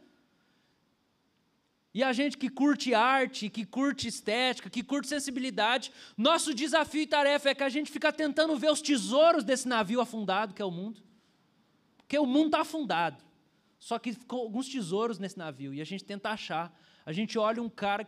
e 1.94 2.02
a 2.02 2.12
gente 2.12 2.36
que 2.36 2.50
curte 2.50 2.92
arte, 2.92 3.48
que 3.48 3.64
curte 3.64 4.08
estética, 4.08 4.68
que 4.68 4.82
curte 4.82 5.06
sensibilidade, 5.06 5.92
nosso 6.16 6.52
desafio 6.52 7.02
e 7.02 7.06
tarefa 7.06 7.50
é 7.50 7.54
que 7.54 7.62
a 7.62 7.68
gente 7.68 7.88
fica 7.88 8.12
tentando 8.12 8.56
ver 8.56 8.72
os 8.72 8.82
tesouros 8.82 9.44
desse 9.44 9.68
navio 9.68 10.00
afundado 10.00 10.52
que 10.52 10.60
é 10.60 10.64
o 10.64 10.72
mundo. 10.72 11.00
Porque 11.98 12.18
o 12.18 12.26
mundo 12.26 12.46
está 12.46 12.62
afundado. 12.62 13.22
Só 13.78 13.96
que 13.96 14.12
ficou 14.12 14.40
alguns 14.40 14.68
tesouros 14.68 15.20
nesse 15.20 15.38
navio 15.38 15.72
e 15.72 15.80
a 15.80 15.84
gente 15.84 16.02
tenta 16.04 16.30
achar. 16.30 16.76
A 17.06 17.12
gente 17.12 17.38
olha 17.38 17.62
um 17.62 17.68
cara, 17.68 18.04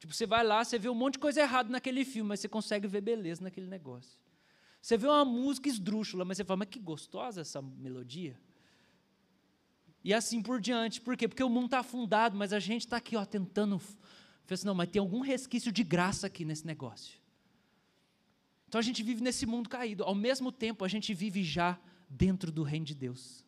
tipo, 0.00 0.12
você 0.12 0.26
vai 0.26 0.42
lá, 0.42 0.64
você 0.64 0.76
vê 0.76 0.88
um 0.88 0.94
monte 0.94 1.14
de 1.14 1.20
coisa 1.20 1.40
errada 1.40 1.70
naquele 1.70 2.04
filme, 2.04 2.30
mas 2.30 2.40
você 2.40 2.48
consegue 2.48 2.88
ver 2.88 3.00
beleza 3.00 3.44
naquele 3.44 3.68
negócio. 3.68 4.18
Você 4.82 4.96
vê 4.96 5.06
uma 5.06 5.24
música 5.24 5.68
esdrúxula, 5.68 6.24
mas 6.24 6.36
você 6.36 6.44
fala, 6.44 6.58
mas 6.58 6.68
que 6.68 6.80
gostosa 6.80 7.42
essa 7.42 7.62
melodia. 7.62 8.36
E 10.02 10.14
assim 10.14 10.42
por 10.42 10.60
diante. 10.60 11.00
Por 11.00 11.16
quê? 11.16 11.28
Porque 11.28 11.42
o 11.42 11.48
mundo 11.48 11.66
está 11.66 11.80
afundado, 11.80 12.36
mas 12.36 12.52
a 12.52 12.58
gente 12.58 12.82
está 12.82 12.96
aqui 12.96 13.16
ó, 13.16 13.24
tentando. 13.24 13.80
Assim, 14.50 14.66
não, 14.66 14.74
mas 14.74 14.88
tem 14.88 15.00
algum 15.00 15.20
resquício 15.20 15.70
de 15.70 15.84
graça 15.84 16.26
aqui 16.26 16.44
nesse 16.44 16.66
negócio. 16.66 17.20
Então 18.68 18.78
a 18.78 18.82
gente 18.82 19.02
vive 19.02 19.20
nesse 19.22 19.46
mundo 19.46 19.68
caído. 19.68 20.04
Ao 20.04 20.14
mesmo 20.14 20.50
tempo, 20.50 20.84
a 20.84 20.88
gente 20.88 21.12
vive 21.12 21.42
já 21.42 21.78
dentro 22.08 22.50
do 22.50 22.62
reino 22.62 22.86
de 22.86 22.94
Deus. 22.94 23.44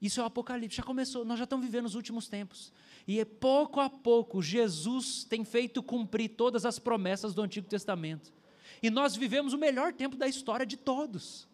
Isso 0.00 0.20
é 0.20 0.22
o 0.22 0.26
Apocalipse, 0.26 0.76
já 0.76 0.82
começou, 0.82 1.24
nós 1.24 1.38
já 1.38 1.44
estamos 1.44 1.66
vivendo 1.66 1.86
os 1.86 1.96
últimos 1.96 2.28
tempos. 2.28 2.72
E 3.06 3.18
é 3.18 3.24
pouco 3.24 3.80
a 3.80 3.90
pouco 3.90 4.40
Jesus 4.40 5.24
tem 5.24 5.44
feito 5.44 5.82
cumprir 5.82 6.30
todas 6.30 6.64
as 6.64 6.78
promessas 6.78 7.34
do 7.34 7.42
Antigo 7.42 7.66
Testamento. 7.66 8.32
E 8.80 8.90
nós 8.90 9.16
vivemos 9.16 9.52
o 9.52 9.58
melhor 9.58 9.92
tempo 9.92 10.16
da 10.16 10.28
história 10.28 10.64
de 10.64 10.76
todos. 10.76 11.48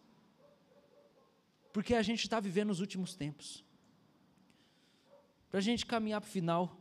Porque 1.73 1.95
a 1.95 2.03
gente 2.03 2.21
está 2.21 2.39
vivendo 2.39 2.69
os 2.69 2.79
últimos 2.79 3.15
tempos. 3.15 3.64
Para 5.55 5.61
a 5.61 5.63
gente 5.63 5.85
caminhar 5.85 6.19
para 6.19 6.27
o 6.27 6.31
final, 6.31 6.77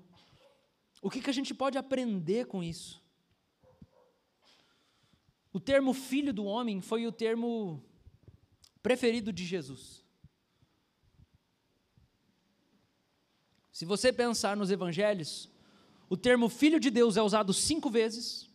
o 1.00 1.08
que, 1.08 1.20
que 1.20 1.30
a 1.30 1.32
gente 1.32 1.54
pode 1.54 1.78
aprender 1.78 2.46
com 2.46 2.60
isso? 2.60 3.00
O 5.52 5.60
termo 5.60 5.94
filho 5.94 6.34
do 6.34 6.44
homem 6.44 6.80
foi 6.80 7.06
o 7.06 7.12
termo 7.12 7.80
preferido 8.82 9.32
de 9.32 9.46
Jesus. 9.46 10.02
Se 13.70 13.84
você 13.84 14.12
pensar 14.12 14.56
nos 14.56 14.72
evangelhos, 14.72 15.48
o 16.10 16.16
termo 16.16 16.48
filho 16.48 16.80
de 16.80 16.90
Deus 16.90 17.16
é 17.16 17.22
usado 17.22 17.54
cinco 17.54 17.88
vezes, 17.88 18.50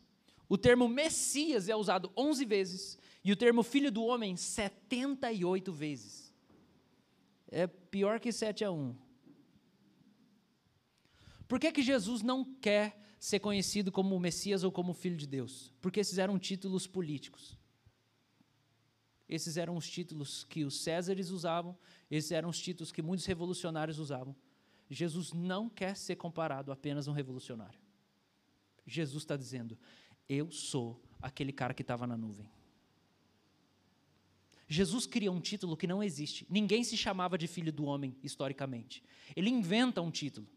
o 0.49 0.57
termo 0.57 0.89
Messias 0.89 1.69
é 1.69 1.77
usado 1.77 2.11
onze 2.17 2.43
vezes, 2.43 2.99
e 3.23 3.31
o 3.31 3.37
termo 3.37 3.63
filho 3.63 3.89
do 3.89 4.03
homem 4.03 4.35
78 4.35 5.71
vezes. 5.71 6.33
É 7.47 7.65
pior 7.67 8.19
que 8.19 8.33
7 8.33 8.65
a 8.65 8.71
1. 8.73 9.08
Por 11.49 11.59
que, 11.59 11.71
que 11.71 11.81
Jesus 11.81 12.21
não 12.21 12.45
quer 12.45 13.01
ser 13.19 13.39
conhecido 13.39 13.91
como 13.91 14.17
Messias 14.19 14.63
ou 14.63 14.71
como 14.71 14.93
Filho 14.93 15.17
de 15.17 15.25
Deus? 15.25 15.73
Porque 15.81 15.99
esses 15.99 16.19
eram 16.19 16.37
títulos 16.37 16.85
políticos. 16.85 17.57
Esses 19.27 19.57
eram 19.57 19.75
os 19.75 19.89
títulos 19.89 20.43
que 20.43 20.63
os 20.63 20.81
Césares 20.81 21.31
usavam, 21.31 21.75
esses 22.09 22.31
eram 22.31 22.49
os 22.49 22.59
títulos 22.59 22.91
que 22.91 23.01
muitos 23.01 23.25
revolucionários 23.25 23.97
usavam. 23.97 24.35
Jesus 24.91 25.33
não 25.33 25.67
quer 25.67 25.97
ser 25.97 26.17
comparado 26.17 26.69
a 26.69 26.75
apenas 26.75 27.07
um 27.07 27.13
revolucionário. 27.13 27.79
Jesus 28.85 29.23
está 29.23 29.35
dizendo: 29.35 29.75
Eu 30.27 30.51
sou 30.51 31.01
aquele 31.19 31.51
cara 31.51 31.73
que 31.73 31.81
estava 31.81 32.05
na 32.05 32.15
nuvem. 32.15 32.47
Jesus 34.67 35.07
cria 35.07 35.31
um 35.31 35.41
título 35.41 35.75
que 35.75 35.87
não 35.87 36.03
existe. 36.03 36.45
Ninguém 36.47 36.83
se 36.83 36.95
chamava 36.95 37.39
de 37.39 37.47
filho 37.47 37.73
do 37.73 37.85
homem, 37.85 38.15
historicamente. 38.21 39.03
Ele 39.35 39.49
inventa 39.49 39.99
um 39.99 40.11
título. 40.11 40.47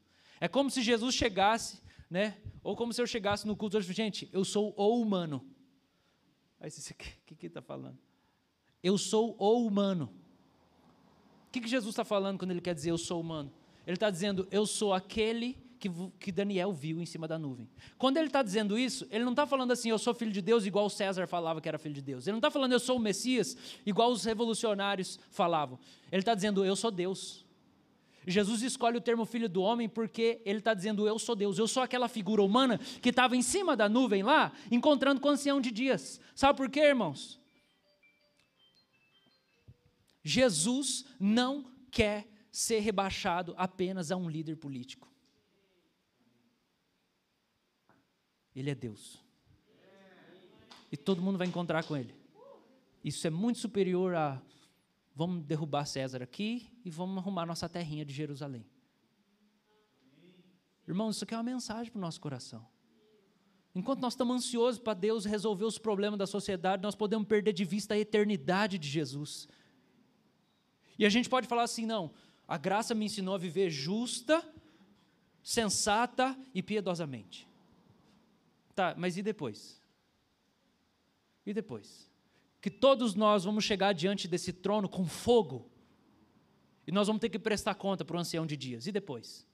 É 0.43 0.49
como 0.49 0.69
se 0.73 0.83
Jesus 0.83 1.15
chegasse, 1.15 1.81
né? 2.11 2.37
Ou 2.65 2.75
como 2.75 2.93
se 2.93 3.01
eu 3.01 3.07
chegasse 3.07 3.47
no 3.47 3.55
culto 3.55 3.79
e 3.79 3.83
gente, 3.93 4.29
eu 4.33 4.45
sou 4.45 4.75
o 4.77 5.01
humano. 5.01 5.41
Aí 6.59 6.69
você, 6.69 6.93
o 6.93 6.97
que 7.25 7.37
que 7.37 7.47
está 7.47 7.63
falando? 7.63 7.97
Eu 8.83 8.99
sou 8.99 9.37
o 9.39 9.65
humano. 9.65 10.13
O 11.47 11.53
que, 11.53 11.61
que 11.61 11.69
Jesus 11.69 11.93
está 11.93 12.05
falando 12.05 12.41
quando 12.41 12.51
ele 12.51 12.61
quer 12.61 12.75
dizer 12.75 12.91
eu 12.91 12.99
sou 12.99 13.21
humano? 13.21 13.53
Ele 13.87 13.95
está 13.95 14.11
dizendo, 14.11 14.49
eu 14.51 14.67
sou 14.67 14.93
aquele 14.93 15.57
que, 15.79 15.89
que, 16.19 16.33
Daniel 16.33 16.73
viu 16.73 17.01
em 17.01 17.07
cima 17.07 17.29
da 17.29 17.39
nuvem. 17.39 17.71
Quando 17.97 18.17
ele 18.17 18.27
está 18.27 18.43
dizendo 18.43 18.77
isso, 18.77 19.07
ele 19.13 19.23
não 19.23 19.35
está 19.35 19.47
falando 19.47 19.71
assim, 19.71 19.91
eu 19.91 19.99
sou 19.99 20.13
filho 20.13 20.33
de 20.33 20.43
Deus, 20.43 20.67
igual 20.67 20.91
César 20.91 21.29
falava 21.29 21.61
que 21.61 21.69
era 21.69 21.79
filho 21.79 21.95
de 21.95 22.03
Deus. 22.03 22.27
Ele 22.27 22.33
não 22.33 22.39
está 22.39 22.51
falando, 22.51 22.73
eu 22.73 22.81
sou 22.81 22.97
o 22.97 23.01
Messias, 23.01 23.57
igual 23.87 24.11
os 24.11 24.25
revolucionários 24.25 25.21
falavam. 25.31 25.79
Ele 26.11 26.19
está 26.21 26.35
dizendo, 26.35 26.65
eu 26.65 26.75
sou 26.75 26.91
Deus. 26.91 27.47
Jesus 28.27 28.63
escolhe 28.63 28.97
o 28.97 29.01
termo 29.01 29.25
filho 29.25 29.49
do 29.49 29.63
homem 29.63 29.89
porque 29.89 30.41
ele 30.45 30.59
está 30.59 30.75
dizendo, 30.75 31.07
eu 31.07 31.19
sou 31.19 31.35
Deus, 31.35 31.59
eu 31.59 31.67
sou 31.67 31.83
aquela 31.83 32.09
figura 32.09 32.43
humana 32.43 32.79
que 32.79 33.09
estava 33.09 33.37
em 33.37 33.43
cima 33.43 33.77
da 33.77 33.89
nuvem 33.89 34.23
lá, 34.23 34.53
encontrando 34.71 35.21
com 35.21 35.29
o 35.29 35.33
ancião 35.33 35.61
de 35.61 35.71
dias. 35.71 36.21
Sabe 36.35 36.57
por 36.57 36.71
quê, 36.71 36.81
irmãos? 36.81 37.41
Jesus 40.23 41.05
não 41.19 41.71
quer 41.91 42.29
ser 42.51 42.81
rebaixado 42.81 43.55
apenas 43.57 44.13
a 44.13 44.17
um 44.17 44.29
líder 44.29 44.57
político. 44.57 45.11
Ele 48.55 48.71
é 48.71 48.75
Deus. 48.75 49.19
E 50.91 50.97
todo 50.97 51.23
mundo 51.23 51.39
vai 51.39 51.47
encontrar 51.47 51.83
com 51.85 51.97
ele. 51.97 52.15
Isso 53.03 53.27
é 53.27 53.31
muito 53.31 53.59
superior 53.59 54.15
a 54.15 54.41
vamos 55.15 55.45
derrubar 55.45 55.85
César 55.87 56.23
aqui 56.23 56.71
e 56.85 56.91
vamos 56.91 57.19
arrumar 57.19 57.47
nossa 57.47 57.69
terrinha 57.69 58.05
de 58.05 58.13
Jerusalém. 58.13 58.67
Irmãos, 60.87 61.17
isso 61.17 61.25
aqui 61.25 61.35
é 61.35 61.37
uma 61.37 61.43
mensagem 61.43 61.93
para 61.93 61.99
o 61.99 62.03
nosso 62.03 62.21
coração. 62.21 62.67
Enquanto 63.75 64.01
nós 64.01 64.13
estamos 64.13 64.37
ansiosos 64.37 64.81
para 64.81 64.95
Deus 64.95 65.25
resolver 65.25 65.65
os 65.65 65.79
problemas 65.79 66.19
da 66.19 66.27
sociedade, 66.27 66.83
nós 66.83 66.95
podemos 66.95 67.27
perder 67.27 67.53
de 67.53 67.65
vista 67.65 67.95
a 67.95 67.99
eternidade 67.99 68.79
de 68.79 68.89
Jesus. 68.89 69.49
E 70.99 71.07
a 71.07 71.09
gente 71.09 71.29
pode 71.29 71.47
falar 71.47 71.63
assim: 71.63 71.87
não, 71.87 72.13
a 72.47 72.59
graça 72.59 72.95
me 72.95 73.07
ensinou 73.07 73.35
a 73.35 73.39
viver 73.39 73.71
justa, 73.71 74.47
sensata 75.43 76.39
e 76.55 76.63
piedosamente. 76.63 77.49
Tá, 78.75 78.95
mas 78.97 79.17
e 79.17 79.23
depois? 79.23 79.81
E 81.47 81.55
depois? 81.55 82.12
Que 82.63 82.71
todos 82.71 83.15
nós 83.15 83.45
vamos 83.45 83.65
chegar 83.65 83.93
diante 83.93 84.27
desse 84.27 84.53
trono 84.53 84.89
com 84.89 85.05
fogo. 85.05 85.69
E 86.87 86.93
nós 86.93 87.09
vamos 87.09 87.21
ter 87.21 87.29
que 87.29 87.39
prestar 87.39 87.75
conta 87.75 88.05
para 88.05 88.17
o 88.17 88.21
ancião 88.21 88.47
de 88.47 88.57
dias. 88.57 88.87
E 88.87 88.93
depois? 88.93 89.47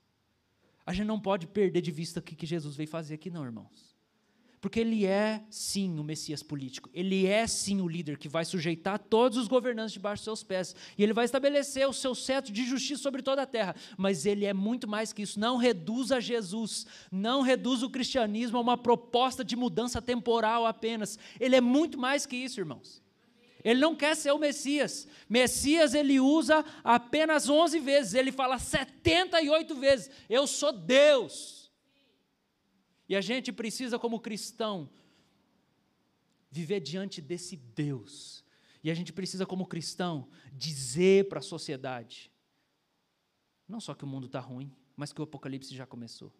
A 0.84 0.92
gente 0.92 1.06
não 1.06 1.18
pode 1.18 1.46
perder 1.46 1.80
de 1.80 1.90
vista 1.90 2.20
o 2.20 2.22
que 2.22 2.46
Jesus 2.46 2.76
veio 2.76 2.88
fazer 2.88 3.14
aqui, 3.14 3.30
não, 3.30 3.44
irmãos. 3.44 3.87
Porque 4.60 4.80
ele 4.80 5.06
é, 5.06 5.42
sim, 5.50 5.98
o 5.98 6.04
Messias 6.04 6.42
político. 6.42 6.90
Ele 6.92 7.26
é, 7.26 7.46
sim, 7.46 7.80
o 7.80 7.86
líder 7.86 8.18
que 8.18 8.28
vai 8.28 8.44
sujeitar 8.44 8.98
todos 8.98 9.38
os 9.38 9.46
governantes 9.46 9.92
debaixo 9.92 10.20
dos 10.20 10.24
seus 10.24 10.42
pés. 10.42 10.74
E 10.96 11.02
ele 11.02 11.12
vai 11.12 11.24
estabelecer 11.24 11.88
o 11.88 11.92
seu 11.92 12.14
cetro 12.14 12.52
de 12.52 12.64
justiça 12.64 13.02
sobre 13.02 13.22
toda 13.22 13.42
a 13.42 13.46
terra. 13.46 13.76
Mas 13.96 14.26
ele 14.26 14.44
é 14.44 14.52
muito 14.52 14.88
mais 14.88 15.12
que 15.12 15.22
isso. 15.22 15.38
Não 15.38 15.56
reduza 15.56 16.20
Jesus. 16.20 16.86
Não 17.10 17.40
reduza 17.40 17.86
o 17.86 17.90
cristianismo 17.90 18.58
a 18.58 18.60
uma 18.60 18.76
proposta 18.76 19.44
de 19.44 19.54
mudança 19.54 20.02
temporal 20.02 20.66
apenas. 20.66 21.18
Ele 21.38 21.54
é 21.54 21.60
muito 21.60 21.96
mais 21.96 22.26
que 22.26 22.36
isso, 22.36 22.60
irmãos. 22.60 23.00
Ele 23.64 23.80
não 23.80 23.94
quer 23.94 24.16
ser 24.16 24.32
o 24.32 24.38
Messias. 24.38 25.06
Messias 25.28 25.94
ele 25.94 26.18
usa 26.18 26.64
apenas 26.82 27.48
11 27.48 27.78
vezes. 27.78 28.14
Ele 28.14 28.32
fala 28.32 28.58
78 28.58 29.74
vezes: 29.74 30.10
Eu 30.28 30.46
sou 30.46 30.72
Deus. 30.72 31.57
E 33.08 33.16
a 33.16 33.20
gente 33.20 33.52
precisa, 33.52 33.98
como 33.98 34.20
cristão, 34.20 34.90
viver 36.50 36.80
diante 36.80 37.20
desse 37.20 37.56
Deus. 37.56 38.44
E 38.84 38.90
a 38.90 38.94
gente 38.94 39.12
precisa, 39.12 39.46
como 39.46 39.66
cristão, 39.66 40.28
dizer 40.52 41.28
para 41.28 41.38
a 41.38 41.42
sociedade: 41.42 42.30
não 43.66 43.80
só 43.80 43.94
que 43.94 44.04
o 44.04 44.06
mundo 44.06 44.26
está 44.26 44.40
ruim, 44.40 44.70
mas 44.94 45.12
que 45.12 45.20
o 45.20 45.24
apocalipse 45.24 45.74
já 45.74 45.86
começou 45.86 46.32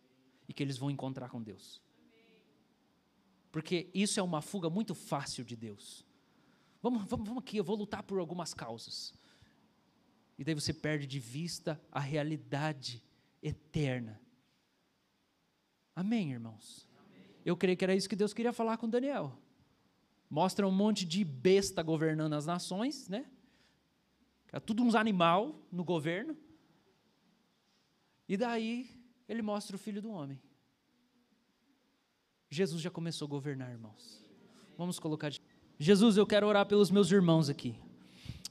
e 0.47 0.53
que 0.53 0.63
eles 0.63 0.77
vão 0.77 0.91
encontrar 0.91 1.31
com 1.31 1.43
Deus. 1.43 1.81
Porque 3.51 3.91
isso 3.95 4.21
é 4.21 4.23
uma 4.23 4.43
fuga 4.43 4.69
muito 4.69 4.95
fácil 4.95 5.45
de 5.45 5.57
Deus. 5.57 6.05
Vamos, 6.83 7.09
vamos, 7.09 7.27
vamos 7.27 7.43
aqui, 7.43 7.57
eu 7.57 7.65
vou 7.65 7.77
lutar 7.77 8.03
por 8.03 8.19
algumas 8.19 8.53
causas. 8.53 9.15
E 10.39 10.45
daí 10.45 10.55
você 10.55 10.73
perde 10.73 11.07
de 11.07 11.19
vista 11.19 11.81
a 11.91 11.99
realidade 11.99 13.03
eterna 13.43 14.21
Amém, 15.99 16.31
irmãos? 16.31 16.87
Eu 17.45 17.57
creio 17.57 17.77
que 17.77 17.83
era 17.83 17.93
isso 17.93 18.09
que 18.09 18.15
Deus 18.15 18.33
queria 18.33 18.53
falar 18.53 18.77
com 18.77 18.89
Daniel. 18.89 19.37
Mostra 20.31 20.65
um 20.65 20.71
monte 20.71 21.05
de 21.05 21.25
besta 21.25 21.83
governando 21.83 22.35
as 22.35 22.47
nações, 22.47 23.09
né? 23.09 23.27
É 24.53 24.61
tudo 24.61 24.85
uns 24.85 24.95
animal 24.95 25.61
no 25.73 25.83
governo. 25.83 26.37
E 28.29 28.37
daí 28.37 28.89
ele 29.29 29.43
mostra 29.43 29.75
o 29.75 29.79
filho 29.79 30.01
do 30.01 30.13
homem. 30.13 30.41
Jesus 32.49 32.81
já 32.81 32.93
começou 32.93 33.27
a 33.27 33.31
governar, 33.31 33.73
irmãos. 33.73 34.23
Vamos 34.77 35.01
colocar. 35.01 35.33
Jesus, 35.81 36.17
eu 36.17 36.29
quero 36.29 36.47
orar 36.47 36.67
pelos 36.67 36.93
meus 36.93 37.11
irmãos 37.11 37.49
aqui. 37.49 37.75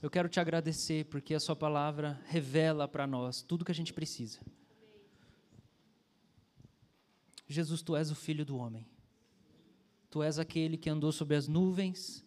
Eu 0.01 0.09
quero 0.09 0.27
te 0.27 0.41
agradecer 0.41 1.05
porque 1.05 1.33
a 1.33 1.39
Sua 1.39 1.55
palavra 1.55 2.21
revela 2.25 2.89
para 2.89 3.07
nós 3.07 3.41
tudo 3.41 3.63
que 3.63 3.71
a 3.71 3.75
gente 3.75 3.93
precisa. 3.93 4.37
Jesus, 7.47 7.81
tu 7.81 7.95
és 7.95 8.11
o 8.11 8.15
filho 8.15 8.45
do 8.45 8.57
homem. 8.57 8.85
Tu 10.09 10.21
és 10.21 10.37
aquele 10.37 10.77
que 10.77 10.89
andou 10.89 11.11
sobre 11.11 11.35
as 11.35 11.47
nuvens 11.47 12.25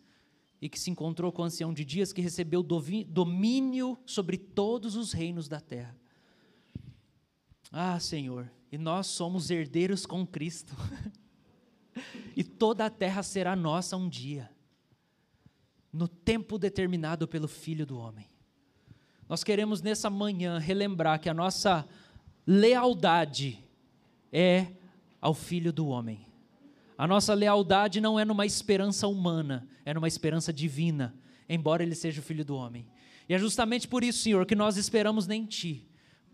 e 0.60 0.68
que 0.68 0.78
se 0.78 0.90
encontrou 0.90 1.32
com 1.32 1.42
o 1.42 1.44
ancião 1.44 1.72
de 1.72 1.84
dias 1.84 2.12
que 2.12 2.20
recebeu 2.20 2.62
domínio 2.62 3.98
sobre 4.04 4.36
todos 4.36 4.96
os 4.96 5.12
reinos 5.12 5.48
da 5.48 5.60
terra. 5.60 5.96
Ah, 7.72 7.98
Senhor, 8.00 8.50
e 8.70 8.76
nós 8.76 9.06
somos 9.06 9.50
herdeiros 9.50 10.04
com 10.04 10.26
Cristo. 10.26 10.74
e 12.36 12.44
toda 12.44 12.86
a 12.86 12.90
terra 12.90 13.22
será 13.22 13.54
nossa 13.56 13.96
um 13.96 14.08
dia. 14.08 14.50
no 15.92 16.06
tempo 16.06 16.56
determinado 16.56 17.26
pelo 17.26 17.48
Filho 17.48 17.84
do 17.84 17.98
Homem. 17.98 18.28
Nós 19.28 19.42
queremos 19.42 19.82
nessa 19.82 20.08
manhã 20.08 20.56
relembrar 20.56 21.20
que 21.20 21.28
a 21.28 21.34
nossa 21.34 21.84
lealdade 22.46 23.58
é 24.32 24.72
ao 25.20 25.34
Filho 25.34 25.72
do 25.72 25.86
Homem. 25.86 26.26
A 26.96 27.06
nossa 27.06 27.32
lealdade 27.34 28.00
não 28.00 28.18
é 28.18 28.24
numa 28.24 28.44
esperança 28.44 29.06
humana, 29.08 29.66
é 29.84 29.94
numa 29.94 30.08
esperança 30.08 30.52
divina, 30.52 31.14
embora 31.48 31.82
Ele 31.82 31.94
seja 31.94 32.20
o 32.20 32.24
Filho 32.24 32.44
do 32.44 32.56
Homem. 32.56 32.86
E 33.28 33.34
é 33.34 33.38
justamente 33.38 33.88
por 33.88 34.02
isso, 34.02 34.18
Senhor, 34.18 34.44
que 34.44 34.54
nós 34.54 34.76
esperamos 34.76 35.28
em 35.28 35.46
Ti, 35.46 35.86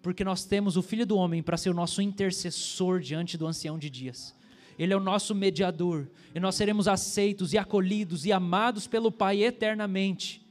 porque 0.03 0.24
nós 0.24 0.45
temos 0.45 0.76
o 0.76 0.82
Filho 0.82 1.07
do 1.07 1.16
Homem 1.16 1.43
para 1.43 1.57
ser 1.57 1.70
o 1.70 1.74
nosso 1.74 2.01
intercessor 2.01 3.01
diante 3.01 3.37
do 3.37 3.47
Ancião 3.47 3.78
de 3.78 3.91
Dias. 3.91 4.34
Ele 4.78 4.93
é 4.93 4.97
o 4.97 5.01
nosso 5.01 5.34
mediador, 5.34 6.09
e 6.34 6.41
nós 6.41 6.55
seremos 6.55 6.87
aceitos 6.87 7.53
e 7.53 7.59
acolhidos 7.59 8.26
e 8.26 8.32
amados 8.32 8.87
pelo 8.87 9.11
Pai 9.11 9.43
eternamente. 9.43 10.45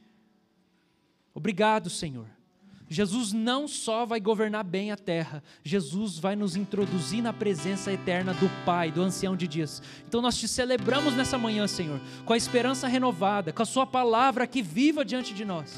Obrigado, 1.33 1.89
Senhor. 1.89 2.34
Jesus 2.87 3.33
não 3.33 3.67
só 3.67 4.05
vai 4.05 4.19
governar 4.19 4.63
bem 4.63 4.91
a 4.91 4.97
terra, 4.97 5.43
Jesus 5.63 6.19
vai 6.19 6.35
nos 6.35 6.55
introduzir 6.55 7.21
na 7.21 7.33
presença 7.33 7.91
eterna 7.91 8.33
do 8.33 8.49
Pai, 8.63 8.91
do 8.91 9.01
ancião 9.01 9.35
de 9.35 9.47
dias. 9.47 9.81
Então 10.07 10.21
nós 10.21 10.37
te 10.37 10.47
celebramos 10.47 11.15
nessa 11.15 11.37
manhã, 11.37 11.67
Senhor, 11.67 11.99
com 12.23 12.33
a 12.33 12.37
esperança 12.37 12.87
renovada, 12.87 13.51
com 13.51 13.63
a 13.63 13.65
Sua 13.65 13.87
palavra 13.87 14.45
que 14.45 14.61
viva 14.61 15.03
diante 15.03 15.33
de 15.33 15.43
nós. 15.43 15.75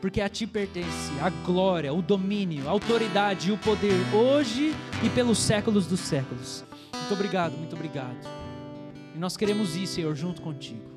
Porque 0.00 0.20
a 0.20 0.28
Ti 0.28 0.46
pertence 0.46 1.12
a 1.20 1.30
glória, 1.30 1.92
o 1.92 2.00
domínio, 2.00 2.68
a 2.68 2.70
autoridade 2.70 3.48
e 3.48 3.52
o 3.52 3.58
poder, 3.58 3.96
hoje 4.14 4.72
e 5.04 5.10
pelos 5.10 5.38
séculos 5.38 5.86
dos 5.86 6.00
séculos. 6.00 6.64
Muito 6.94 7.14
obrigado, 7.14 7.56
muito 7.56 7.74
obrigado. 7.74 8.18
E 9.14 9.18
nós 9.18 9.36
queremos 9.36 9.74
ir, 9.74 9.86
Senhor, 9.86 10.14
junto 10.14 10.42
contigo. 10.42 10.95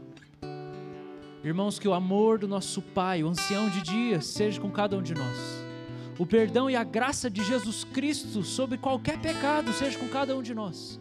Irmãos, 1.44 1.80
que 1.80 1.88
o 1.88 1.94
amor 1.94 2.38
do 2.38 2.48
nosso 2.48 2.82
Pai, 2.82 3.24
o 3.24 3.30
ancião 3.30 3.70
de 3.70 3.82
dias, 3.82 4.26
seja 4.26 4.60
com 4.60 4.70
cada 4.70 4.98
um 4.98 5.02
de 5.02 5.14
nós. 5.14 5.64
O 6.18 6.26
perdão 6.26 6.70
e 6.70 6.76
a 6.76 6.84
graça 6.84 7.30
de 7.30 7.42
Jesus 7.42 7.86
Cristo 7.86 8.44
sobre 8.44 8.78
qualquer 8.78 9.22
pecado 9.22 9.72
seja 9.72 9.98
com 9.98 10.10
cada 10.10 10.36
um 10.36 10.44
de 10.44 10.54
nós. 10.54 11.00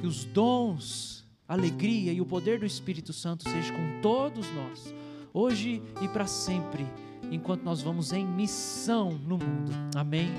Que 0.00 0.06
os 0.06 0.24
dons, 0.24 1.26
a 1.46 1.52
alegria 1.52 2.10
e 2.10 2.22
o 2.22 2.26
poder 2.26 2.58
do 2.58 2.64
Espírito 2.64 3.12
Santo 3.12 3.46
seja 3.46 3.70
com 3.70 4.00
todos 4.00 4.50
nós, 4.52 4.94
hoje 5.32 5.82
e 6.00 6.08
para 6.08 6.26
sempre, 6.26 6.86
enquanto 7.30 7.64
nós 7.64 7.82
vamos 7.82 8.14
em 8.14 8.24
missão 8.26 9.10
no 9.10 9.36
mundo. 9.36 9.72
Amém. 9.94 10.32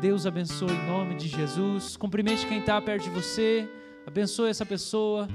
Deus 0.00 0.24
abençoe 0.24 0.72
em 0.72 0.86
nome 0.86 1.16
de 1.16 1.28
Jesus. 1.28 1.98
Cumprimente 1.98 2.46
quem 2.46 2.60
está 2.60 2.80
perto 2.80 3.04
de 3.04 3.10
você. 3.10 3.68
Abençoe 4.06 4.48
essa 4.48 4.64
pessoa. 4.64 5.28